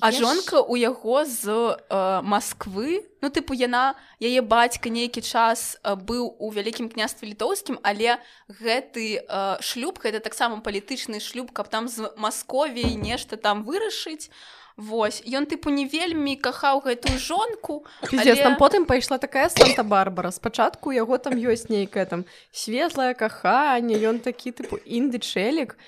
А 0.00 0.10
яш- 0.10 0.18
жонка 0.18 0.66
ў 0.66 0.82
яго 0.82 1.22
з 1.22 1.46
э, 1.46 2.22
Масквы 2.26 3.06
ну 3.22 3.30
тыпу 3.30 3.54
яна 3.54 3.94
яе 4.18 4.42
бацька 4.42 4.90
нейкі 4.90 5.22
час 5.22 5.78
э, 5.78 5.94
быў 5.94 6.26
у 6.42 6.50
вялікім 6.50 6.90
княстве 6.90 7.30
літоўскім 7.30 7.78
але 7.86 8.18
гэты 8.50 9.22
э, 9.22 9.62
шлюб 9.62 10.02
гэта 10.02 10.18
таксама 10.18 10.58
палітычны 10.58 11.22
шлюб 11.22 11.54
каб 11.54 11.70
там 11.70 11.86
з 11.86 12.10
Масковій 12.18 12.98
нешта 12.98 13.38
там 13.38 13.62
вырашыць 13.62 14.34
Вось 14.76 15.22
ён 15.22 15.46
тыпу 15.46 15.70
не 15.70 15.86
вельмі 15.86 16.34
кахаў 16.34 16.82
гэтую 16.82 17.18
жонку 17.18 17.86
але- 18.10 18.42
там 18.42 18.56
потым 18.56 18.86
пайшла 18.86 19.18
такая 19.18 19.48
Санта-Барбара. 19.48 20.32
Спачатку 20.32 20.90
у 20.90 20.92
яго 20.92 21.18
там 21.18 21.34
ёсць 21.38 21.70
нейкае 21.70 22.06
там 22.06 22.24
светлае 22.50 23.14
каханне, 23.14 23.94
ён 23.94 24.18
такі 24.18 24.50
тыпу 24.50 24.82
інды-чэлік. 24.82 25.78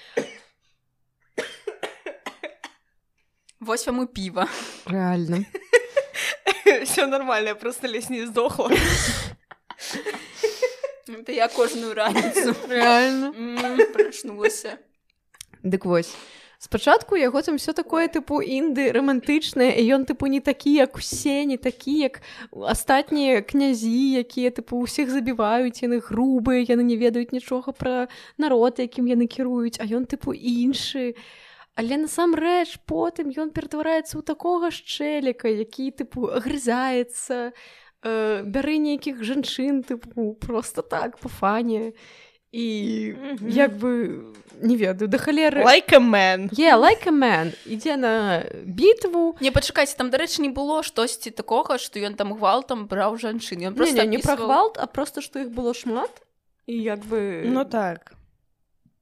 Вось 3.61 3.87
вам 3.87 4.03
і 4.03 4.07
піва 4.07 4.47
Рэальна. 4.87 5.45
все 6.85 7.07
нормально 7.07 7.55
просто 7.57 7.89
лезь 7.89 8.11
не 8.11 8.27
здохла 8.27 8.71
Это 11.09 11.33
я 11.33 11.49
кожную 11.49 11.95
раніцу 11.95 12.55
Рэальна. 12.69 13.33
Прачнулася 13.93 14.79
Дык 15.63 15.85
вось. 15.85 16.15
Спачатку 16.67 17.15
яго 17.15 17.43
там 17.43 17.59
все 17.63 17.73
такое 17.73 18.09
тыпу 18.11 18.43
інды 18.43 18.91
рамантычнае 18.91 19.79
і 19.79 19.87
ён 19.95 20.03
тыпу 20.03 20.27
не 20.27 20.43
такі 20.43 20.75
як 20.75 20.99
усе 20.99 21.47
не 21.47 21.63
такі 21.63 21.95
як 21.95 22.19
астатнія 22.51 23.39
князі 23.47 24.19
якія 24.19 24.51
тыпу 24.51 24.83
ўсіх 24.83 25.07
забіваюць 25.15 25.87
яны 25.87 26.03
грубыя 26.03 26.67
яны 26.67 26.83
не 26.91 26.99
ведаюць 26.99 27.31
нічога 27.31 27.71
пра 27.71 28.11
народ 28.35 28.83
якім 28.83 29.07
яны 29.07 29.31
кіруюць 29.31 29.79
а 29.79 29.87
ён 29.87 30.11
тыпу 30.11 30.35
іншы. 30.35 31.15
Але 31.79 32.03
насамрэч 32.03 32.83
потым 32.83 33.31
ён 33.31 33.55
ператвараецца 33.55 34.19
ў 34.19 34.27
такога 34.27 34.75
шчэліка 34.75 35.47
які 35.47 35.95
тыпу 35.95 36.35
агрызаецца 36.35 37.55
э, 37.55 38.43
бярэ 38.43 38.83
нейкіх 38.83 39.23
жанчын 39.23 39.87
тыпу 39.87 40.35
просто 40.35 40.83
так 40.83 41.15
по 41.23 41.31
фане. 41.31 41.95
і 41.95 42.26
Мгм. 42.53 43.49
як 43.49 43.77
бы 43.77 44.33
не 44.63 44.77
ведаю 44.77 45.09
да 45.09 45.19
халеры 45.19 45.63
like 45.63 45.93
a 45.93 46.01
man. 46.01 46.49
Yeah, 46.53 46.77
like 46.81 47.07
a 47.07 47.13
man. 47.13 47.53
Ідзе 47.67 47.97
на 47.97 48.45
бітву 48.65 49.37
Не 49.41 49.51
пачакайце 49.51 49.97
там 49.97 50.11
дарэчы 50.11 50.41
не 50.41 50.49
было 50.49 50.83
штосьці 50.83 51.31
такога 51.31 51.79
што 51.79 51.99
ён 52.01 52.15
там 52.15 52.33
гвалтам 52.33 52.87
браў 52.87 53.19
жанчын 53.19 53.59
ён 53.59 53.73
не, 53.73 53.77
просто 53.77 54.05
не, 54.07 54.17
не 54.17 54.19
пра 54.19 54.35
апісваў- 54.35 54.47
гвалт 54.47 54.79
а 54.79 54.87
просто 54.87 55.21
што 55.21 55.41
іх 55.41 55.49
было 55.51 55.75
шмат. 55.75 56.11
І 56.67 56.83
як 56.83 57.05
бы 57.05 57.45
ну 57.45 57.65
так. 57.65 58.15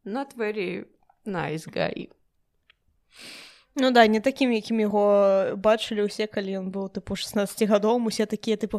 not 0.05 0.37
very 0.37 0.85
nice 1.25 1.67
guy. 1.67 2.11
Ну 3.77 3.91
да, 3.91 4.07
не 4.07 4.21
такім, 4.21 4.53
якім 4.55 4.79
яго 4.81 5.05
бачылі 5.59 6.07
ўсе, 6.07 6.31
калі 6.31 6.63
ён 6.63 6.67
быў 6.71 6.95
тыпу 6.95 7.19
16 7.19 7.67
гадоў, 7.67 7.99
усе 8.07 8.23
такія 8.23 8.55
тыпу 8.55 8.79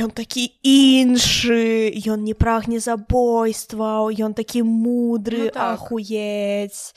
ён 0.00 0.08
такі 0.08 0.56
іншы, 0.64 1.92
ён 2.08 2.24
не 2.24 2.32
прагне 2.32 2.80
забойстваў, 2.80 4.08
ён 4.08 4.32
такі 4.32 4.64
мудры, 4.64 5.52
Ну 5.52 5.52
так. 5.52 5.76
ахуець. 5.76 6.96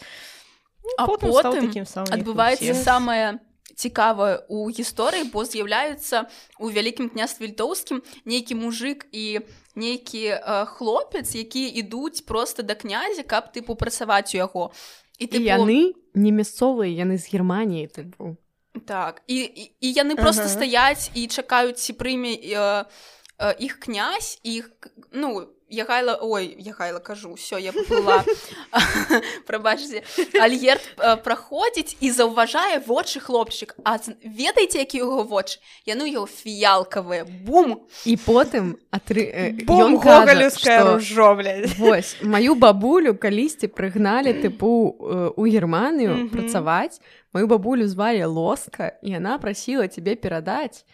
Ну, 0.80 0.90
А 0.96 1.08
потым 1.12 1.32
потым 1.36 1.68
такім 1.68 1.84
самым, 1.84 2.08
адбываецца 2.16 2.74
самае 2.74 3.44
цікавае 3.80 4.44
ў 4.52 4.72
гісторыі 4.76 5.28
бо 5.32 5.44
з'яўляецца 5.48 6.28
у 6.60 6.72
вялікім 6.72 7.12
княстве 7.16 7.52
літоўскім 7.52 8.04
нейкі 8.28 8.60
мужик 8.60 9.08
і 9.12 9.44
нейкі 9.76 10.24
э, 10.36 10.66
хлопец 10.72 11.32
якія 11.36 11.72
ідуць 11.80 12.24
просто 12.28 12.64
да 12.64 12.76
князя 12.76 13.24
каб 13.24 13.56
тыпу 13.56 13.80
працаваць 13.80 14.36
у 14.36 14.38
яго 14.44 14.72
і 15.20 15.26
тыпу, 15.28 15.44
яны 15.44 15.94
не 16.16 16.32
мясцовыя, 16.32 16.90
яны 16.90 17.18
з 17.18 17.28
Германіі 17.32 17.88
тыпу. 17.88 18.38
так 18.86 19.22
і, 19.28 19.36
і, 19.36 19.72
і 19.80 19.88
яны 19.94 20.16
просто 20.16 20.44
Ага. 20.48 20.50
стаяць 20.56 21.12
і 21.14 21.28
чакаюць 21.28 21.78
ці 21.78 21.94
прыме 21.94 22.34
э, 22.38 22.86
э, 23.38 23.56
іх 23.60 23.80
князь 23.80 24.40
іх 24.44 24.72
ну 25.12 25.48
ягайла 25.70 26.18
ой 26.22 26.56
ягайла 26.58 27.00
кажу 27.00 27.34
все 27.34 27.58
я 27.58 27.72
была. 27.72 28.24
Прабачце 29.48 30.04
альерт 30.42 30.82
э, 30.98 31.18
праходзіць 31.18 31.98
і 32.00 32.12
заўважае 32.12 32.80
вочы 32.86 33.20
хлопчык 33.20 33.76
а 33.84 33.98
ведаеце 34.24 34.80
які 34.80 34.98
яго 34.98 35.24
вочы 35.24 35.60
яны 35.86 36.10
ў 36.10 36.18
яго 36.18 36.28
фіялкавыя 36.28 37.26
бум! 37.26 37.86
І 38.06 38.18
потым 38.18 38.78
атры... 38.92 39.56
ружо. 40.94 41.38
Вось 41.78 42.18
маю 42.22 42.56
бабулю 42.56 43.14
калісьці 43.14 43.68
прыгналі 43.68 44.34
тыпу 44.42 45.34
у 45.36 45.44
Германію 45.46 46.16
Мгм. 46.16 46.30
працаваць 46.30 47.02
маю 47.34 47.48
бабулю 47.48 47.88
звалі 47.88 48.26
лоска 48.26 48.98
і 49.04 49.12
яна 49.12 49.38
прасіла 49.38 49.88
цябе 49.88 50.16
перадаць 50.16 50.86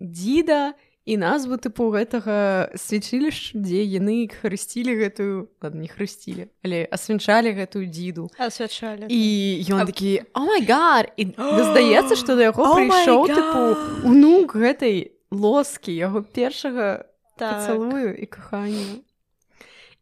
дзіда 0.00 0.72
і 0.72 0.93
назву 1.12 1.60
тыпу 1.60 1.92
гэтага 1.92 2.72
свячылішча 2.80 3.60
дзе 3.60 3.84
яны 3.84 4.24
хрысцілі 4.32 4.96
гэтую 5.04 5.52
ладно, 5.60 5.84
не 5.84 5.88
хрысцілі 5.92 6.48
але 6.64 6.88
асвянчалі 6.88 7.52
гэтую 7.52 7.84
дзіду 7.92 8.32
Асвячалі. 8.40 9.04
і 9.12 9.20
ён 9.68 9.84
А- 9.84 9.86
такі 9.86 10.24
о 10.32 10.48
май 10.48 10.64
гар 10.64 11.12
і 11.20 11.36
здаецца 11.36 12.16
што 12.16 12.36
да 12.40 12.48
яго 12.48 12.64
прыйшоў 12.80 13.28
тыпу 13.28 13.62
унук 14.08 14.56
гэтай 14.56 15.12
лоскі 15.30 15.92
яго 15.92 16.24
першага 16.24 17.04
так. 17.36 17.60
пацалую 17.60 18.16
і 18.16 18.24
каханню 18.24 19.04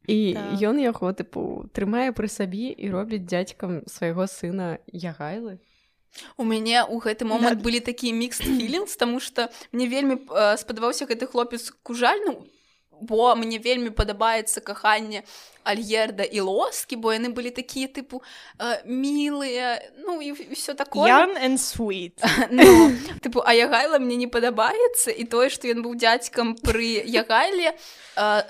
і 0.06 0.34
Так. 0.38 0.54
ён 0.70 0.78
яго 0.78 1.10
тыпу 1.10 1.66
трымае 1.74 2.14
пры 2.14 2.30
сабе 2.30 2.70
і 2.78 2.90
робіць 2.94 3.26
дзядзькам 3.26 3.82
свайго 3.90 4.26
сына 4.30 4.78
ягайлы 4.86 5.58
у 6.36 6.44
мяне 6.44 6.82
ў 6.84 6.96
гэты 7.00 7.24
момант 7.24 7.58
Да. 7.58 7.64
былі 7.64 7.80
такія 7.80 8.12
мікс 8.12 8.42
філінс 8.44 8.96
таму 8.96 9.20
што 9.20 9.48
мне 9.72 9.86
вельмі 9.86 10.20
э, 10.28 10.56
спадабаўся 10.56 11.06
гэты 11.06 11.26
хлопец 11.26 11.72
кужальну 11.82 12.46
бо 13.02 13.34
мне 13.34 13.58
вельмі 13.58 13.90
падабаецца 13.90 14.60
каханне 14.60 15.24
альерда 15.64 16.22
і 16.22 16.40
лоскі 16.46 16.96
бо 16.96 17.12
яны 17.14 17.30
былі 17.34 17.50
такія 17.50 17.86
тыпу 17.88 18.22
э, 18.58 18.82
мілыя 18.86 19.82
ну 20.06 20.20
і 20.22 20.32
все 20.54 20.74
такое 20.74 21.10
sweet. 21.58 22.18
ну, 22.50 22.92
тыпу 23.22 23.42
а 23.44 23.54
ягайла 23.54 23.98
мне 23.98 24.16
не 24.16 24.26
падабаецца 24.26 25.10
і 25.10 25.24
тое 25.24 25.50
што 25.50 25.68
ён 25.68 25.82
быў 25.82 25.94
дзядзькам 25.98 26.54
пры 26.58 27.02
ягайле 27.06 27.74
э, 28.16 28.42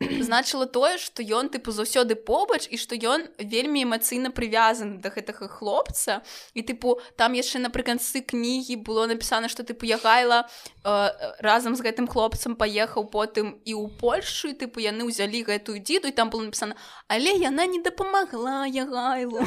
значыла 0.26 0.64
тое 0.64 0.96
што 0.96 1.20
ён 1.20 1.52
тыпу 1.52 1.72
заўсёды 1.76 2.16
побач 2.16 2.64
і 2.72 2.80
што 2.80 2.96
ён 2.96 3.28
вельмі 3.36 3.84
эмацыйна 3.84 4.32
прывязаны 4.32 4.96
да 5.04 5.12
гэтага 5.12 5.48
хлопца. 5.48 6.24
І 6.56 6.64
тыпу 6.64 7.00
там 7.20 7.36
яшчэ 7.36 7.60
напрыканцы 7.60 8.24
кнігі 8.24 8.80
было 8.80 9.04
напісана 9.04 9.52
што 9.52 9.62
тыпу 9.62 9.84
я 9.84 10.00
гайла 10.00 10.48
э, 10.84 11.10
разам 11.44 11.76
з 11.76 11.84
гэтым 11.84 12.08
хлопцам 12.08 12.56
паехаў 12.56 13.12
потым 13.12 13.60
і 13.68 13.76
ў 13.76 13.92
Польшу 14.00 14.56
тыпу 14.56 14.80
яны 14.80 15.04
ўзялі 15.04 15.44
гэтую 15.44 15.84
дзіду 15.84 16.08
і 16.08 16.16
там 16.16 16.32
было 16.32 16.48
напісана 16.48 16.80
але 17.08 17.36
яна 17.36 17.68
не 17.68 17.84
дапамагла 17.84 18.64
я 18.72 18.88
гайлу 18.88 19.44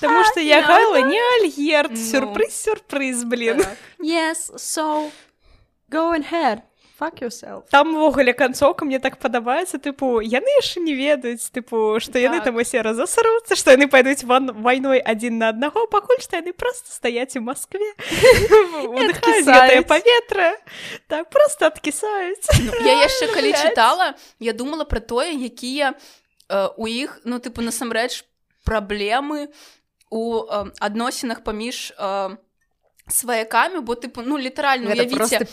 Таму 0.00 0.24
што 0.32 0.40
я 0.40 0.64
гайла 0.64 1.04
не 1.04 1.20
альгерт 1.36 1.98
сюрпрыз 1.98 2.56
сюрпрыз 2.56 3.24
блин 3.28 3.60
yes 4.00 4.48
so 4.56 5.12
go 5.92 6.16
ahead 6.16 6.64
fuck 6.98 7.20
yourself. 7.20 7.64
Там 7.70 7.94
увогуле 7.94 8.32
канцоўка 8.32 8.84
мне 8.84 8.98
так 8.98 9.18
падабаецца 9.18 9.78
тыпу 9.78 10.18
яны 10.20 10.50
яшчэ 10.58 10.82
не 10.82 10.94
ведаюць 10.98 11.46
тыпу 11.54 12.00
што 12.02 12.18
яны 12.18 12.42
Так. 12.42 12.50
там 12.50 12.56
усе 12.56 12.82
разасаруцца 12.82 13.54
што 13.54 13.70
яны 13.70 13.86
пайдуць 13.86 14.24
ван 14.24 14.50
вайной 14.50 14.98
адзін 14.98 15.38
на 15.38 15.48
аднаго 15.54 15.86
пакуль 15.86 16.18
што 16.18 16.42
яны 16.42 16.52
просто 16.52 16.90
стаяць 16.90 17.36
у 17.38 17.40
Маскве 17.40 17.94
паветра 19.86 20.58
так 21.06 21.30
просто 21.30 21.70
адкісаюць 21.70 22.50
я 22.82 22.94
яшчэ 23.06 23.30
калі 23.30 23.54
чытала 23.54 24.14
я 24.42 24.52
думала 24.52 24.84
пра 24.84 24.98
тое 24.98 25.30
якія 25.38 25.94
э, 25.94 26.68
у 26.76 26.86
іх 26.90 27.20
ну 27.24 27.38
тыпу 27.38 27.62
насамрэч 27.62 28.26
праблемы 28.66 29.54
у 30.10 30.42
э, 30.42 30.72
адносінах 30.80 31.44
паміж 31.46 31.94
э, 31.94 32.36
сваякамі 33.08 33.80
бо 33.80 33.94
тыпу 33.94 34.22
ну 34.24 34.38
літаральна 34.38 34.90
уявіце 34.90 35.46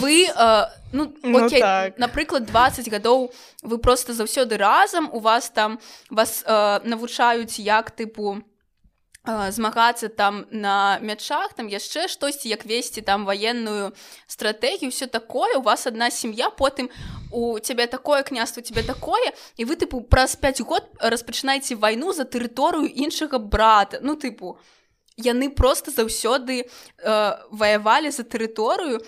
вы 0.00 0.28
э, 0.28 0.66
ну, 0.92 1.12
Ну 1.22 1.46
окей, 1.46 1.60
так. 1.60 1.98
напрыклад 1.98 2.46
20 2.46 2.88
гадоў 2.88 3.32
вы 3.62 3.78
просто 3.78 4.12
заўсёды 4.12 4.56
разам 4.56 5.10
у 5.12 5.18
вас 5.18 5.50
там 5.50 5.78
вас 6.10 6.44
э, 6.46 6.80
навучаюць 6.84 7.58
як 7.58 7.90
тыпу 7.90 8.42
э, 9.24 9.50
змагацца 9.52 10.08
там 10.08 10.46
на 10.50 10.98
мячах 11.00 11.54
там 11.54 11.68
яшчэ 11.68 12.08
штосьці 12.08 12.48
як 12.48 12.66
весці 12.66 13.00
там 13.02 13.24
ваенную 13.24 13.92
стратэгію 14.26 14.90
все 14.90 15.06
такое. 15.06 15.56
У 15.58 15.62
вас 15.62 15.86
одна 15.86 16.10
сям'я 16.10 16.50
потым 16.50 16.90
у 17.30 17.58
цябе 17.58 17.86
такое 17.86 18.22
княства 18.22 18.62
тебе 18.62 18.82
такое 18.82 19.32
і 19.56 19.64
вы 19.64 19.76
тыпу 19.76 20.00
праз 20.00 20.36
5 20.36 20.60
год 20.62 20.84
распачынаеце 20.98 21.76
вайну 21.76 22.12
за 22.12 22.24
тэрыторыю 22.24 22.86
іншага 22.86 23.38
брата. 23.38 23.98
Ну 24.02 24.16
тыпу 24.16 24.58
яны 25.16 25.50
просто 25.50 25.90
заўсёды 25.90 26.64
э, 26.64 26.66
ваявалі 27.50 28.10
за 28.10 28.22
тэрыторыю. 28.22 29.00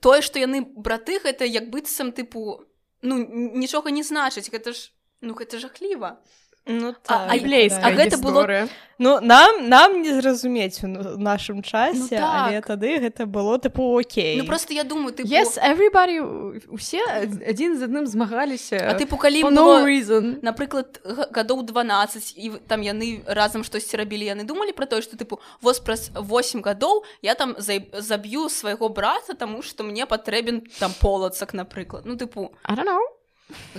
Тое 0.00 0.20
што 0.22 0.38
яны 0.38 0.66
браты 0.76 1.18
гэта 1.22 1.46
як 1.46 1.70
быццам 1.70 2.12
тыпу 2.12 2.66
ну 3.02 3.18
нічога 3.54 3.90
не 3.90 4.02
значыць 4.02 4.50
гэта 4.50 4.72
ж 4.72 4.90
ну 5.20 5.34
гэта 5.34 5.58
жахліва 5.58 6.18
Ну, 6.68 6.88
А- 6.88 6.94
так, 7.08 7.28
а 7.30 7.34
Біблейская 7.38 7.86
а 7.86 7.92
гэта 7.94 8.16
было- 8.18 8.68
ну 8.98 9.20
нам 9.20 9.68
нам 9.68 10.02
не 10.02 10.12
зразумець 10.20 10.82
у 10.82 10.88
нашым 10.88 11.62
часе 11.62 11.98
Ну, 11.98 12.08
так. 12.08 12.48
але 12.48 12.60
тады 12.60 12.98
гэта 12.98 13.26
было 13.26 13.58
тыпу 13.58 14.00
окей. 14.00 14.36
Ну 14.36 14.44
просто 14.44 14.74
я 14.74 14.82
думаю 14.82 15.14
тыпу 15.14 15.28
yes 15.28 15.58
everybody 15.62 16.18
усе 16.68 16.98
адзін 17.46 17.78
з 17.78 17.82
адным 17.86 18.06
змагаліся 18.06 18.82
а 18.82 18.98
тыпу 18.98 19.16
калі 19.16 19.44
no 19.44 19.84
reason. 19.84 20.42
напрыклад 20.42 20.98
гадоў 21.30 21.62
12 21.62 22.34
і 22.36 22.50
там 22.66 22.82
яны 22.82 23.22
разам 23.26 23.62
штосьці 23.62 23.96
рабілі 23.96 24.24
яны 24.34 24.42
думалі 24.44 24.72
про 24.72 24.86
тое 24.86 25.02
што 25.02 25.14
тыпу 25.16 25.38
воз 25.62 25.78
праз 25.78 26.10
8 26.14 26.62
гадоў 26.62 27.04
я 27.22 27.34
там 27.34 27.54
заб'ю 27.58 28.48
свайго 28.48 28.88
брата 28.88 29.34
таму 29.34 29.62
што 29.62 29.84
мне 29.84 30.04
патрэбен 30.06 30.62
там 30.80 30.90
полацак 31.00 31.54
напрыклад. 31.54 32.02
Ну 32.06 32.16
тыпу. 32.16 32.50
I 32.64 32.74
don't 32.74 32.86
know 32.86 32.98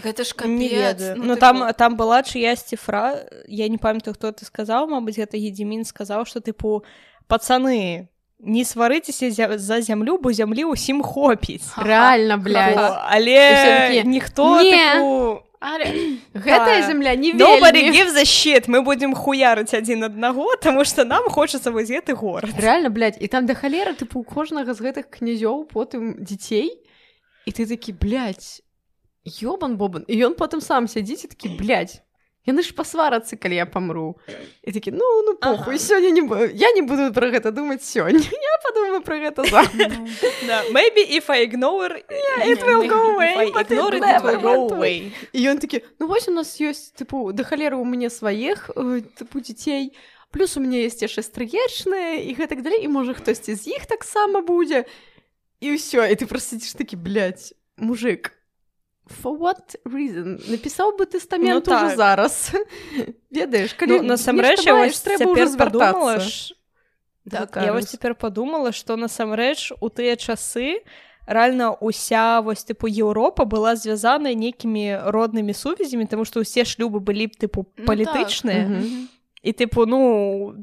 гэта 0.04 0.24
ж 0.24 0.34
не 0.46 0.70
капец 0.70 1.00
ведаю. 1.00 1.18
ну, 1.18 1.24
ну 1.26 1.36
там 1.36 1.74
там 1.74 1.98
была 1.98 2.24
чыясьці 2.24 2.76
фра 2.78 3.28
я 3.48 3.68
не 3.68 3.78
памятаю 3.78 4.14
хто 4.16 4.32
ты 4.32 4.46
сказаў 4.46 4.88
Мабыць 4.88 5.18
гэта 5.20 5.36
едзімін 5.36 5.84
сказаў 5.84 6.26
што 6.26 6.40
тыпу 6.40 6.84
пацаны 7.28 8.08
не 8.40 8.64
сварыцеся 8.64 9.28
зя- 9.30 9.58
за 9.58 9.82
зямлю 9.82 10.18
бо 10.22 10.32
зямлі 10.32 10.72
ўсім 10.72 11.04
хопіць 11.04 11.68
реально 11.78 12.36
О, 12.36 12.38
блядь. 12.38 12.78
Але 13.12 14.04
ніхто 14.06 14.62
«Не». 14.62 14.72
тыпу, 14.72 15.42
гэтая 16.34 16.82
Так. 16.82 16.88
земля 16.88 17.16
не 17.16 17.34
shit. 18.24 18.70
мы 18.70 18.82
будзем 18.86 19.16
хуярыць 19.16 19.74
адзін 19.74 20.04
аднаго 20.06 20.56
таму 20.62 20.86
што 20.86 21.04
нам 21.04 21.24
хочацца 21.30 21.72
вось 21.72 21.90
гэты 21.90 22.14
горад 22.14 22.54
реально 22.60 22.90
блядь, 22.90 23.18
і 23.20 23.28
там 23.28 23.46
да 23.46 23.54
халера 23.54 23.94
тыпу 23.94 24.20
у 24.20 24.24
кожнага 24.24 24.74
з 24.74 24.80
гэтых 24.80 25.10
князёў 25.10 25.66
потым 25.66 26.24
дзяцей 26.24 26.78
і 27.46 27.52
ты 27.52 27.66
такі 27.66 27.92
блядь, 27.94 28.62
ёбан 29.28 29.76
бобан. 29.78 30.06
І 30.08 30.16
ён 30.26 30.34
потым 30.40 30.62
сам 30.64 30.88
сядзіць 30.88 31.26
і 31.26 31.28
такі 31.28 31.48
блядь, 31.60 32.02
яны 32.48 32.64
ж 32.64 32.72
пасварацца 32.72 33.36
калі 33.36 33.60
я 33.60 33.66
памру 33.68 34.16
і 34.64 34.72
такі 34.72 34.96
ну 34.96 35.04
ну 35.28 35.36
похуй 35.36 35.76
Ага. 35.76 35.84
сёння 35.84 36.12
не 36.16 36.24
бу- 36.24 36.48
я 36.48 36.72
не 36.72 36.82
буду 36.82 37.12
пра 37.12 37.28
гэта 37.28 37.52
думаць 37.52 37.84
сёння 37.84 38.24
я 38.52 38.54
падумаю 38.64 39.04
пра 39.04 39.20
гэта 39.24 39.44
maybe 40.72 41.04
if 41.12 41.28
I 41.28 41.44
ignore. 41.44 42.00
І 45.34 45.40
ён 45.44 45.60
такі 45.60 45.84
ну 46.00 46.08
вось 46.08 46.28
у 46.28 46.32
нас 46.32 46.56
ёсць 46.62 46.96
тыпу 46.96 47.34
да 47.34 47.44
халеры 47.44 47.76
у 47.76 47.84
мяне 47.84 48.10
сваіх 48.10 48.72
э, 48.76 49.02
тыпу 49.20 49.44
дзяцей 49.44 49.92
плюс 50.32 50.56
у 50.56 50.62
мяне 50.64 50.84
есть 50.88 51.02
яшчэ 51.04 51.22
стрыечныя 51.28 52.24
і 52.24 52.32
гэтак 52.32 52.64
далей 52.64 52.84
і 52.86 52.88
можа 52.88 53.12
хтосьці 53.14 53.56
з 53.56 53.68
іх 53.76 53.86
таксама 53.92 54.40
будзе 54.40 54.86
і 55.60 55.76
ўсё 55.76 56.08
і 56.08 56.16
ты 56.16 56.24
просто 56.24 56.56
сидзіш 56.56 56.80
такі 56.80 56.96
блядь, 56.96 57.52
мужик 57.76 58.37
for 59.10 59.38
what 59.38 59.76
reason? 59.86 60.38
Напісаў 60.50 60.98
бы 60.98 61.06
тэстамент 61.06 61.68
Ну, 61.68 61.76
уже 61.76 61.88
так. 61.90 61.98
зараз. 61.98 62.52
Ведаеш 63.32 63.76
Ну, 63.82 64.02
насамрэч 64.04 64.66
я 64.66 64.74
вось 64.76 65.00
цяпер 65.00 65.48
падумала 65.58 66.20
звяртацца 66.20 66.20
ж- 66.20 66.54
Да, 67.26 67.48
я 67.64 67.74
вось 67.74 67.86
цяпер 67.92 68.16
падумала 68.16 68.72
што 68.72 68.96
насамрэч 68.96 69.74
у 69.82 69.90
тыя 69.90 70.16
часы 70.16 70.80
рэальна 71.28 71.76
уся 71.82 72.40
вось 72.42 72.64
тыпу 72.64 72.88
Еўропа 72.88 73.44
была 73.44 73.76
звязана 73.76 74.32
нейкімі 74.34 75.12
роднымі 75.12 75.52
сувязямі 75.54 76.08
таму 76.08 76.24
што 76.24 76.40
ўсе 76.40 76.64
шлюбы 76.64 77.00
былі 77.04 77.28
б 77.28 77.36
тыпу 77.36 77.66
Ну, 77.78 77.84
палітычныя 77.86 78.64
Мгм. 78.68 79.08
і 79.44 79.52
тыпу 79.52 79.84
ну 79.86 80.56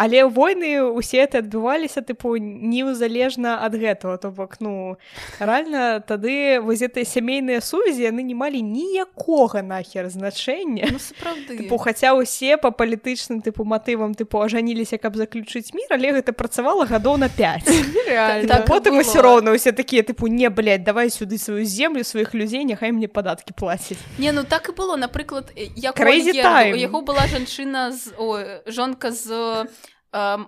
але 0.00 0.24
войны 0.24 0.80
усе 0.80 1.28
это 1.28 1.44
адбываліся 1.44 2.00
тыпу 2.00 2.40
неўзалежна 2.40 3.60
ад 3.60 3.76
гэтага. 3.76 4.16
То 4.16 4.30
бок 4.32 4.56
ну 4.64 4.96
рэальна 5.36 6.00
тады 6.00 6.56
вось 6.64 6.80
гэтыя 6.80 7.04
сямейныя 7.04 7.60
сувязі 7.60 8.08
яны 8.08 8.24
не 8.24 8.32
малі 8.32 8.64
ніякога 8.64 9.60
нахер 9.60 10.08
значэння. 10.08 10.88
Ну 10.88 10.96
сапраўды. 10.96 11.60
Тыпу 11.60 11.76
хаця 11.76 12.16
ўсе 12.16 12.56
па 12.56 12.72
палітычным 12.72 13.44
тыпу 13.44 13.68
матывам 13.68 14.16
тыпу 14.16 14.40
ажаніліся 14.40 14.96
каб 14.96 15.20
заключыць 15.20 15.76
мір 15.76 15.92
але 15.92 16.16
гэта 16.16 16.32
працавала 16.32 16.88
гадоў 16.88 17.20
на 17.20 17.28
5 17.28 17.68
Реально. 18.08 18.48
Так, 18.48 18.64
потым 18.64 19.04
усё 19.04 19.20
роўна 19.20 19.52
усе 19.52 19.76
такія 19.76 20.00
тыпу 20.00 20.32
не 20.32 20.48
блядь, 20.48 20.82
давай 20.82 21.12
сюды 21.12 21.36
сваю 21.36 21.68
землю 21.68 22.08
сваіх 22.08 22.32
людзей 22.32 22.64
няхай 22.64 22.88
мне 22.96 23.04
падаткі 23.04 23.52
плаціць 23.52 24.00
Не 24.16 24.32
ну 24.32 24.48
так 24.48 24.68
і 24.68 24.72
было. 24.72 24.96
Напрыклад 24.96 25.52
як 25.76 26.00
яго 26.00 27.00
была 27.04 27.28
жанчына 27.28 27.92
з 27.92 28.16
ой, 28.16 28.64
жонка 28.66 29.12
з 29.12 29.68
э, 30.12 30.38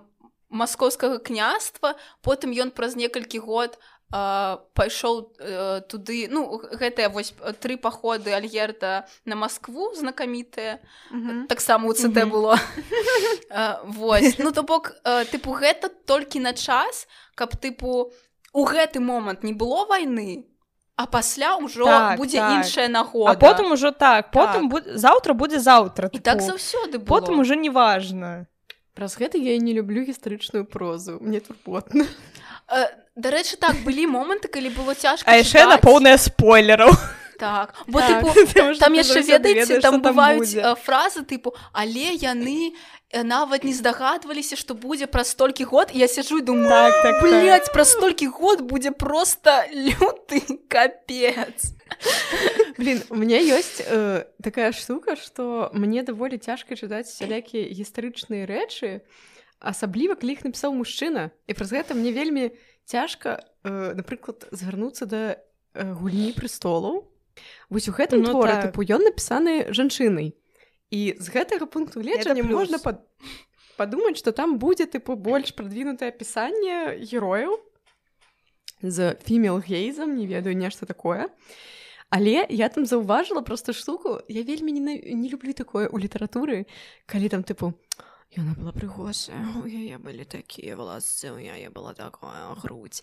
маскоўскага 0.49 1.19
княства 1.19 1.95
потым 2.21 2.51
ён 2.53 2.69
праз 2.71 2.95
некалькі 2.95 3.39
год 3.39 3.79
э, 4.13 4.57
пайшоў 4.77 5.33
э, 5.39 5.81
туды 5.89 6.27
ну 6.29 6.61
гэтыя 6.61 7.09
вось 7.09 7.33
тры 7.59 7.77
паходы 7.77 8.33
альгерда 8.33 9.07
на 9.25 9.35
Маскву 9.35 9.93
знакамітыя 9.95 10.79
Мгм. 11.09 11.47
таксама 11.47 11.87
у 11.89 11.93
ЦТ 11.93 12.21
Мгм. 12.23 12.29
было 12.29 12.59
Э, 13.49 13.77
вось 13.85 14.37
ну 14.37 14.51
то 14.51 14.63
бок 14.63 14.91
э, 15.03 15.25
тыпу 15.25 15.53
гэта 15.57 15.89
толькі 16.05 16.39
на 16.39 16.53
час 16.53 17.07
каб 17.35 17.55
тыпу 17.57 18.11
у 18.53 18.65
гэты 18.65 18.99
момант 18.99 19.43
не 19.43 19.53
было 19.53 19.85
вайны 19.85 20.45
а 20.95 21.07
пасля 21.07 21.57
ўжо 21.57 21.85
Так, 21.85 22.17
будзе 22.21 22.37
так. 22.37 22.51
іншая 22.61 22.87
нагода 22.87 23.31
а 23.31 23.35
потым 23.35 23.71
ужо 23.73 23.89
так 23.91 24.29
потым 24.29 24.69
Так. 24.69 24.69
будзе 24.69 24.97
заўтра 24.97 25.33
будзе 25.33 25.57
заўтра 25.59 26.09
і 26.13 26.19
так 26.19 26.41
заўсёды 26.41 27.01
было. 27.01 27.09
потым 27.09 27.39
уже 27.39 27.55
неважна 27.55 28.45
праз 28.93 29.17
гэта 29.17 29.37
я 29.37 29.55
і 29.55 29.59
не 29.59 29.73
люблю 29.73 30.05
гістарычную 30.05 30.65
прозу 30.65 31.19
мне 31.21 31.39
турботна 31.39 32.05
Э, 32.71 32.87
дарэчы 33.15 33.57
так 33.59 33.83
былі 33.85 34.07
моманты 34.07 34.47
калі 34.47 34.71
было 34.73 34.95
цяжка 34.95 35.27
а 35.29 35.35
яшчэ 35.37 35.67
на 35.67 35.77
поўная 35.77 36.15
спойлераў 36.17 36.95
так 37.37 37.75
бо 37.91 37.99
Так. 37.99 38.23
тыпу 38.23 38.73
што 38.73 38.79
там 38.79 38.95
ты 38.95 39.03
яшчэ 39.03 39.21
ведаеце 39.21 39.81
там 39.83 39.99
там 39.99 40.01
бываюць 40.01 40.55
э, 40.55 40.73
фразы 40.79 41.21
тыпу 41.27 41.53
але 41.73 42.15
яны 42.15 42.73
нават 43.13 43.63
не 43.67 43.73
здагадваліся 43.73 44.55
што 44.57 44.73
будзе 44.73 45.05
праз 45.05 45.35
столькі 45.35 45.67
год 45.69 45.91
я 45.93 46.07
сяджу 46.07 46.39
і 46.39 46.41
думаю 46.41 46.71
так 46.71 47.03
так, 47.03 47.21
так. 47.21 47.21
Блять, 47.21 47.69
праз 47.73 47.91
столькі 47.91 48.27
год 48.27 48.61
будзе 48.61 48.91
просто 48.91 49.67
люты 49.69 50.41
капец. 50.67 51.75
Блин, 52.77 53.03
у 53.09 53.15
меня 53.15 53.39
есть 53.39 53.83
э, 53.85 54.25
такая 54.41 54.71
штука, 54.71 55.15
что 55.15 55.69
мне 55.73 56.03
даволі 56.03 56.37
цяжка 56.37 56.75
чытаць 56.75 57.13
сялякія 57.13 57.69
гістарычныя 57.69 58.45
рэчы, 58.49 59.01
асабліва 59.59 60.15
калі 60.15 60.33
іх 60.33 60.43
напісаў 60.43 60.73
мужчына. 60.73 61.31
І 61.47 61.53
праз 61.53 61.71
гэта 61.71 61.93
мне 61.93 62.11
вельмі 62.11 62.51
цяжка, 62.85 63.45
э, 63.63 63.93
напрыклад, 63.93 64.47
звярнуцца 64.51 65.05
да 65.05 65.37
э, 65.73 65.93
гульні 65.93 66.33
прыстолаў 66.33 67.13
вось 67.69 67.89
у 67.89 67.93
гэтым 67.93 68.21
Ну 68.21 68.31
творы 68.31 68.53
так. 68.53 68.71
тыпу 68.71 68.85
ён 68.85 69.03
напісаны 69.09 69.73
жанчынай 69.73 70.33
і 70.93 71.01
з 71.17 71.27
гэтага 71.33 71.65
пункту 71.65 72.01
гледжання 72.01 72.43
можна 72.43 72.77
пад... 72.77 73.01
падумаць 73.77 74.17
што 74.21 74.31
там 74.31 74.57
будзе 74.61 74.85
тыпу 74.85 75.17
больш 75.17 75.53
прадвінутае 75.57 76.13
апісанне 76.13 77.01
герояў 77.01 77.57
з 78.81 79.15
фімел 79.25 79.57
гейзам 79.57 80.15
не 80.15 80.27
ведаю 80.27 80.55
нешта 80.55 80.85
такое 80.85 81.29
але 82.13 82.45
я 82.49 82.69
там 82.69 82.85
заўважыла 82.85 83.41
просто 83.41 83.73
штуку. 83.73 84.19
Я 84.29 84.43
вельмі 84.43 84.71
не, 84.71 84.81
на- 84.81 85.01
не 85.17 85.29
люблю 85.29 85.53
такое 85.53 85.87
у 85.89 85.97
літаратуры 85.97 86.65
калі 87.09 87.29
там 87.29 87.41
тыпу 87.41 87.73
Яна 88.33 88.53
была 88.57 88.73
прыгожая 88.73 89.37
у 89.61 89.67
яе 89.69 89.97
былі 90.01 90.25
такія 90.25 90.73
валасы 90.77 91.29
у 91.29 91.37
яе 91.37 91.69
была 91.69 91.93
такая 91.93 92.49
грудь 92.61 93.01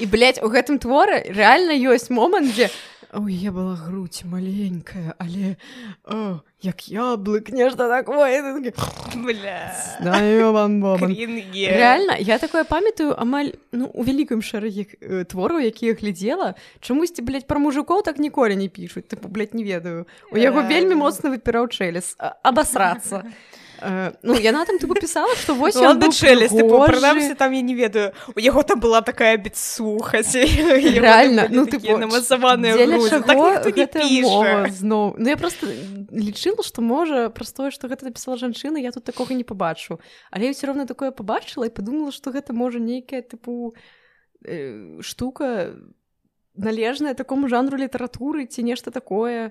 і 0.00 0.06
блядь, 0.08 0.40
у 0.40 0.48
гэтым 0.48 0.80
творы 0.80 1.20
рэальна 1.28 1.76
ёсць 1.76 2.08
момант 2.08 2.52
дзе 2.56 2.68
у 3.12 3.28
яе 3.28 3.50
была 3.52 3.76
грудь 3.76 4.22
маленькая 4.24 5.14
але 5.18 5.56
о, 6.04 6.40
як 6.62 6.88
яблык 6.88 7.52
нешта 7.52 7.88
такое 7.88 8.38
І 8.38 8.40
ты 8.42 8.70
такі, 8.72 9.18
Бля. 9.18 9.72
«Знаю 10.00 10.52
вам. 10.52 10.80
Реально 11.76 12.16
я 12.18 12.38
такое 12.38 12.64
памятаю 12.64 13.12
амаль 13.20 13.52
ну 13.72 13.90
у 13.92 14.02
вялікім 14.04 14.40
шэрагі 14.42 14.86
э, 15.00 15.24
твораў 15.24 15.60
якія 15.60 15.92
глядзела 15.94 16.54
чамусьці 16.80 17.20
блядь, 17.22 17.46
пра 17.46 17.58
мужикоў 17.60 18.02
так 18.02 18.18
ніколі 18.18 18.56
не 18.56 18.68
пішуць 18.68 19.04
тыпу 19.04 19.28
блядь, 19.28 19.52
не 19.54 19.64
ведаю 19.64 20.06
у 20.32 20.36
яго 20.36 20.62
вельмі 20.62 20.96
Рэальна. 20.96 21.04
моцна 21.04 21.30
выпіраў 21.30 21.68
чэлес 21.68 22.16
а- 22.18 22.36
абасрацца 22.42 23.24
Э, 23.82 24.12
ну 24.22 24.34
яна 24.38 24.64
там 24.64 24.78
тыпу 24.78 24.94
пісала 24.94 25.34
што 25.34 25.54
вось 25.58 25.74
прыгожы. 26.86 26.92
прынамсі, 26.92 27.34
там, 27.34 27.52
я 27.52 27.62
не 27.62 27.74
ведаю, 27.74 28.12
у 28.36 28.38
яго 28.38 28.62
там 28.62 28.78
была 28.78 29.02
такая 29.02 29.36
бедсуха, 29.36 30.22
Реально, 31.02 31.48
ну 31.50 31.66
мова 34.22 34.62
піша. 34.62 34.74
зноў 34.78 35.14
ну 35.18 35.28
я 35.28 35.36
просто 35.36 35.66
лічыла 36.14 36.62
што 36.62 36.82
можа 36.82 37.28
праз 37.34 37.52
тое 37.52 37.70
што 37.74 37.88
гэта 37.90 38.06
напісала 38.06 38.38
жанчына 38.38 38.78
я 38.78 38.92
тут 38.92 39.04
такога 39.04 39.34
не 39.34 39.44
пабачу 39.44 39.98
але 40.30 40.46
я 40.46 40.52
ўсё 40.54 40.70
роўна 40.70 40.86
такое 40.86 41.10
пабачыла 41.10 41.66
і 41.66 41.74
падумала 41.74 42.12
што 42.14 42.30
гэта 42.30 42.54
можа 42.54 42.78
нейкая 42.78 43.22
тыпу 43.22 43.74
э, 44.46 45.02
штука 45.02 45.74
належная 46.54 47.14
такому 47.14 47.48
жанру 47.48 47.74
літаратуры 47.74 48.46
ці 48.46 48.62
нешта 48.62 48.94
такое 48.94 49.50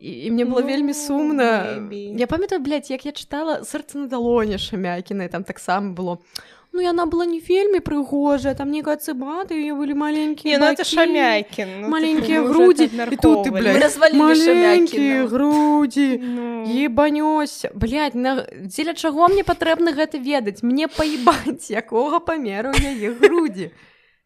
і 0.00 0.30
мне 0.30 0.44
было 0.44 0.60
Ну, 0.60 0.66
вельмі 0.66 0.94
сумна 0.94 1.66
maybe. 1.78 2.18
я 2.18 2.26
памятаю 2.26 2.62
блядь, 2.62 2.90
як 2.90 3.04
я 3.06 3.12
чытала 3.12 3.62
сэрца 3.64 3.98
на 3.98 4.06
далоне 4.06 4.58
шамякіна 4.58 5.28
там 5.28 5.44
таксама 5.44 5.92
было. 5.94 6.18
Ну 6.72 6.80
яна 6.82 7.06
была 7.06 7.24
не 7.26 7.40
вельмі 7.40 7.80
прыгожая 7.80 8.54
там 8.54 8.70
некая 8.70 8.96
цыбаты 8.96 9.58
яе 9.58 9.74
былі 9.74 9.94
маленькія 9.94 10.58
Не, 10.58 10.66
ну. 10.78 10.84
Шамякін. 10.84 11.88
ну, 12.42 12.52
груди, 12.52 12.84
это 12.86 13.12
и 13.12 13.16
тут 13.16 13.44
ты, 13.44 13.50
груди. 15.26 16.20
Ну, 16.22 16.64
ебанёся 16.68 17.70
блядь, 17.74 18.14
на... 18.14 18.46
дзеля 18.62 18.94
чаго 18.94 19.26
мне 19.28 19.42
патрэбна 19.42 19.92
гэта 19.92 20.18
ведаць? 20.18 20.62
Мне 20.62 20.86
паебаць 20.86 21.70
якога 21.82 22.20
памеру 22.20 22.70
яе 22.78 23.10
грудзі 23.18 23.70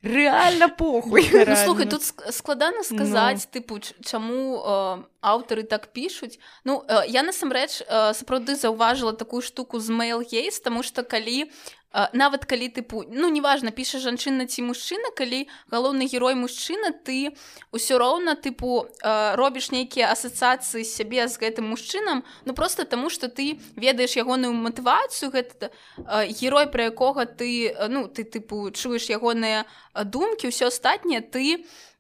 реально 0.03 0.69
похуй. 0.69 1.23
Ну, 1.33 1.39
Реально. 1.39 1.57
слухай, 1.65 1.87
тут 1.87 2.03
ск- 2.03 2.33
складана 2.33 2.83
сказаць 2.83 3.47
тыпу 3.53 3.79
ч- 3.81 3.95
чаму 4.05 4.59
э, 4.65 5.03
аўтары 5.23 5.63
так 5.63 5.93
пішуць 5.93 6.39
Ну 6.65 6.85
э, 6.89 7.05
я 7.09 7.23
насамрэч 7.23 7.83
э, 7.83 8.13
сапраўды 8.15 8.55
заўважыла 8.57 9.13
такую 9.13 9.43
штуку 9.43 9.79
з 9.81 9.91
mail 9.91 10.23
гейс 10.29 10.61
тому 10.61 10.83
что 10.83 11.03
калі 11.05 11.51
нават 12.13 12.45
калі 12.45 12.69
тыпу 12.69 13.05
ну 13.11 13.29
неважна 13.29 13.71
піша 13.71 13.99
жанчына 14.01 14.47
ці 14.47 14.65
мужчына 14.65 15.13
калі 15.17 15.49
галоўны 15.71 16.09
герой 16.09 16.35
мужчына 16.35 16.93
ты 17.05 17.37
ўсё 17.73 17.99
роўна 18.01 18.35
тыпу 18.35 18.89
э, 19.03 19.37
робіш 19.37 19.71
нейкія 19.71 20.13
асацыяцыі 20.13 20.85
сябе 20.85 21.29
з 21.29 21.37
гэтым 21.37 21.69
мужчынам 21.69 22.25
ну 22.45 22.55
просто 22.55 22.85
таму 22.85 23.11
что 23.11 23.29
ты 23.29 23.61
ведаеш 23.77 24.17
ягоную 24.17 24.53
матывацыю 24.53 25.31
гэта 25.31 25.71
э, 25.99 26.33
герой 26.33 26.67
пра 26.67 26.89
якога 26.89 27.27
ты 27.27 27.69
э, 27.69 27.89
ну 27.89 28.09
ты 28.09 28.25
тыпу 28.25 28.71
чуеш 28.73 29.11
ягоныя 29.13 29.65
думкі 29.95 30.49
ўсё 30.49 30.73
астатняе 30.73 31.21
ты 31.21 31.65
в- 31.65 31.92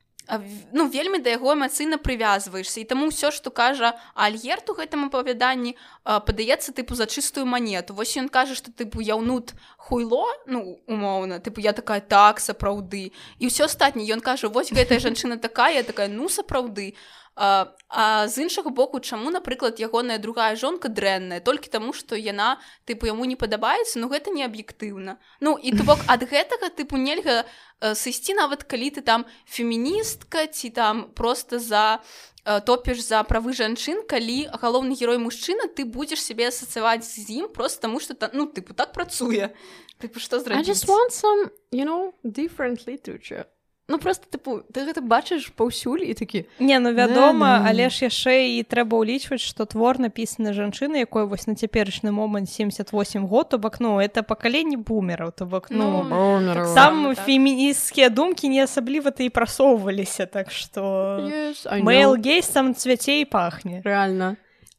ну 0.72 0.88
вельмі 0.88 1.18
да 1.18 1.34
яго 1.34 1.52
эмацыйна 1.52 1.98
прывязваешся 1.98 2.80
і 2.80 2.86
таму 2.86 3.10
ўсё 3.10 3.34
што 3.34 3.50
кажа 3.50 3.98
альерт 4.14 4.70
у 4.70 4.74
гэтым 4.78 5.10
апавяданні 5.10 5.74
падаецца 6.04 6.72
тыпу 6.72 6.94
за 6.94 7.06
чыстую 7.06 7.44
манету. 7.46 7.94
Вось 7.94 8.14
ён 8.16 8.28
кажа 8.28 8.54
што 8.54 8.70
тыпу 8.70 9.02
яўнут 9.02 9.54
хуйло 9.76 10.30
ну 10.46 10.78
умоўна 10.86 11.42
тыпу 11.42 11.60
я 11.60 11.72
такая 11.72 12.00
так 12.00 12.40
сапраўды 12.40 13.10
і 13.38 13.44
ўсё 13.50 13.66
астатняе. 13.66 14.06
Ён 14.14 14.22
кажа 14.22 14.48
вось 14.48 14.70
гэтая 14.70 15.02
жанчына 15.02 15.36
такая 15.42 15.82
такая 15.82 16.08
ну 16.08 16.28
сапраўды 16.28 16.94
а, 16.94 17.21
а 17.34 18.28
з 18.28 18.38
іншага 18.38 18.70
боку 18.70 19.00
чаму 19.00 19.30
напрыклад 19.30 19.80
ягоная 19.80 20.18
другая 20.18 20.56
жонка 20.56 20.88
дрэнная? 20.88 21.40
Толькі 21.40 21.72
таму 21.72 21.92
што 21.92 22.16
яна 22.16 22.60
тыпу 22.84 23.08
яму 23.08 23.24
не 23.24 23.36
падабаецца 23.36 23.98
ну 23.98 24.08
гэта 24.12 24.30
не 24.30 24.44
аб'ектыўна. 24.44 25.16
Ну 25.40 25.56
і 25.56 25.72
то 25.72 25.84
бок 25.84 25.98
ад 26.12 26.28
гэтага 26.28 26.68
тыпу 26.68 27.00
нельга 27.00 27.44
сысці 27.80 28.36
нават 28.36 28.64
калі 28.64 28.90
ты 28.92 29.00
там 29.00 29.24
феміністка 29.48 30.46
ці 30.46 30.70
там 30.70 31.10
просто 31.16 31.58
за 31.58 32.04
топіш 32.44 33.00
за 33.00 33.22
правы 33.24 33.54
жанчын 33.56 34.04
калі 34.04 34.52
галоўны 34.52 34.92
герой 34.98 35.16
мужчына 35.16 35.72
ты 35.72 35.88
будзеш 35.88 36.20
сябе 36.20 36.52
асацыяваць 36.52 37.06
з 37.06 37.24
ім 37.30 37.48
просто 37.48 37.88
таму 37.88 38.00
что 38.00 38.12
ну 38.32 38.44
тыпу 38.44 38.74
так 38.74 38.92
працуе. 38.92 39.54
Тыпу 40.02 40.20
што 40.20 40.36
I 40.36 40.62
just 40.62 40.84
зрабіць? 40.84 40.88
want 40.90 41.12
some, 41.12 41.50
you 41.70 41.84
know, 41.86 42.12
different 42.24 42.84
literature. 42.86 43.46
Ну 43.92 43.98
просто 43.98 44.24
тыпу 44.24 44.64
ты 44.72 44.88
гэта 44.88 45.04
бачыш 45.04 45.52
паўсюль 45.52 46.00
і 46.00 46.14
такі 46.16 46.48
Не, 46.58 46.78
ну 46.80 46.94
вядома, 46.96 47.60
Да-да. 47.60 47.68
але 47.68 47.90
ж 47.92 48.08
яшчэ 48.08 48.56
і 48.56 48.64
трэба 48.64 48.96
ўлічваць, 48.96 49.44
што 49.44 49.68
твор 49.68 50.00
напісаны 50.00 50.56
жанчыны, 50.56 51.04
якой 51.04 51.28
вось 51.28 51.44
на 51.44 51.52
цяперашні 51.54 52.08
момант 52.08 52.48
78 52.48 53.26
год, 53.28 53.52
то 53.52 53.58
бок 53.58 53.80
ну 53.84 54.00
это 54.00 54.22
пакаленне 54.22 54.80
бумераў, 54.80 55.36
то 55.36 55.44
бок 55.44 55.68
ну, 55.68 56.08
Ну, 56.08 56.08
там 56.08 56.54
так 56.54 56.66
само, 56.72 57.14
так. 57.14 57.26
фемінісцкія 57.26 58.08
думкі 58.08 58.48
не 58.48 58.64
асабліва-то 58.64 59.22
і 59.22 59.28
прасоўваліся, 59.28 60.24
так 60.26 60.48
што 60.50 60.80
yes, 61.28 61.68
I 61.68 61.84
Мэйл 61.84 62.16
гейс 62.16 62.48
там 62.48 62.72
цвяце 62.74 63.20
і 63.20 63.24
пахне. 63.28 63.82
Рэальна. 63.84 64.36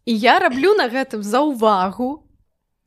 І 0.10 0.18
я 0.18 0.40
раблю 0.40 0.74
на 0.74 0.90
гэтым 0.90 1.22
заўвагу, 1.22 2.26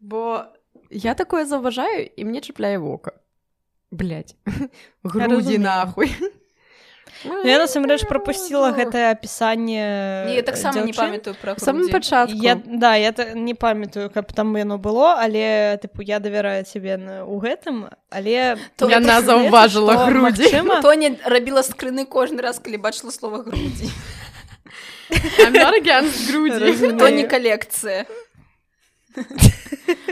бо 0.00 0.42
я 0.90 1.14
такое 1.14 1.46
заўважаю 1.46 2.10
і 2.16 2.24
мне 2.24 2.40
чапляе 2.40 2.78
вока. 2.78 3.12
Блять, 3.90 4.36
грудзі 5.04 5.58
нахуй. 5.58 6.14
Ну, 7.24 7.46
я 7.48 7.56
насамрэч 7.58 8.04
прапусціла 8.04 8.74
гэтае 8.76 9.08
апісанне 9.08 10.28
я 10.36 10.42
таксама 10.44 10.84
не 10.84 10.92
дзяўчын. 10.92 11.00
памятаю 11.00 11.34
пра 11.40 11.54
самым 11.56 11.88
пачатку. 11.88 12.36
Я, 12.36 12.60
да, 12.60 12.94
я 12.96 13.12
та- 13.12 13.32
не 13.32 13.54
памятаю, 13.54 14.10
каб 14.10 14.32
там 14.32 14.52
яно 14.56 14.76
было, 14.76 15.16
але 15.16 15.80
тыпу 15.80 16.04
я 16.04 16.20
давяраю 16.20 16.64
цябе 16.64 17.24
у 17.24 17.40
гэтым, 17.40 17.88
але 18.10 18.58
То 18.76 18.90
Яна 18.90 19.22
заўважыла 19.22 19.96
грудзі. 20.06 20.52
Тоня 20.82 21.16
рабіла 21.24 21.62
скрыны 21.62 22.04
кожны 22.04 22.42
раз 22.42 22.58
калі 22.58 22.76
бачыла 22.76 23.10
слова 23.10 23.42
грудзі 23.42 23.90
I'm 25.40 25.54
not 25.54 25.74
against 25.78 26.30
грудзі. 26.30 26.98
То 26.98 27.08
не 27.08 27.24
калекцыя 27.24 28.04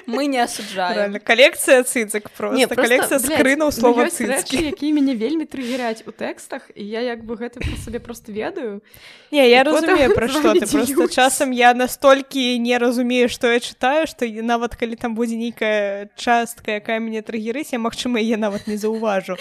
мы 0.06 0.26
не 0.26 0.38
асуджаем 0.38 0.96
Реально, 0.96 1.20
калекцыя 1.20 1.82
цыцак 1.84 2.30
просто, 2.30 2.56
Не, 2.56 2.66
не, 2.66 2.74
калекцыя 2.74 3.18
скрынаў 3.18 3.68
ну, 3.68 3.72
слова 3.72 4.06
ёсць 4.06 4.20
рэчы, 4.20 4.44
цыцкі. 4.44 4.70
якія 4.70 4.92
мяне 4.94 5.14
вельмі 5.14 5.44
трыгеряць 5.44 6.04
у 6.06 6.12
тэкстах 6.12 6.70
і 6.74 6.84
я 6.84 7.00
як 7.00 7.24
бы 7.24 7.36
гэта 7.36 7.60
па 7.60 7.76
сабе 7.84 8.00
просто 8.00 8.32
ведаю 8.32 8.82
Не, 9.30 9.48
я 9.50 9.64
разумею, 9.64 10.14
пра 10.14 10.28
што 10.28 10.54
ты. 10.54 10.66
Просто 10.70 11.08
часам 11.08 11.50
я 11.50 11.74
настолькі 11.74 12.58
не 12.58 12.78
разумею, 12.78 13.28
што 13.28 13.50
я 13.50 13.58
чытаю, 13.58 14.06
што 14.06 14.26
нават 14.26 14.76
калі 14.76 14.94
там 14.96 15.14
будзе 15.14 15.36
нейкая 15.36 16.10
частка, 16.14 16.78
якая 16.78 17.00
мяне 17.00 17.22
трыгерыць, 17.22 17.72
я, 17.72 17.78
магчыма, 17.78 18.22
яе 18.22 18.36
нават 18.36 18.66
не 18.66 18.76
заўважу. 18.76 19.36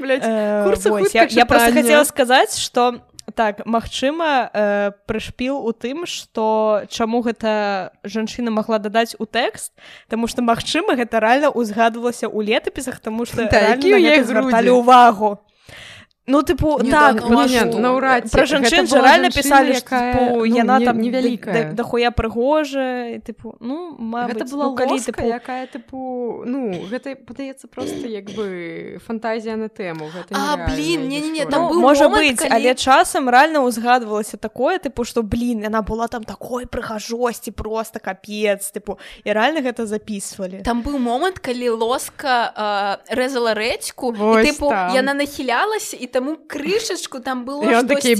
Э, 0.00 0.64
я 1.30 1.44
просто 1.44 1.72
хацела 1.72 2.04
сказаць, 2.04 2.56
што 2.56 3.04
так 3.32 3.64
магчыма 3.64 4.50
э, 4.52 4.92
прышпіл 5.06 5.56
у 5.64 5.72
тым 5.72 6.04
што 6.04 6.84
чаму 6.92 7.24
гэта 7.24 7.96
жанчына 8.04 8.52
магла 8.52 8.78
дадаць 8.78 9.16
у 9.18 9.24
тэкст 9.24 9.72
Таму 10.08 10.28
што 10.28 10.44
магчыма 10.44 10.94
гэта 10.98 11.20
рэальна 11.24 11.48
ўзгадвалася 11.48 12.28
ў 12.28 12.52
летапісах 12.52 13.00
тому 13.00 13.24
што 13.24 13.48
Да, 13.52 13.76
звярталі 14.24 14.68
грудзі. 14.68 14.84
Ну 16.26 16.40
тыпу 16.42 16.80
Не, 16.82 16.90
так 16.90 17.20
так, 17.20 17.28
ну, 17.28 17.44
не, 17.46 17.64
наўрад 17.64 18.30
пра 18.32 18.46
жанчын 18.48 18.86
жа 18.88 18.96
рэальна 19.04 19.28
пісалі 19.28 19.76
тыпу, 19.76 20.40
ну, 20.40 20.44
яна 20.48 20.78
не- 20.78 20.86
там 20.86 20.96
невялікая. 20.98 21.52
да- 21.54 21.62
да- 21.68 21.72
дахуя 21.84 22.10
прыгожая 22.10 23.14
і 23.14 23.18
тыпу 23.20 23.56
ну 23.60 23.92
мабыць 24.00 24.32
гэта 24.40 24.44
была 24.48 24.64
ну, 24.64 24.74
калі 24.74 24.90
лоска, 24.96 25.12
тыпу 25.12 25.28
якая 25.28 25.66
тыпу 25.68 26.44
ну 26.48 26.72
гэта 26.88 27.12
падаецца 27.16 27.68
просто 27.68 28.08
як 28.08 28.24
бы 28.32 28.98
фантазія 29.04 29.56
на 29.56 29.68
тэму 29.68 30.08
гэта 30.08 30.32
А, 30.32 30.56
нерэальная 30.56 30.72
блін, 30.72 31.08
не-не-не, 31.08 31.40
гісторыя. 31.44 31.50
там 31.50 31.68
Ну, 31.74 31.80
можа 31.80 32.08
момант, 32.08 32.24
быць, 32.24 32.40
калі- 32.40 32.52
але 32.56 32.74
часам 32.74 33.28
рэальна 33.28 33.60
ўзгадвалася 33.60 34.36
такое 34.40 34.78
тыпу 34.78 35.04
што 35.04 35.20
блін 35.22 35.60
яна 35.60 35.82
была 35.84 36.08
там 36.08 36.24
такой 36.24 36.64
прыгажосці 36.64 37.50
просто 37.52 38.00
капец 38.00 38.72
тыпу 38.72 38.96
і 39.24 39.28
рэальна 39.28 39.60
гэта 39.60 39.84
записывалі 39.84 40.62
там 40.64 40.80
быў 40.82 40.96
момант 40.98 41.38
калі 41.38 41.68
лоска 41.76 42.96
э, 43.12 43.14
рэзала 43.14 43.52
Вось 44.16 44.46
тыпу 44.48 44.70
там. 44.72 44.94
яна 44.96 45.12
нахілялася 45.12 45.96
і 46.00 46.06
таму 46.14 46.38
крышачку 46.46 47.18
там 47.18 47.42
было 47.44 47.82
такі, 47.82 48.14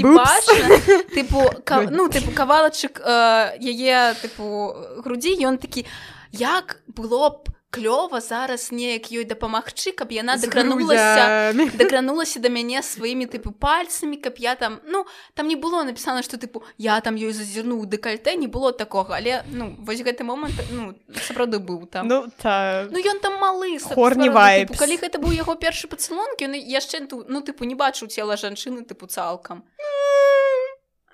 тыпу 1.14 1.46
ка, 1.62 1.86
ну 1.90 2.10
тыпу 2.10 2.34
кавалачык 2.34 2.98
э, 2.98 3.54
яе 3.62 4.18
тыпу 4.18 4.74
грудзі 5.06 5.38
ён 5.46 5.62
такі 5.62 5.86
як 6.34 6.82
было 6.90 7.30
б 7.30 7.54
клёва 7.74 8.20
зараз 8.20 8.70
неяк 8.70 9.10
ёй 9.10 9.24
дапамагчы 9.26 9.90
каб 9.98 10.12
яна 10.14 10.36
дакранулася 10.38 11.52
дакранулася 11.80 12.38
да 12.40 12.48
мяне 12.48 12.82
сваімі 12.82 13.26
тыпу 13.26 13.50
пальцамі 13.50 14.16
каб 14.16 14.38
я 14.38 14.54
там 14.54 14.78
ну 14.86 15.04
там 15.34 15.48
не 15.50 15.56
было 15.56 15.82
напісана 15.82 16.22
што 16.22 16.36
тыпу 16.38 16.62
я 16.78 17.00
там 17.00 17.16
ёй 17.18 17.32
зазірнуў 17.34 17.82
у 17.82 17.86
дэкальтэ 17.86 18.36
не 18.38 18.46
было 18.46 18.72
такога 18.72 19.16
але 19.18 19.42
ну 19.50 19.74
вось 19.82 20.00
гэты 20.06 20.22
момант 20.22 20.54
ну 20.70 20.94
сапраўды 21.18 21.58
быў 21.58 21.86
там 21.90 22.06
Ну 22.06 22.24
так. 22.38 22.90
Ну 22.94 22.98
ён 23.02 23.18
там 23.20 23.34
малы 23.42 23.74
тыпу, 23.78 24.70
vibes. 24.70 24.78
калі 24.78 24.94
гэта 25.02 25.18
быў 25.18 25.32
яго 25.34 25.54
першы 25.56 25.88
пацалунак 25.88 26.38
ён 26.46 26.54
яшчэ 26.54 27.06
ту- 27.10 27.24
ну 27.28 27.40
тыпу 27.42 27.64
не 27.64 27.74
бачыў 27.74 28.06
цела 28.08 28.36
жанчыны 28.36 28.84
тыпу 28.86 29.06
цалкам 29.10 29.64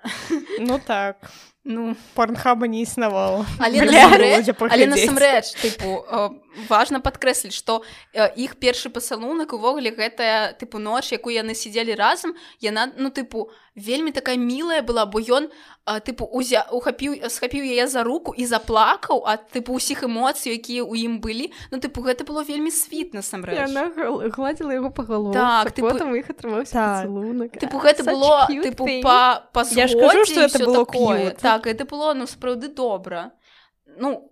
Ну 0.59 0.81
так. 0.87 1.17
ну 1.65 1.95
Порнхаба 2.15 2.67
не 2.67 2.83
існавала. 2.83 3.47
але 3.59 3.81
насамрэч, 3.85 4.47
насамрэч 4.87 5.47
тыпу 5.61 6.05
э, 6.09 6.31
важна 6.69 7.01
падкрэсліць 7.01 7.55
што 7.55 7.83
э, 8.15 8.27
іх 8.37 8.57
першы 8.59 8.91
пасалунак 8.91 9.53
увогуле 9.53 9.91
гэтая 9.91 10.53
тыпу 10.59 10.79
ноч 10.79 11.13
якую 11.13 11.35
яны 11.35 11.55
сидзелі 11.55 11.95
разам 11.95 12.35
яна 12.61 12.91
ну 12.97 13.11
тыпу 13.11 13.51
вельмі 13.75 14.11
такая 14.13 14.37
мілая 14.37 14.83
была 14.83 15.07
бо 15.07 15.21
ён 15.21 15.47
э, 15.87 16.01
тыпу 16.03 16.27
узя 16.27 16.67
ухапіў 16.73 17.31
схапіў 17.31 17.63
яе 17.65 17.87
за 17.87 18.03
руку 18.03 18.35
і 18.35 18.47
заплакаў 18.47 19.23
ад 19.27 19.47
тыпу 19.55 19.79
ўсіх 19.79 20.03
эмоцый 20.05 20.59
якія 20.59 20.83
ў 20.83 21.07
ім 21.07 21.21
былі 21.23 21.53
ну 21.71 21.79
тыпу 21.79 22.03
гэта 22.03 22.27
было 22.27 22.43
вельмі 22.43 22.71
світ 22.71 23.15
насамрэч 23.15 23.71
гладзіла 24.35 24.73
яго 24.75 24.91
па 24.91 25.03
галове. 25.05 25.35
Так, 25.35 25.73
типу- 25.73 25.91
потым 25.91 26.15
іх 26.19 26.31
атрымаўся 26.31 26.73
Так. 26.73 27.61
Тыпу 27.63 27.79
гэта 27.79 28.03
Such 28.03 28.11
было 28.13 28.47
тыпу 28.49 28.85
thing. 28.87 29.03
па 29.03 29.47
па 29.53 29.63
Я 29.71 29.87
ж 29.87 29.95
кажу, 29.95 30.25
што 30.27 30.47
ўсё 30.47 30.67
было 30.67 30.85
такое. 30.85 31.31
cute. 31.31 31.41
так 31.41 31.67
гэта 31.67 31.85
было 31.87 32.15
ну 32.15 32.27
сапраўды 32.27 32.69
добра 32.75 33.33
ну 33.99 34.30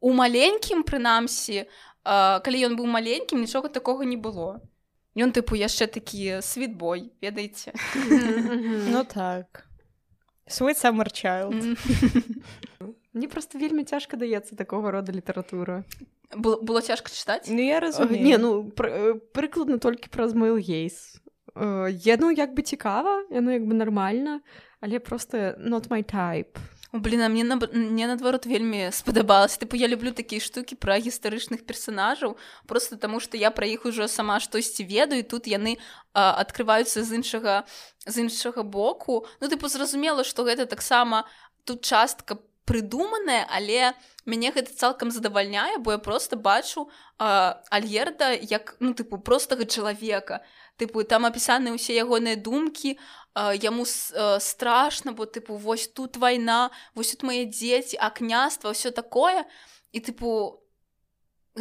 у 0.00 0.12
маленькім 0.12 0.82
прынамсі 0.82 1.64
э, 1.64 2.40
калі 2.40 2.58
ён 2.66 2.76
быў 2.78 2.86
маленькім 2.86 3.40
нічога 3.40 3.68
такога 3.68 4.04
не 4.04 4.16
было 4.16 4.60
ён 5.18 5.32
тыпу 5.34 5.58
яшчэ 5.58 5.86
такі 5.90 6.38
світбой 6.42 7.10
ведаеце. 7.22 7.72
Ну 8.86 9.02
так. 9.04 9.66
Summer 10.48 11.10
Child. 11.10 11.52
М. 12.80 12.94
Мне 13.12 13.28
просто 13.28 13.58
вельмі 13.58 13.84
цяжка 13.84 14.16
даецца 14.16 14.56
такога 14.56 14.90
рода 14.90 15.12
літаратура. 15.12 15.84
было, 16.36 16.60
было 16.62 16.80
цяжка 16.80 17.10
чытаць 17.10 17.50
Ну 17.50 17.60
я 17.60 17.78
Э, 17.78 17.80
разумею. 17.80 18.22
Не 18.22 18.38
ну 18.38 18.70
пр- 18.70 18.92
э, 18.92 19.14
прыкладна 19.34 19.78
толькі 19.78 20.08
праз 20.08 20.34
Мэйл 20.34 20.56
Гейс. 20.60 21.20
Яно 21.56 22.30
як 22.30 22.54
бы 22.54 22.62
цікава, 22.62 23.24
яно 23.30 23.50
як 23.50 23.62
бы 23.62 23.74
нармальна, 23.74 24.40
але 24.80 24.98
просто 25.00 25.36
not 25.58 25.88
my 25.88 26.04
type. 26.04 26.56
Блин 26.92 27.20
а 27.20 27.28
мне 27.28 27.44
на 27.44 27.56
мне 27.56 28.06
наадварот 28.06 28.46
вельмі 28.48 28.88
спадабалася 28.96 29.60
тыпу 29.60 29.76
я 29.76 29.88
люблю 29.92 30.08
такія 30.08 30.40
штукі 30.40 30.72
пра 30.80 30.96
гістарычных 30.96 31.68
персонажаў 31.68 32.40
просто 32.64 32.96
таму 32.96 33.20
што 33.20 33.36
я 33.36 33.52
пра 33.52 33.68
іх 33.68 33.84
ужо 33.84 34.08
сама 34.08 34.40
штосьці 34.40 34.88
ведаю 34.88 35.20
тут 35.20 35.44
яны 35.44 35.76
а, 36.16 36.40
адкрываюцца 36.40 37.04
з 37.04 37.20
іншага 37.20 37.68
з 38.08 38.24
іншага 38.24 38.64
боку. 38.64 39.28
Ну 39.40 39.52
тыпу 39.52 39.68
зразумела 39.68 40.24
што 40.24 40.48
гэта 40.48 40.64
таксама 40.64 41.28
тут 41.68 41.84
частка 41.84 42.40
прыдуманая 42.64 43.44
але 43.52 43.92
мяне 44.24 44.48
гэта 44.48 44.72
цалкам 44.72 45.12
задавальняе 45.12 45.76
бо 45.76 45.92
я 45.92 46.00
просто 46.00 46.40
бачу 46.40 46.88
а, 47.18 47.60
альерда 47.68 48.32
як 48.32 48.76
ну 48.80 48.96
тыпу 48.96 49.20
простага 49.20 49.68
чалавека 49.68 50.40
тыпу 50.78 51.02
там 51.04 51.26
апісаныя 51.26 51.74
ўсе 51.74 51.98
ягоныя 51.98 52.38
думкі 52.38 52.96
яму 53.62 53.84
страшна 53.86 55.12
бо 55.12 55.26
тыпу 55.26 55.58
вось 55.58 55.90
тут 55.90 56.16
вайна 56.16 56.70
вось 56.94 57.12
тут 57.14 57.26
мае 57.26 57.44
дзеці 57.50 57.98
а 58.00 58.10
княства 58.10 58.72
ўсё 58.72 58.90
такое. 58.94 59.44
І 59.92 60.00
тыпу 60.00 60.62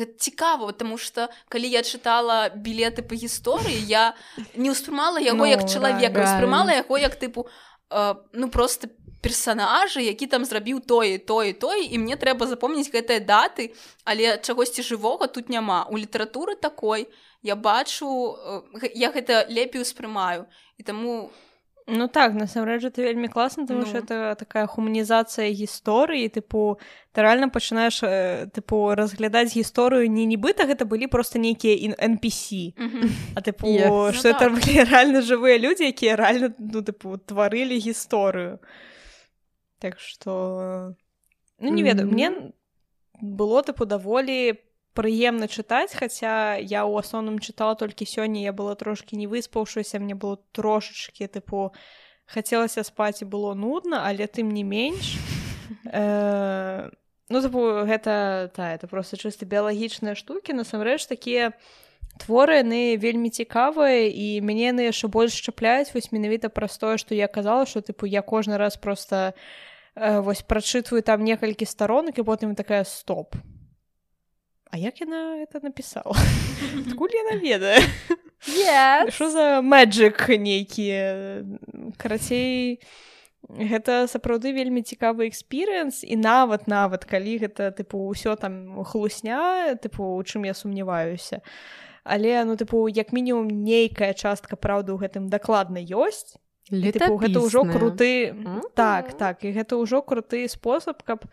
цікава 0.06 0.68
потому 0.68 0.98
что 0.98 1.30
калі 1.50 1.70
я 1.70 1.82
чытала 1.82 2.50
білеты 2.54 3.02
па 3.02 3.16
гісторыі 3.16 3.78
я 3.90 4.14
не 4.54 4.70
ўспрымала 4.70 5.18
яго 5.18 5.46
Ну, 5.46 5.50
як 5.50 5.66
чалавека 5.66 6.22
ўспрымала 6.22 6.74
яго 6.86 6.98
як 6.98 7.18
тыпу 7.18 7.50
э, 7.90 8.16
ну 8.34 8.50
просто 8.50 8.88
персонажа 9.22 10.00
які 10.00 10.28
там 10.28 10.46
зрабіў 10.46 10.86
тое 10.86 11.18
тое 11.18 11.54
тое 11.54 11.82
і 11.90 11.98
мне 11.98 12.16
трэба 12.16 12.48
запомніць 12.48 12.94
гэтыя 12.94 13.20
даты 13.20 13.74
але 14.06 14.38
чагосьці 14.38 14.86
жывога 14.86 15.28
тут 15.28 15.50
няма. 15.50 15.86
У 15.90 15.98
літаратуры 15.98 16.56
такой 16.56 17.10
я 17.44 17.56
бачу 17.56 18.38
я 18.96 19.12
гэта 19.12 19.46
лепей 19.50 19.82
успрымаю 19.82 20.46
і 20.78 20.84
таму 20.84 21.30
Ну 21.90 22.10
так, 22.10 22.34
насамрэч 22.34 22.84
это 22.84 23.00
вельмі 23.02 23.28
класна, 23.30 23.66
тому 23.66 23.80
Ну. 23.80 23.86
що 23.86 23.98
это 23.98 24.36
такая 24.36 24.66
гуманізацыя 24.68 25.48
гісторыі, 25.56 26.28
тыпу 26.28 26.76
ты 27.16 27.22
рэальна 27.24 27.48
пачынаеш 27.48 28.04
тыпу 28.52 28.92
разглядаць 28.94 29.56
гісторыю 29.56 30.12
не 30.12 30.26
нібыта 30.28 30.68
гэта 30.68 30.84
былі 30.84 31.08
просто 31.08 31.40
нейкія 31.40 31.96
NPC. 31.96 32.74
мгм. 32.78 33.10
А 33.36 33.40
тыпу 33.40 33.68
Yes. 33.72 33.88
Ну 33.88 34.12
што 34.14 34.30
это 34.30 34.40
так. 34.40 34.52
былі 34.60 34.84
рэальна 34.92 35.22
жывыя 35.24 35.56
людзі, 35.58 35.88
якія 35.88 36.16
рэальна 36.20 36.52
ну 36.60 36.82
тыпу 36.84 37.18
тварылі 37.24 37.80
гісторыю. 37.80 38.60
Так 39.80 40.00
што 40.00 40.96
ну 41.60 41.70
не 41.72 41.84
ведаю, 41.84 42.08
Мгм. 42.08 42.14
мне 42.16 42.52
было 43.24 43.64
тыпу 43.64 43.86
даволі 43.86 44.60
прыемна 44.98 45.46
чытаць 45.46 45.94
хаця 45.94 46.58
я 46.58 46.82
ў 46.82 46.98
асноўным 46.98 47.38
чытала 47.38 47.78
толькі 47.78 48.10
сёння 48.10 48.42
я 48.42 48.54
была 48.54 48.74
трошкі 48.74 49.14
не 49.14 49.30
выспаўшуся 49.30 50.02
мне 50.02 50.18
было 50.18 50.42
трошачкі 50.58 51.30
тыпу 51.30 51.70
хацелася 52.26 52.82
спаць 52.82 53.22
і 53.22 53.30
было 53.30 53.54
нудна 53.54 54.02
але 54.10 54.26
тым 54.26 54.50
не 54.50 54.66
менш 54.66 55.14
э, 55.86 56.90
ну 57.30 57.38
тыпу 57.46 57.86
гэта 57.86 58.50
та 58.58 58.74
это 58.74 58.90
просто 58.90 59.22
чыста 59.22 59.46
біялагічныя 59.46 60.18
штукі 60.18 60.58
насамрэч 60.58 61.06
такія 61.06 61.54
творы 62.18 62.66
яны 62.66 62.98
вельмі 62.98 63.30
цікавыя 63.30 64.10
і 64.10 64.42
мяне 64.42 64.74
яны 64.74 64.90
яшчэ 64.90 65.14
больш 65.14 65.38
чапляюць 65.38 65.94
вось 65.94 66.10
менавіта 66.10 66.50
праз 66.50 66.82
тое 66.82 66.98
што 66.98 67.14
я 67.14 67.30
казала 67.30 67.70
што 67.70 67.86
тыпу 67.86 68.10
я 68.10 68.26
кожны 68.26 68.58
раз 68.58 68.82
просто 68.82 69.38
э, 69.94 70.20
вось 70.26 70.42
прачытваю 70.42 71.06
там 71.06 71.22
некалькі 71.22 71.70
старонак 71.70 72.18
і 72.18 72.26
потым 72.26 72.58
такая 72.58 72.82
стоп 72.82 73.38
А 74.72 74.78
як 74.78 75.00
яна 75.02 75.42
это 75.44 75.60
напісала 75.64 76.16
адкуль 76.88 77.16
яна 77.24 77.40
ведае 77.42 77.80
Yes. 78.48 79.10
Што 79.18 79.30
за 79.34 79.46
мэджик 79.66 80.30
нейкія 80.30 81.42
карацей 81.98 82.80
гэта 83.50 84.06
сапраўды 84.12 84.54
вельмі 84.54 84.84
цікавы 84.86 85.26
экспірыенс 85.28 86.04
і 86.06 86.16
нават 86.22 86.68
нават 86.70 87.06
калі 87.10 87.40
гэта 87.42 87.72
тыпу 87.74 87.98
ўсё 88.14 88.36
там 88.38 88.84
хлусня 88.86 89.74
тыпу 89.82 90.16
у 90.16 90.22
чым 90.24 90.46
я 90.46 90.54
сумняваюся 90.54 91.42
але 92.04 92.44
ну 92.46 92.54
тыпу 92.56 92.86
як 92.92 93.10
мінімум 93.12 93.48
нейкая 93.50 94.14
частка 94.14 94.56
праўды 94.56 94.94
ў 94.94 95.02
гэтым 95.02 95.28
дакладна 95.34 95.80
ёсць 95.82 96.38
І, 96.68 96.92
тыпу, 96.92 97.16
гэта 97.16 97.40
ўжо 97.40 97.64
Летапісная. 97.64 97.74
круты 97.74 98.12
Мгм. 98.36 98.62
так 98.76 99.16
так 99.18 99.44
і 99.48 99.52
гэта 99.56 99.80
ўжо 99.80 100.04
круты 100.04 100.46
спосаб 100.52 101.02
каб 101.08 101.24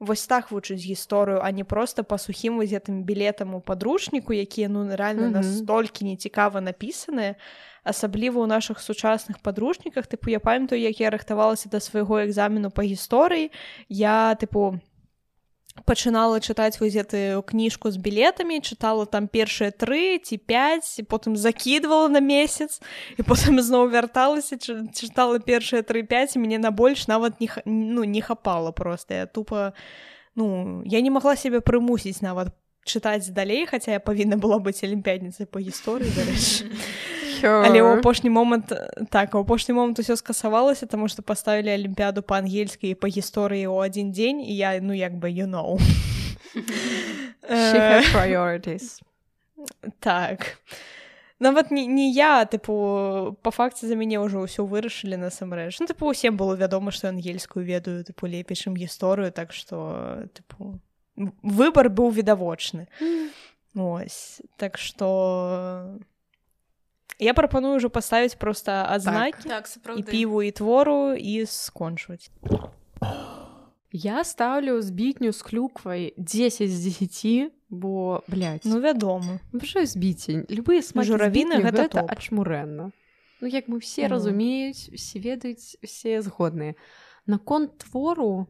вось 0.00 0.26
так 0.26 0.50
вучыць 0.50 0.80
гісторыю 0.80 1.44
а 1.44 1.50
не 1.52 1.64
просто 1.64 2.02
па 2.02 2.16
сухім 2.18 2.56
вось 2.56 2.72
гэтым 2.72 3.04
білетам 3.04 3.54
у 3.54 3.60
падручніку 3.60 4.32
якія 4.32 4.68
ну 4.72 4.88
рэальна 4.88 5.28
Мгм. 5.28 5.44
настолькі 5.44 6.08
нецікава 6.08 6.60
напісаныя 6.64 7.36
асабліва 7.84 8.40
ў 8.40 8.46
нашых 8.48 8.80
сучасных 8.80 9.40
падручніках 9.44 10.08
тыпу 10.08 10.32
я 10.32 10.40
памятаю 10.40 10.80
як 10.80 11.00
я 11.00 11.10
рыхтавалася 11.12 11.68
да 11.68 11.80
свайго 11.80 12.24
экзамену 12.24 12.72
па 12.72 12.82
гісторыі 12.82 13.52
я 13.88 14.36
тыпу 14.40 14.80
пачынала 15.86 16.40
чытаць 16.40 16.80
вось 16.80 16.94
гэтую 16.94 17.42
кніжку 17.46 17.90
з 17.90 17.96
білетамі 17.96 18.60
чытала 18.60 19.06
там 19.06 19.28
першыя 19.28 19.70
тры 19.70 20.18
ці 20.18 20.36
пяць 20.36 20.98
і 20.98 21.02
потым 21.06 21.36
закідвала 21.36 22.08
на 22.08 22.20
месяц 22.20 22.80
і 23.16 23.22
потым 23.22 23.60
зноў 23.62 23.88
вярталася 23.94 24.56
чы- 24.58 24.90
чытала 24.92 25.38
першыя 25.38 25.82
тры 25.82 26.02
пяць 26.02 26.36
і 26.36 26.42
мне 26.42 26.58
на 26.58 26.70
больш 26.70 27.06
нават 27.06 27.40
не 27.40 27.48
ну 27.64 28.04
не 28.04 28.20
хапала 28.20 28.72
просто. 28.72 29.14
Я 29.14 29.26
тупо 29.26 29.72
ну 30.34 30.82
я 30.84 31.00
не 31.00 31.10
магла 31.10 31.36
сябе 31.36 31.60
прымусіць 31.60 32.20
нават 32.22 32.54
чытаць 32.84 33.30
далей 33.30 33.66
хаця 33.66 33.92
я 33.92 34.00
павінна 34.00 34.36
была 34.36 34.58
быць 34.58 34.82
алімпядніцай 34.84 35.46
па 35.46 35.60
гісторыі 35.60 36.10
дарэчы 36.16 36.70
але 37.44 37.80
ў 37.80 37.98
апошні 37.98 38.30
момант 38.30 38.72
э, 38.72 39.06
так 39.10 39.34
у 39.34 39.38
апошні 39.40 39.74
момант 39.74 39.98
усё 39.98 40.16
скасавалася 40.16 40.86
таму 40.86 41.08
што 41.08 41.22
паставілі 41.22 41.70
алімпіяду 41.70 42.22
па-ангельскі 42.22 42.94
па 42.94 43.08
гісторыі 43.08 43.66
ў 43.68 43.86
адзін 43.86 44.12
дзень 44.12 44.40
і 44.44 44.52
я 44.56 44.80
ну 44.80 44.92
як 44.92 45.14
бы 45.16 45.30
you 45.30 45.46
know. 45.46 45.78
She 47.50 47.78
Э, 47.78 48.02
priorities. 48.12 49.00
так. 49.98 50.58
Нават 51.40 51.70
не, 51.70 51.86
не 51.86 52.12
я 52.12 52.44
тыпу 52.44 53.36
па 53.42 53.50
факце 53.50 53.88
за 53.88 53.96
мяне 53.96 54.20
ўжо 54.20 54.44
ўсё 54.44 54.68
вырашылі 54.68 55.16
насамрэч 55.16 55.80
ну 55.80 55.88
тыпу 55.88 56.12
усім 56.12 56.36
было 56.36 56.52
вядома 56.52 56.92
што 56.92 57.08
ангельскую 57.08 57.64
ведаю 57.64 58.04
тыпу 58.04 58.28
лепей 58.28 58.56
чым 58.56 58.76
гісторыю 58.76 59.32
так 59.32 59.52
што 59.56 60.28
тыпу 60.36 60.76
выбар 61.16 61.88
быў 61.88 62.12
відавочны 62.12 62.86
ось. 63.74 64.42
Так 64.60 64.76
што 64.76 65.96
Я 67.18 67.34
прапаную 67.34 67.76
ўжо 67.76 67.90
паставіць 67.90 68.38
проста 68.38 68.86
адзнакі 68.88 69.48
так. 69.48 69.66
І 69.66 69.70
сапраўды 69.70 70.04
піву 70.10 70.42
і 70.42 70.50
твору 70.50 71.14
і 71.14 71.46
скончваць 71.46 72.30
Я 73.92 74.24
ставлю 74.24 74.80
збітню 74.82 75.32
з 75.32 75.42
клюквай 75.42 76.14
10 76.16 76.70
з 76.70 76.84
10 76.84 77.52
бо 77.70 78.22
блядь, 78.28 78.62
ну 78.64 78.80
вядома 78.80 79.40
збіцень 79.52 80.46
любыя 80.50 80.82
смакі 80.82 81.06
Журавіны 81.10 81.58
збітні 81.58 81.64
гэта 81.70 81.82
гэта 81.86 82.00
ачмурэнна 82.06 82.90
Ну 83.40 83.48
як 83.48 83.68
мы 83.68 83.80
все 83.80 84.02
Ну. 84.02 84.08
разумеюць 84.14 84.90
все 84.92 85.18
ведаюць 85.18 85.78
все 85.82 86.22
згодныя 86.22 86.74
наконт 87.26 87.78
твору 87.78 88.46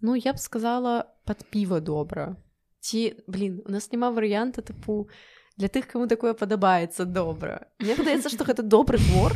ну 0.00 0.14
я 0.14 0.32
б 0.32 0.38
сказала 0.38 1.06
под 1.24 1.44
піва 1.50 1.80
добра 1.80 2.36
ці 2.80 3.14
блин 3.26 3.62
у 3.66 3.70
нас 3.70 3.92
няма 3.92 4.10
варыянта 4.10 4.62
тыпу 4.62 5.08
для 5.56 5.68
тых 5.68 5.88
кому 5.88 6.06
такое 6.06 6.34
падабаецца 6.34 7.04
добра 7.04 7.68
Мне 7.80 7.96
падаецца 7.96 8.28
што 8.32 8.44
гэта 8.44 8.62
добры 8.62 9.00
твор 9.00 9.32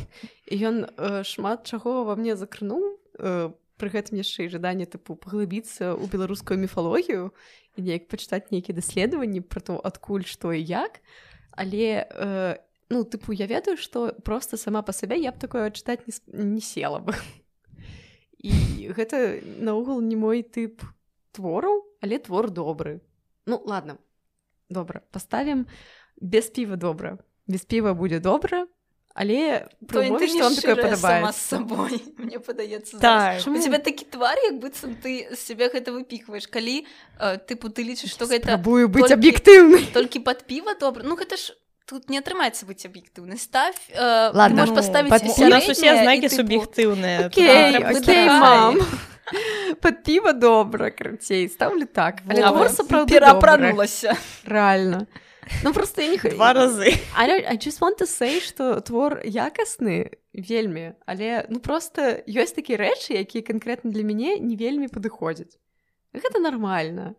і 0.46 0.56
ён 0.60 0.76
э, 0.84 1.24
шмат 1.24 1.64
чаго 1.64 2.04
ва 2.04 2.16
мне 2.16 2.36
закрануў 2.36 3.00
э, 3.16 3.50
пры 3.80 3.88
гэтым 3.88 4.20
яшчэ 4.20 4.46
і 4.46 4.52
жаданне 4.52 4.84
тыпу 4.84 5.16
паглыбіцца 5.16 5.96
ў 5.96 6.04
беларускую 6.12 6.60
міфалогію 6.60 7.32
і 7.76 7.78
неяк 7.80 8.12
пачытаць 8.12 8.52
нейкія 8.52 8.76
даследаванні 8.76 9.40
пра 9.40 9.64
то 9.64 9.80
адкуль 9.80 10.28
што 10.28 10.52
і 10.52 10.60
як. 10.60 11.00
Але 11.56 12.04
э, 12.04 12.60
ну 12.92 13.04
тыпу 13.08 13.32
я 13.32 13.48
ведаю 13.48 13.80
што 13.80 14.12
просто 14.20 14.60
сама 14.60 14.84
па 14.84 14.92
сабе 14.92 15.16
я 15.16 15.32
б 15.32 15.40
такое 15.40 15.72
чытаць 15.72 16.04
не, 16.04 16.14
не 16.28 16.60
села 16.60 17.00
бы 17.00 17.16
і 18.44 18.92
гэта 18.92 19.40
наогул 19.60 20.04
не 20.04 20.20
мой 20.20 20.44
тып 20.44 20.84
твораў 21.32 21.80
але 22.04 22.20
твор 22.20 22.50
добры 22.52 23.00
ну 23.46 23.62
ладно. 23.64 23.96
Добра 24.70 25.02
поставім 25.10 25.66
без 26.20 26.50
піва 26.50 26.76
добра 26.76 27.18
без 27.46 27.64
піва 27.64 27.94
будзе 27.94 28.20
добра 28.20 28.66
але 29.14 29.66
падабаецца 29.90 31.32
сабой 31.32 31.98
мне 32.22 32.38
падаецца 32.38 33.00
Так. 33.00 33.42
у 33.46 33.58
тебя 33.58 33.78
такі 33.78 34.04
твар 34.04 34.38
як 34.44 34.60
быццам 34.62 34.94
ты 34.94 35.26
з 35.34 35.38
сябе 35.38 35.68
гэта 35.72 35.90
выпікваеш 35.90 36.46
калі 36.46 36.86
э, 37.18 37.38
тыпу 37.48 37.68
ты 37.74 37.82
лічыш 37.82 38.14
што 38.14 38.30
гэта 38.30 38.54
спрабую 38.54 38.86
быць 38.88 39.10
аб'ектыўнай 39.10 39.90
толькі 39.96 40.22
пад 40.22 40.46
піва 40.46 40.78
добра 40.78 41.02
ну 41.02 41.18
гэта 41.18 41.36
ж 41.36 41.58
тут 41.90 42.06
не 42.06 42.22
атрымаецца 42.22 42.70
быць 42.70 42.86
аб'ектыўнай 42.86 43.38
ставь 43.38 43.80
э, 43.90 44.30
Ладно, 44.30 44.62
можешь 44.62 44.78
ну, 44.78 44.82
сярэдняе 44.86 45.50
нас 45.50 45.66
усе 45.66 45.90
знакі 45.98 46.28
суб'ектыўныя. 46.30 47.30
Под 49.80 50.02
піва 50.02 50.32
добра, 50.32 50.90
крыцей. 50.90 51.48
Ставлю 51.48 51.86
так. 51.86 52.22
Але 52.26 52.68
сапраўды 52.70 53.14
пераапранулася 53.14 54.14
Реально. 54.44 55.06
Ну, 55.62 55.72
просто 55.72 56.02
я 56.02 56.08
не 56.08 56.18
хочу... 56.18 56.36
два 56.36 56.52
разы 56.52 56.94
Але 57.16 57.44
I 57.44 57.56
just 57.56 57.80
want 57.80 57.98
to 57.98 58.06
say, 58.06 58.40
што 58.40 58.80
твор 58.80 59.20
якасны 59.24 60.16
вельмі, 60.32 60.94
але 61.06 61.46
ну 61.48 61.60
просто 61.60 62.22
ёсць 62.26 62.54
такія 62.54 62.78
рэчы, 62.78 63.18
якія 63.18 63.42
канкрэтна 63.42 63.90
для 63.90 64.02
мяне 64.02 64.38
не 64.38 64.56
вельмі 64.56 64.88
падыходзяць. 64.88 65.58
Гэта 66.14 66.38
нармальна. 66.40 67.14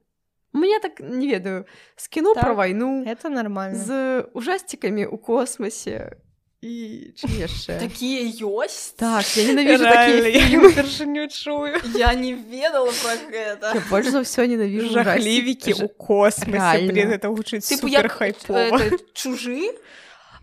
У 0.53 0.57
меня 0.57 0.79
так 0.79 0.99
не 0.99 1.27
ведаю 1.27 1.65
з 1.95 2.07
кіно 2.07 2.33
Так, 2.33 2.43
пра 2.43 2.53
вайну 2.53 3.03
это 3.05 3.29
нормально 3.29 3.77
з 3.77 4.21
ужасцікамі 4.33 5.07
ў 5.07 5.17
космосе 5.17 6.17
і 6.61 7.09
чым 7.17 7.31
яшчэ 7.41 7.79
такія 7.81 8.21
ёсць 8.45 8.93
так 8.93 9.25
я 9.33 9.47
фільмы 9.49 10.69
упершыню 10.69 11.25
чую. 11.27 11.73
Я 11.97 12.13
не 12.13 12.33
ведала 12.37 12.93
про 13.01 13.17
гэта 13.33 13.73
Я 13.73 13.81
больш 13.89 14.13
за 14.13 14.21
ўсё 14.21 14.45
ненавижу 14.45 14.93
жахлівікі 14.93 15.89
космосе 15.97 16.77
Реально. 16.77 16.93
блин 16.93 17.09
это 17.17 17.33
гучыць 17.33 17.65
тыпу 17.65 17.89
супер 17.89 18.05
як 18.05 18.11
хайпова 18.13 18.77
это, 18.77 19.01
чужы 19.17 19.73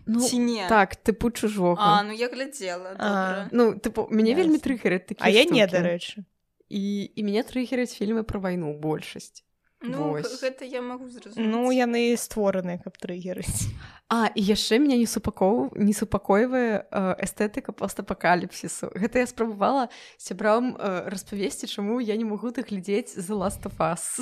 ну, 0.05 0.19
ці 0.19 0.43
не 0.43 0.67
так 0.67 0.99
тыпу 0.99 1.31
чужога 1.31 1.79
а 1.79 2.03
ну 2.03 2.11
я 2.11 2.27
глядзела 2.27 2.99
добра. 2.99 3.47
ну 3.55 3.79
тыпу 3.79 4.11
мяне 4.11 4.35
вельмі 4.35 4.59
трыггеры 4.59 4.99
такі 4.99 5.23
А 5.23 5.31
я 5.31 5.47
не 5.47 5.63
дарэчы 5.63 6.27
і 6.67 6.83
і 7.15 7.19
мяне 7.23 7.47
трыггераць 7.47 7.95
фільмы 7.95 8.27
пра 8.27 8.43
вайну 8.43 8.75
большасць 8.75 9.47
ну 9.81 10.09
Вось. 10.11 10.41
гэта 10.41 10.65
я 10.65 10.81
магу 10.81 11.07
зразумець 11.09 11.47
Ну 11.47 11.71
яны 11.71 12.15
створаныя 12.17 12.79
каб 12.83 12.97
трыгерыць 12.97 13.71
А 14.09 14.27
і 14.33 14.41
яшчэ 14.41 14.79
меня 14.79 14.97
не 14.97 15.05
супакоў 15.05 15.71
не 15.77 15.93
супакойвае 15.93 16.83
э, 16.89 17.15
эстэтыка 17.23 17.71
постапакаліпсісу 17.71 18.91
гэта 18.95 19.19
я 19.19 19.27
спрабавала 19.27 19.89
сябрам 20.17 20.75
э, 20.75 21.09
распавесці 21.09 21.67
чаму 21.67 21.99
я 21.99 22.17
не 22.17 22.25
магу 22.25 22.51
даглядзець 22.51 23.15
за 23.15 23.33
last 23.33 23.63
of 23.63 23.77
us 23.79 24.19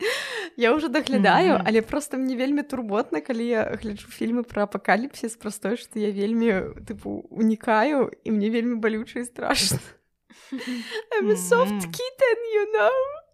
я 0.56 0.74
ўжо 0.74 0.88
даглядаю 0.88 1.60
Мгм. 1.60 1.66
але 1.68 1.82
просто 1.82 2.16
мне 2.16 2.34
вельмі 2.36 2.62
турботна 2.62 3.20
калі 3.20 3.46
я 3.46 3.78
гляджу 3.82 4.08
фільмы 4.08 4.42
пра 4.42 4.64
апакаліпсіс 4.64 5.36
праз 5.36 5.58
тое 5.58 5.76
што 5.76 6.00
я 6.00 6.10
вельмі 6.10 6.74
тыпу 6.82 7.28
унікаю 7.30 8.10
і 8.24 8.30
мне 8.32 8.50
вельмі 8.50 8.80
балюча 8.80 9.20
і 9.20 9.24
страшна 9.24 9.78
I'm 11.18 11.30
a 11.30 11.36
soft 11.36 11.82
kitten, 11.90 12.38
you 12.54 12.64
know. 12.72 13.25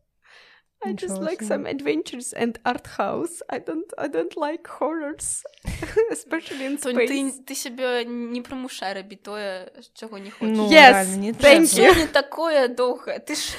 I 0.85 0.93
just 0.95 1.19
like 1.23 1.43
some 1.43 1.65
adventures 1.67 2.33
and 2.33 2.59
art 2.65 2.87
house. 2.99 3.41
I 3.49 3.59
don't 3.61 3.87
I 3.97 4.09
don't 4.09 4.35
like 4.37 4.67
horrors, 4.67 5.45
especially 6.11 6.65
in 6.67 6.79
space. 6.79 7.09
ты, 7.13 7.45
ты 7.47 7.55
сябе 7.55 8.05
не 8.05 8.43
прымушай 8.43 8.93
рабіць 8.99 9.23
тое 9.23 9.71
чаго 9.95 10.19
не 10.19 10.31
хочаш 10.31 10.57
Ну, 10.57 10.69
Yes, 10.71 10.93
реально, 10.93 11.17
не 11.23 11.33
thank 11.33 11.63
you. 11.79 11.91
Всё 11.93 11.95
не 12.01 12.07
такое 12.09 12.67
доўгае 12.69 13.19
ты 13.21 13.35
ж 13.37 13.55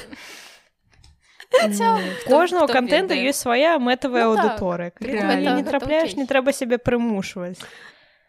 кожного 2.25 2.65
хто 2.67 2.73
контента 2.73 3.13
ведае. 3.13 3.29
ёсць 3.29 3.41
свая 3.45 3.77
мэтавая 3.79 4.25
Ну 4.25 4.35
так, 4.35 4.45
аўдыторыя 4.59 4.91
калі 4.91 5.11
ты 5.11 5.15
на 5.23 5.35
реально. 5.37 5.49
яе 5.49 5.55
не 5.55 5.63
трапляеш 5.63 6.09
окей. 6.11 6.19
не 6.21 6.25
трэба 6.27 6.51
сябе 6.53 6.77
прымушваць 6.77 7.59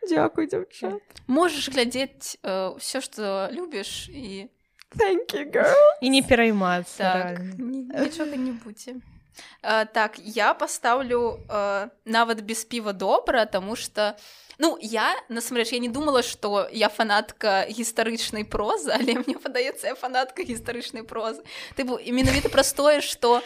Дякую, 0.09 0.47
дзяўчат. 0.47 1.01
можаш 1.27 1.69
глядзець 1.73 2.37
ўсё 2.45 3.01
што 3.01 3.49
любіш 3.53 4.09
і 4.13 4.51
Thank 4.97 5.35
you, 5.35 5.51
girl. 5.51 5.75
і 6.01 6.11
не 6.11 6.23
пераймацца 6.23 6.99
так 6.99 7.41
нічога 7.59 8.37
не 8.37 8.53
будзе 8.53 8.95
А, 9.63 9.85
так 9.85 10.19
я 10.19 10.55
пастаўлю 10.55 11.41
а, 11.49 11.89
нават 12.05 12.41
без 12.43 12.65
піва 12.65 12.93
добра 12.93 13.47
тому 13.47 13.77
что 13.77 14.17
ну 14.59 14.79
я 14.81 15.17
насамрэч 15.29 15.73
я 15.73 15.79
не 15.79 15.89
думала 15.89 16.23
что 16.23 16.69
я 16.71 16.89
фанатка 16.89 17.67
гістарычнай 17.69 18.45
прозы 18.45 18.93
але 18.95 19.15
мне 19.15 19.35
падаецца 19.35 19.87
я 19.87 19.95
фанатка 19.95 20.45
гістарычнай 20.45 21.03
прозы. 21.03 21.43
Тыпу 21.77 21.99
і 21.99 22.13
менавіта 22.13 22.49
простое 22.49 23.01
что 23.01 23.43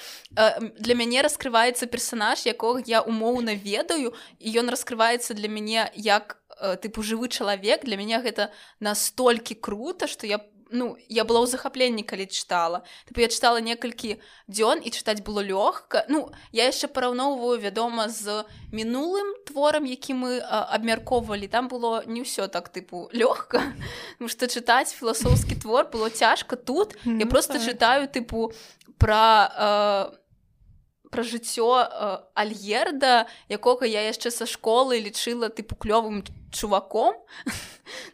для 0.78 0.94
мяне 0.94 1.22
раскрываецца 1.22 1.86
персонаж 1.86 2.44
якога 2.46 2.82
я 2.84 3.00
умоўна 3.00 3.54
ведаю 3.54 4.12
і 4.38 4.48
ён 4.60 4.68
раскрываецца 4.68 5.34
для 5.34 5.48
мяне 5.48 5.90
як 5.94 6.36
э, 6.60 6.76
тыпу 6.76 7.00
жывы 7.02 7.28
чалавек 7.28 7.84
для 7.84 7.96
мяне 7.96 8.20
гэта 8.20 8.52
настолькі 8.80 9.54
круто 9.54 10.06
что 10.06 10.26
я 10.26 10.40
ну 10.70 10.96
я 11.08 11.24
была 11.24 11.40
ў 11.42 11.46
захапленні 11.46 12.02
калі 12.02 12.26
чытала 12.26 12.82
тыпу 13.08 13.20
я 13.20 13.28
чытала 13.28 13.60
некалькі 13.60 14.20
дзён 14.48 14.80
і 14.84 14.90
чытаць 14.90 15.22
было 15.24 15.40
лёгка 15.40 16.04
ну 16.08 16.30
я 16.52 16.68
яшчэ 16.68 16.88
параўноўваю 16.88 17.58
вядома 17.60 18.08
з 18.08 18.44
мінулым 18.72 19.34
творам 19.48 19.84
які 19.88 20.14
мы 20.14 20.38
абмяркоўвалі 20.44 21.48
там 21.48 21.68
было 21.68 22.04
не 22.06 22.22
ўсё 22.22 22.48
так 22.48 22.68
тыпу 22.68 23.08
лёгка 23.12 23.62
што 24.26 24.46
чытаць 24.54 24.92
філасофскі 24.92 25.54
твор 25.62 25.88
было 25.92 26.10
цяжка 26.10 26.56
тут 26.56 26.96
я 27.04 27.24
Ну 27.24 27.26
просто 27.26 27.54
так. 27.58 27.62
чытаю 27.62 28.08
тыпу 28.08 28.52
пра 28.98 30.10
э, 30.12 30.18
пра 31.10 31.22
жыццё 31.22 31.68
э, 31.82 32.18
альерда 32.34 33.26
якога 33.48 33.86
я 33.86 34.02
яшчэ 34.08 34.30
са 34.30 34.46
школы 34.46 35.00
лічыла 35.00 35.48
тыпу 35.48 35.76
клёвым 35.76 36.24
чуваком. 36.52 37.14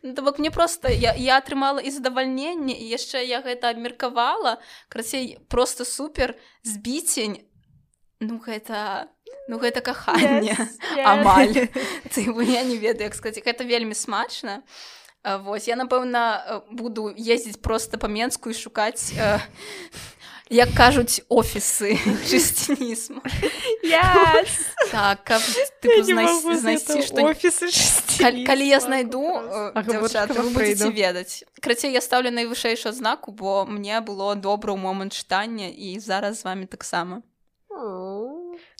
Ну, 0.02 0.14
то 0.14 0.22
бок 0.22 0.38
мне 0.38 0.52
просто 0.52 0.88
я, 0.88 1.14
я 1.18 1.38
атрымала 1.38 1.82
і 1.82 1.90
задавальненне 1.90 2.78
і 2.78 2.86
яшчэ 2.94 3.26
я 3.26 3.42
гэта 3.42 3.74
абмеркавала. 3.74 4.62
Крацей 4.88 5.38
просто 5.48 5.84
супер 5.84 6.38
збіцень. 6.62 7.42
Ну 8.20 8.38
гэта 8.38 9.10
ну 9.48 9.58
гэта 9.58 9.80
каханне 9.80 10.54
амаль. 11.02 11.66
Ты 12.14 12.22
я 12.22 12.62
не 12.62 12.78
ведаю 12.78 13.10
як 13.10 13.14
сказаць 13.14 13.42
гэта 13.42 13.64
вельмі 13.64 13.94
смачна. 13.94 14.62
А, 15.24 15.38
Вось 15.38 15.68
я 15.68 15.76
напэўна 15.76 16.44
э, 16.46 16.60
буду 16.70 17.08
ездзіць 17.08 17.56
просто 17.56 17.98
па 17.98 18.08
менску 18.08 18.50
і 18.50 18.54
шукаць 18.54 19.10
э, 19.16 19.40
як 20.50 20.68
кажуць 20.76 21.20
офісы 21.28 21.96
чысцінізму 22.28 23.20
Yes. 23.84 24.48
так 24.90 25.24
каб 25.24 25.40
тыпу, 25.82 26.04
не 26.06 26.56
знайсці, 26.56 27.02
што 27.02 27.22
офісы 27.30 27.68
Калі, 28.18 28.44
калі 28.46 28.66
я 28.68 28.80
знайду 28.80 29.24
Ага, 29.74 29.82
дзяўчаты, 29.82 30.32
вот 30.34 30.52
вы 30.52 30.74
Фрейду. 30.74 30.90
ведаць 30.90 31.44
крацей 31.60 31.92
я 31.92 32.00
ставлю 32.00 32.30
найвышэйшую 32.30 32.90
адзнаку 32.92 33.32
бо 33.32 33.64
мне 33.66 34.00
было 34.00 34.34
добра 34.36 34.72
ў 34.72 34.76
момант 34.78 35.12
чытання 35.12 35.68
і 35.72 35.98
зараз 36.00 36.40
з 36.40 36.44
вами 36.44 36.66
таксама 36.66 37.22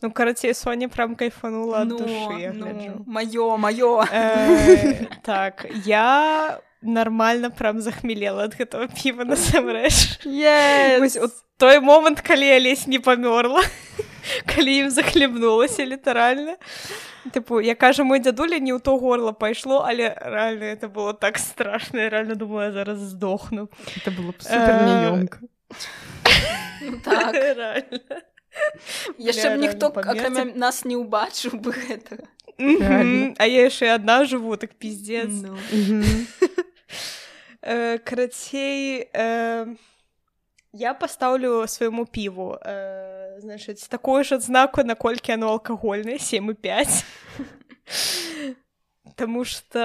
ну 0.03 0.11
карацей 0.13 0.55
Соня 0.55 0.89
прям 0.89 1.17
кайфанула 1.17 1.81
ад 1.83 1.89
душы 1.89 2.53
гляджу. 2.53 3.05
маё 3.07 3.57
маё 3.57 4.05
Э, 4.13 5.07
так 5.23 5.67
я 5.85 6.61
нормально 6.83 7.51
прям 7.51 7.81
захмелела 7.81 8.45
ад 8.45 8.55
гэтага 8.59 8.89
піва 8.93 9.25
насамрэч 9.25 10.25
Yes. 10.25 11.01
Вось, 11.01 11.17
от 11.17 11.33
той 11.57 11.81
момант 11.81 12.21
калі 12.21 12.47
я 12.57 12.61
лезь 12.61 12.87
не 12.87 12.99
памёрла 12.99 13.63
калі 14.47 14.77
ім 14.85 14.91
захлебнулася 14.91 15.87
літаральна 15.87 16.57
тыпу 17.33 17.61
я 17.61 17.75
кажа 17.75 18.05
мой 18.05 18.21
дзядуля 18.21 18.59
не 18.59 18.73
ў 18.73 18.81
то 18.81 18.99
горло 18.99 19.33
пайшло 19.33 19.85
але 19.87 20.13
реально 20.21 20.65
это 20.65 20.89
было 20.89 21.15
так 21.15 21.39
страшно. 21.39 22.01
Я 22.01 22.09
реально 22.09 22.35
думаю 22.35 22.73
зараз 22.73 22.99
здохну. 22.99 23.69
Это 23.97 24.11
было 24.11 24.35
неёмка 24.87 25.39
Ну 26.81 27.01
так. 27.05 27.33
Реально. 27.57 28.01
Яшчэ 29.19 29.51
б 29.51 29.57
Бля, 29.57 29.67
ніхто 29.67 29.87
акрамя 29.87 30.45
нас 30.55 30.85
не 30.85 30.95
ўбачыў 30.95 31.59
бы 31.59 31.73
гэтага 31.73 32.29
а 32.59 33.47
я 33.47 33.67
яшчэ 33.67 33.95
адна 33.95 34.25
жыву 34.25 34.57
так. 34.57 34.71
Э, 37.67 37.99
карацей 37.99 39.09
э, 39.11 39.67
я 40.75 40.95
пастаўлю 40.95 41.67
свайму 41.71 42.05
піву 42.07 42.59
э, 42.59 43.39
значыць 43.39 43.87
такую 43.89 44.25
ж 44.27 44.35
адзнаку 44.35 44.83
наколькі 44.83 45.33
яно 45.33 45.55
алкагольнае 45.55 46.19
7 46.19 46.51
і 46.51 46.55
5 46.55 47.05
Таму 49.15 49.45
што 49.47 49.79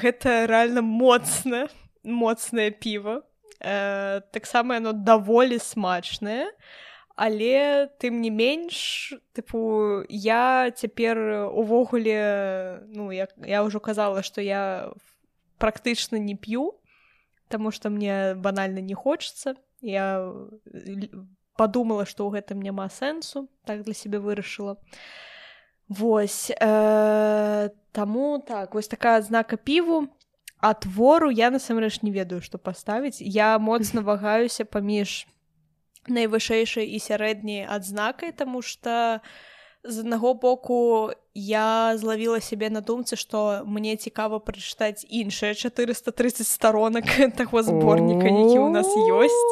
гэта 0.00 0.48
рэальна 0.48 0.80
моцна 0.80 1.68
моцнае 2.02 2.72
піва 2.72 3.20
э, 3.60 4.24
таксама 4.32 4.80
яно 4.80 4.96
даволі 4.96 5.60
смачнае 5.60 6.48
але 7.16 7.92
тым 8.00 8.24
не 8.24 8.32
менш 8.32 9.12
тыпу 9.36 10.08
я 10.08 10.72
цяпер 10.72 11.52
увогуле 11.52 12.80
ну 12.88 13.12
я, 13.12 13.28
я 13.44 13.60
ўжо 13.60 13.76
казала 13.76 14.24
што 14.24 14.40
я 14.40 14.88
практычна 15.60 16.16
не 16.16 16.34
п'ю 16.34 16.72
Таму 17.52 17.70
што 17.70 17.92
мне 17.92 18.34
банальна 18.34 18.80
не 18.80 18.96
хочацца 18.96 19.54
я 19.84 20.24
л- 20.24 21.28
подумала 21.56 22.04
што 22.08 22.26
ў 22.26 22.40
гэтым 22.40 22.64
няма 22.64 22.88
сэнсу 22.90 23.46
так 23.68 23.84
для 23.84 23.94
сябе 23.94 24.18
вырашыла 24.18 24.80
Вось 25.86 26.48
э, 26.48 27.68
таму 27.92 28.40
так 28.40 28.74
вось 28.74 28.88
такая 28.88 29.18
адзнака 29.20 29.56
піву 29.60 30.08
а 30.64 30.72
твору 30.72 31.28
я 31.28 31.52
насамрэч 31.52 32.00
не 32.02 32.10
ведаю 32.10 32.40
што 32.40 32.58
паставіць 32.58 33.20
я 33.20 33.58
моцна 33.58 34.00
вагаюся 34.10 34.64
паміж 34.64 35.28
найвышэйшай 36.08 36.88
і 36.88 36.98
сярэдняй 36.98 37.68
адзнакай 37.68 38.32
таму 38.32 38.62
што 38.62 39.20
з 39.84 39.98
аднаго 40.00 40.34
боку 40.34 41.10
я 41.34 41.96
злавіла 41.96 42.40
сябе 42.40 42.70
на 42.70 42.80
думцы 42.80 43.16
што 43.16 43.62
мне 43.66 43.96
цікава 43.96 44.38
прачытаць 44.40 45.04
іншыя 45.08 45.54
430 45.54 46.46
сторонак 46.46 47.04
таго 47.40 47.62
зборніка 47.62 48.24
які 48.24 48.58
ў 48.58 48.70
нас 48.72 48.88
ёсць 48.88 49.44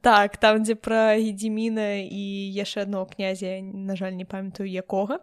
так 0.00 0.36
там 0.36 0.62
дзе 0.62 0.74
пра 0.78 1.16
гедзіміна 1.18 2.06
і 2.06 2.24
яшчэ 2.54 2.86
адно 2.86 3.06
князя 3.10 3.58
на 3.62 3.96
жаль 3.96 4.14
не 4.14 4.24
памятаю 4.24 4.70
якога 4.70 5.18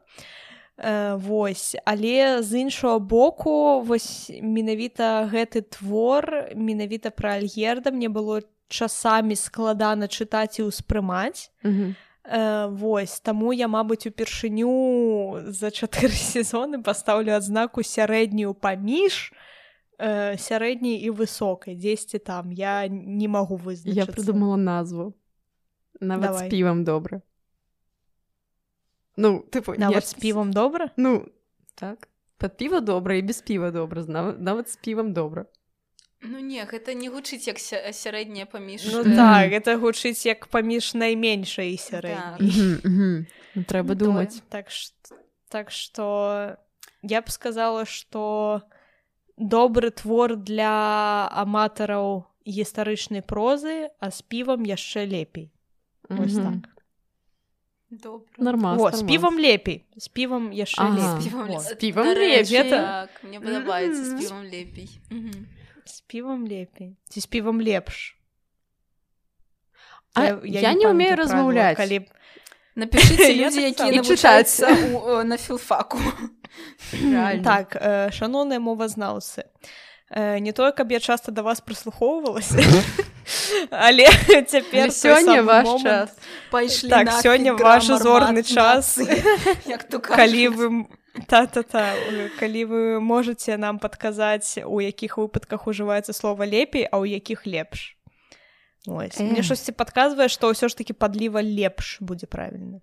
вось 1.24 1.76
але 1.86 2.44
з 2.44 2.68
іншага 2.68 3.00
боку 3.00 3.82
вось 3.82 4.30
менавіта 4.42 5.30
гэты 5.32 5.64
твор 5.64 6.52
менавіта 6.54 7.10
пра 7.10 7.40
альгерда 7.40 7.92
мне 7.96 8.10
было 8.10 8.42
часамі 8.68 9.36
складана 9.40 10.12
чытаць 10.12 10.60
і 10.60 10.68
ўспрымаць 10.68 11.50
Мгм. 11.64 11.96
Э, 12.28 12.68
вось 12.68 13.22
таму 13.24 13.54
я 13.56 13.70
мабыць 13.72 14.04
упершыню 14.04 15.48
за 15.48 15.72
чатыры 15.72 16.12
сезоны 16.36 16.84
пастаўлю 16.84 17.32
адзнаку 17.32 17.84
сярэднюю 17.88 18.52
паміж 18.52 19.32
э, 19.96 20.36
сярэдняй 20.36 21.00
і 21.08 21.10
высокай 21.16 21.80
дзесьці 21.80 22.20
там 22.20 22.52
я 22.52 22.84
не 22.92 23.32
магу 23.32 23.56
Я 23.56 23.64
вызначыцца 23.64 24.12
придумала 24.12 24.58
назву. 24.58 25.16
Нават 26.02 26.26
Давай. 26.26 26.48
з 26.48 26.52
півам 26.52 26.84
добра. 26.84 27.22
Ну, 29.16 29.40
типу, 29.50 29.74
нават 29.78 29.96
я 29.96 30.02
з 30.02 30.14
півам 30.14 30.52
добра 30.52 30.92
Ну, 30.98 31.26
так. 31.76 32.10
Пад 32.38 32.58
піва 32.58 32.82
добра 32.82 33.16
і 33.16 33.22
без 33.22 33.42
піва 33.42 33.72
добра. 33.72 34.04
Нават 34.38 34.70
з 34.70 34.76
півам 34.76 35.14
добра. 35.14 35.46
Ну 36.22 36.40
не 36.40 36.66
гэта 36.66 36.94
не 36.94 37.10
гучыць 37.10 37.48
як 37.48 37.60
ся- 37.60 37.94
сярэдняе 37.94 38.46
паміж 38.46 38.86
Ну 38.92 39.04
Мгм. 39.04 39.16
так 39.16 39.52
гэта 39.52 39.78
гучыць 39.80 40.26
як 40.26 40.48
паміж 40.48 40.94
найменшай 40.94 41.74
і 41.74 41.78
сярэдняй 41.78 42.82
Так. 42.82 42.82
Ну, 42.84 43.64
Трэба 43.64 43.88
Ну, 43.90 43.96
думаць. 43.96 44.42
так 44.50 44.70
ш- 44.72 44.92
так 45.50 45.72
что 45.72 46.58
я 47.04 47.22
б 47.22 47.30
сказала 47.30 47.86
что 47.86 48.62
добры 49.38 49.92
твор 49.92 50.36
для 50.36 51.30
аматараў 51.32 52.26
гістарычнай 52.48 53.22
прозы 53.22 53.90
а 54.00 54.10
з 54.12 54.22
півам 54.22 54.64
яшчэ 54.66 55.06
лепей 55.06 55.52
Вось 56.10 56.34
так 56.36 56.74
Нормас, 58.38 58.82
О, 58.82 58.92
з 58.92 58.94
нормас. 58.94 59.04
півам 59.04 59.40
лепей 59.40 59.86
з 59.98 60.08
півам 60.08 60.52
яшчэ 60.52 60.82
Ага. 60.82 61.22
З 61.22 61.24
з 61.24 61.76
півам 61.76 62.08
Нарэшце, 62.08 62.58
лепей. 62.58 62.70
так 62.72 63.10
мне 63.24 63.40
падабаецца 63.40 64.04
з 64.04 64.10
Мгм. 64.14 64.20
півам 64.20 64.44
лепей 64.44 64.90
Мгм. 65.12 65.48
З 65.88 66.02
півам 66.02 66.48
лепей 66.48 66.98
ці 67.10 67.22
з 67.22 67.26
півам 67.26 67.62
лепш. 67.62 68.18
А 70.14 70.22
я 70.44 70.74
не 70.74 70.86
памятаю 70.86 70.94
ўмею 70.94 71.16
правіла, 71.16 71.24
размаўляць. 71.24 71.78
калі 71.78 71.98
напішыце 72.76 73.32
Я 73.34 73.46
людзі 73.46 73.62
якія 73.62 73.92
навучаюцца 74.02 75.24
на 75.24 75.38
філфаку 75.38 76.00
так 77.44 77.76
э, 77.76 78.10
шаноўныя 78.12 78.60
мовазнаўцы 78.60 79.46
э, 80.10 80.40
не 80.40 80.52
тое 80.54 80.72
каб 80.72 80.92
я 80.92 81.00
часта 81.00 81.32
да 81.32 81.42
вас 81.42 81.62
прыслухоўвалася 81.62 82.62
але 83.70 84.08
цяпер 84.48 84.92
сёння 84.92 85.42
ваш 85.42 85.82
час. 85.82 86.10
пайшлі 86.52 86.90
Так, 86.90 87.12
сёння 87.22 87.54
ваш 87.54 87.86
зорны 87.86 88.44
час. 88.44 88.98
як 89.66 89.90
калі 90.02 90.48
вы 90.48 90.86
та-та-та 91.28 91.96
э, 91.96 92.30
калі 92.40 92.62
вы 92.66 93.00
можете 93.00 93.58
нам 93.58 93.80
падказаць 93.80 94.60
у 94.66 94.82
якіх 94.82 95.18
выпадках 95.18 95.66
ужываецца 95.68 96.14
слова 96.14 96.46
лепей 96.46 96.86
а 96.86 97.02
ў 97.02 97.18
якіх 97.18 97.48
лепш 97.48 97.98
Ось. 98.88 99.20
мне 99.20 99.40
Эх. 99.42 99.46
штосьці 99.46 99.72
падказвае 99.74 100.30
што 100.30 100.54
ўсё 100.54 100.70
ж 100.70 100.78
таки 100.78 100.94
падліва 100.94 101.42
лепш 101.42 101.98
будзе 102.02 102.28
правільна 102.28 102.82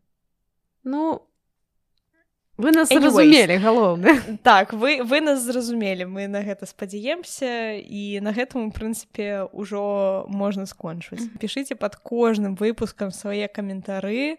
Ну, 0.84 1.22
вы 2.58 2.70
нас 2.76 2.90
Anyways. 2.92 3.00
зразумелі, 3.00 3.56
галоўнае. 3.56 4.20
так 4.42 4.72
вы 4.76 5.00
вы 5.02 5.20
нас 5.24 5.40
зразумелі 5.42 6.04
мы 6.06 6.28
на 6.28 6.42
гэта 6.44 6.66
спадзяемся 6.66 7.80
і 7.80 8.20
на 8.20 8.30
гэтым 8.36 8.68
у 8.68 8.70
прынцыпе 8.70 9.48
ўжо 9.52 10.26
можна 10.28 10.66
скончыць 10.66 11.24
пішыце 11.40 11.74
под 11.74 11.96
кожным 11.96 12.54
выпускам 12.54 13.10
свае 13.10 13.48
каментары 13.48 14.36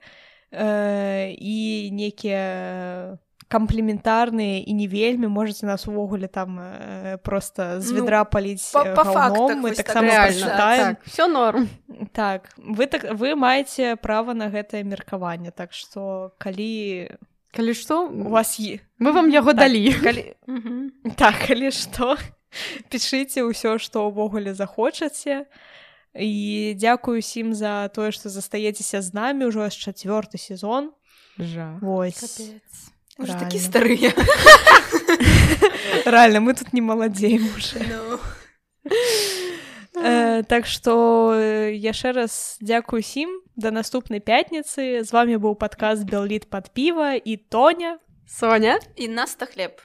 э, 0.51 1.33
і 1.33 1.89
некія 1.91 3.17
камплементарныя 3.55 4.59
і 4.67 4.71
не 4.75 4.87
вельмі 4.91 5.27
можете 5.31 5.65
нас 5.65 5.87
увогуле 5.87 6.27
там 6.27 6.59
э, 6.59 7.17
просто 7.23 7.79
з 7.81 7.91
Ну, 7.91 8.03
ведра 8.03 8.23
паліць 8.27 8.67
па- 8.75 8.83
э, 8.83 8.95
па 8.95 9.03
фактах 9.07 9.57
мы 9.63 9.71
так 9.71 9.85
таксама 9.87 10.11
прачытаем 10.11 10.95
Так, 10.95 11.05
все 11.07 11.27
норм. 11.27 11.69
так 12.11 12.49
вы 12.59 12.85
так 12.87 13.07
вы 13.15 13.35
маеце 13.35 13.95
права 13.95 14.33
на 14.33 14.49
гэтае 14.51 14.83
меркаванне 14.83 15.51
так 15.55 15.71
што 15.73 16.31
калі 16.37 17.09
Калі 17.55 17.71
што, 17.71 18.03
у 18.11 18.27
вас 18.35 18.59
е 18.59 18.83
мы 18.99 19.13
вам 19.15 19.29
яго 19.31 19.55
так, 19.55 19.71
далі. 19.71 19.93
калі. 20.03 20.23
Так, 21.15 21.35
калі 21.47 21.71
што 21.71 22.17
пішыце 22.91 23.47
ўсё 23.47 23.79
што 23.79 24.11
ўвогуле 24.11 24.51
захочаце 24.53 25.45
і 26.15 26.75
дзякую 26.75 27.19
усім 27.23 27.55
за 27.55 27.87
тое 27.95 28.11
што 28.11 28.27
застаецеся 28.27 28.99
з 29.01 29.11
намі 29.15 29.47
ўжо 29.47 29.67
аж 29.71 29.75
чацвёрты 29.75 30.35
сезон 30.37 30.91
Жах. 31.39 31.79
Вось 31.83 32.19
Капец. 32.19 32.94
Уже 33.18 33.32
Реально. 33.32 33.44
такі 33.44 33.58
старыя 33.58 34.10
рэальна 36.06 36.40
мы 36.40 36.54
тут 36.54 36.72
не 36.72 36.80
маладзеем 36.80 37.46
уже 37.56 37.84
Ну. 37.90 38.18
э, 40.00 40.42
так 40.44 40.66
што 40.66 41.32
э, 41.34 41.74
яшчэ 41.76 42.12
раз 42.12 42.56
дзякую 42.60 43.00
усім 43.00 43.42
да 43.56 43.70
наступнай 43.70 44.20
пятніцы 44.20 45.04
з 45.04 45.10
вами 45.12 45.36
быў 45.36 45.54
падказ 45.54 46.04
белліт 46.04 46.48
пад 46.48 46.72
піва 46.72 47.14
і 47.14 47.36
тоня 47.36 47.98
Соня, 48.30 48.78
і 48.96 49.08
наста 49.08 49.46
хлеб 49.46 49.82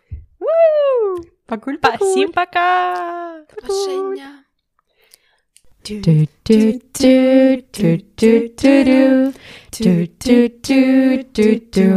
пакуль 1.46 1.78
пасім 1.82 2.32
пока 2.32 3.44
Пашэння. 3.52 4.46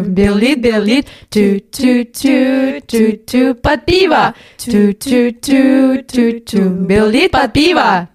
Белит, 0.08 0.62
белит, 0.62 1.08
тю-тю-тю-тю-тю, 1.30 3.56
под 3.56 3.86
пиво. 3.86 4.34
Тю-тю-тю-тю-тю, 4.58 6.70
белит 6.70 7.32
под 7.32 7.54
пиво. 7.54 8.10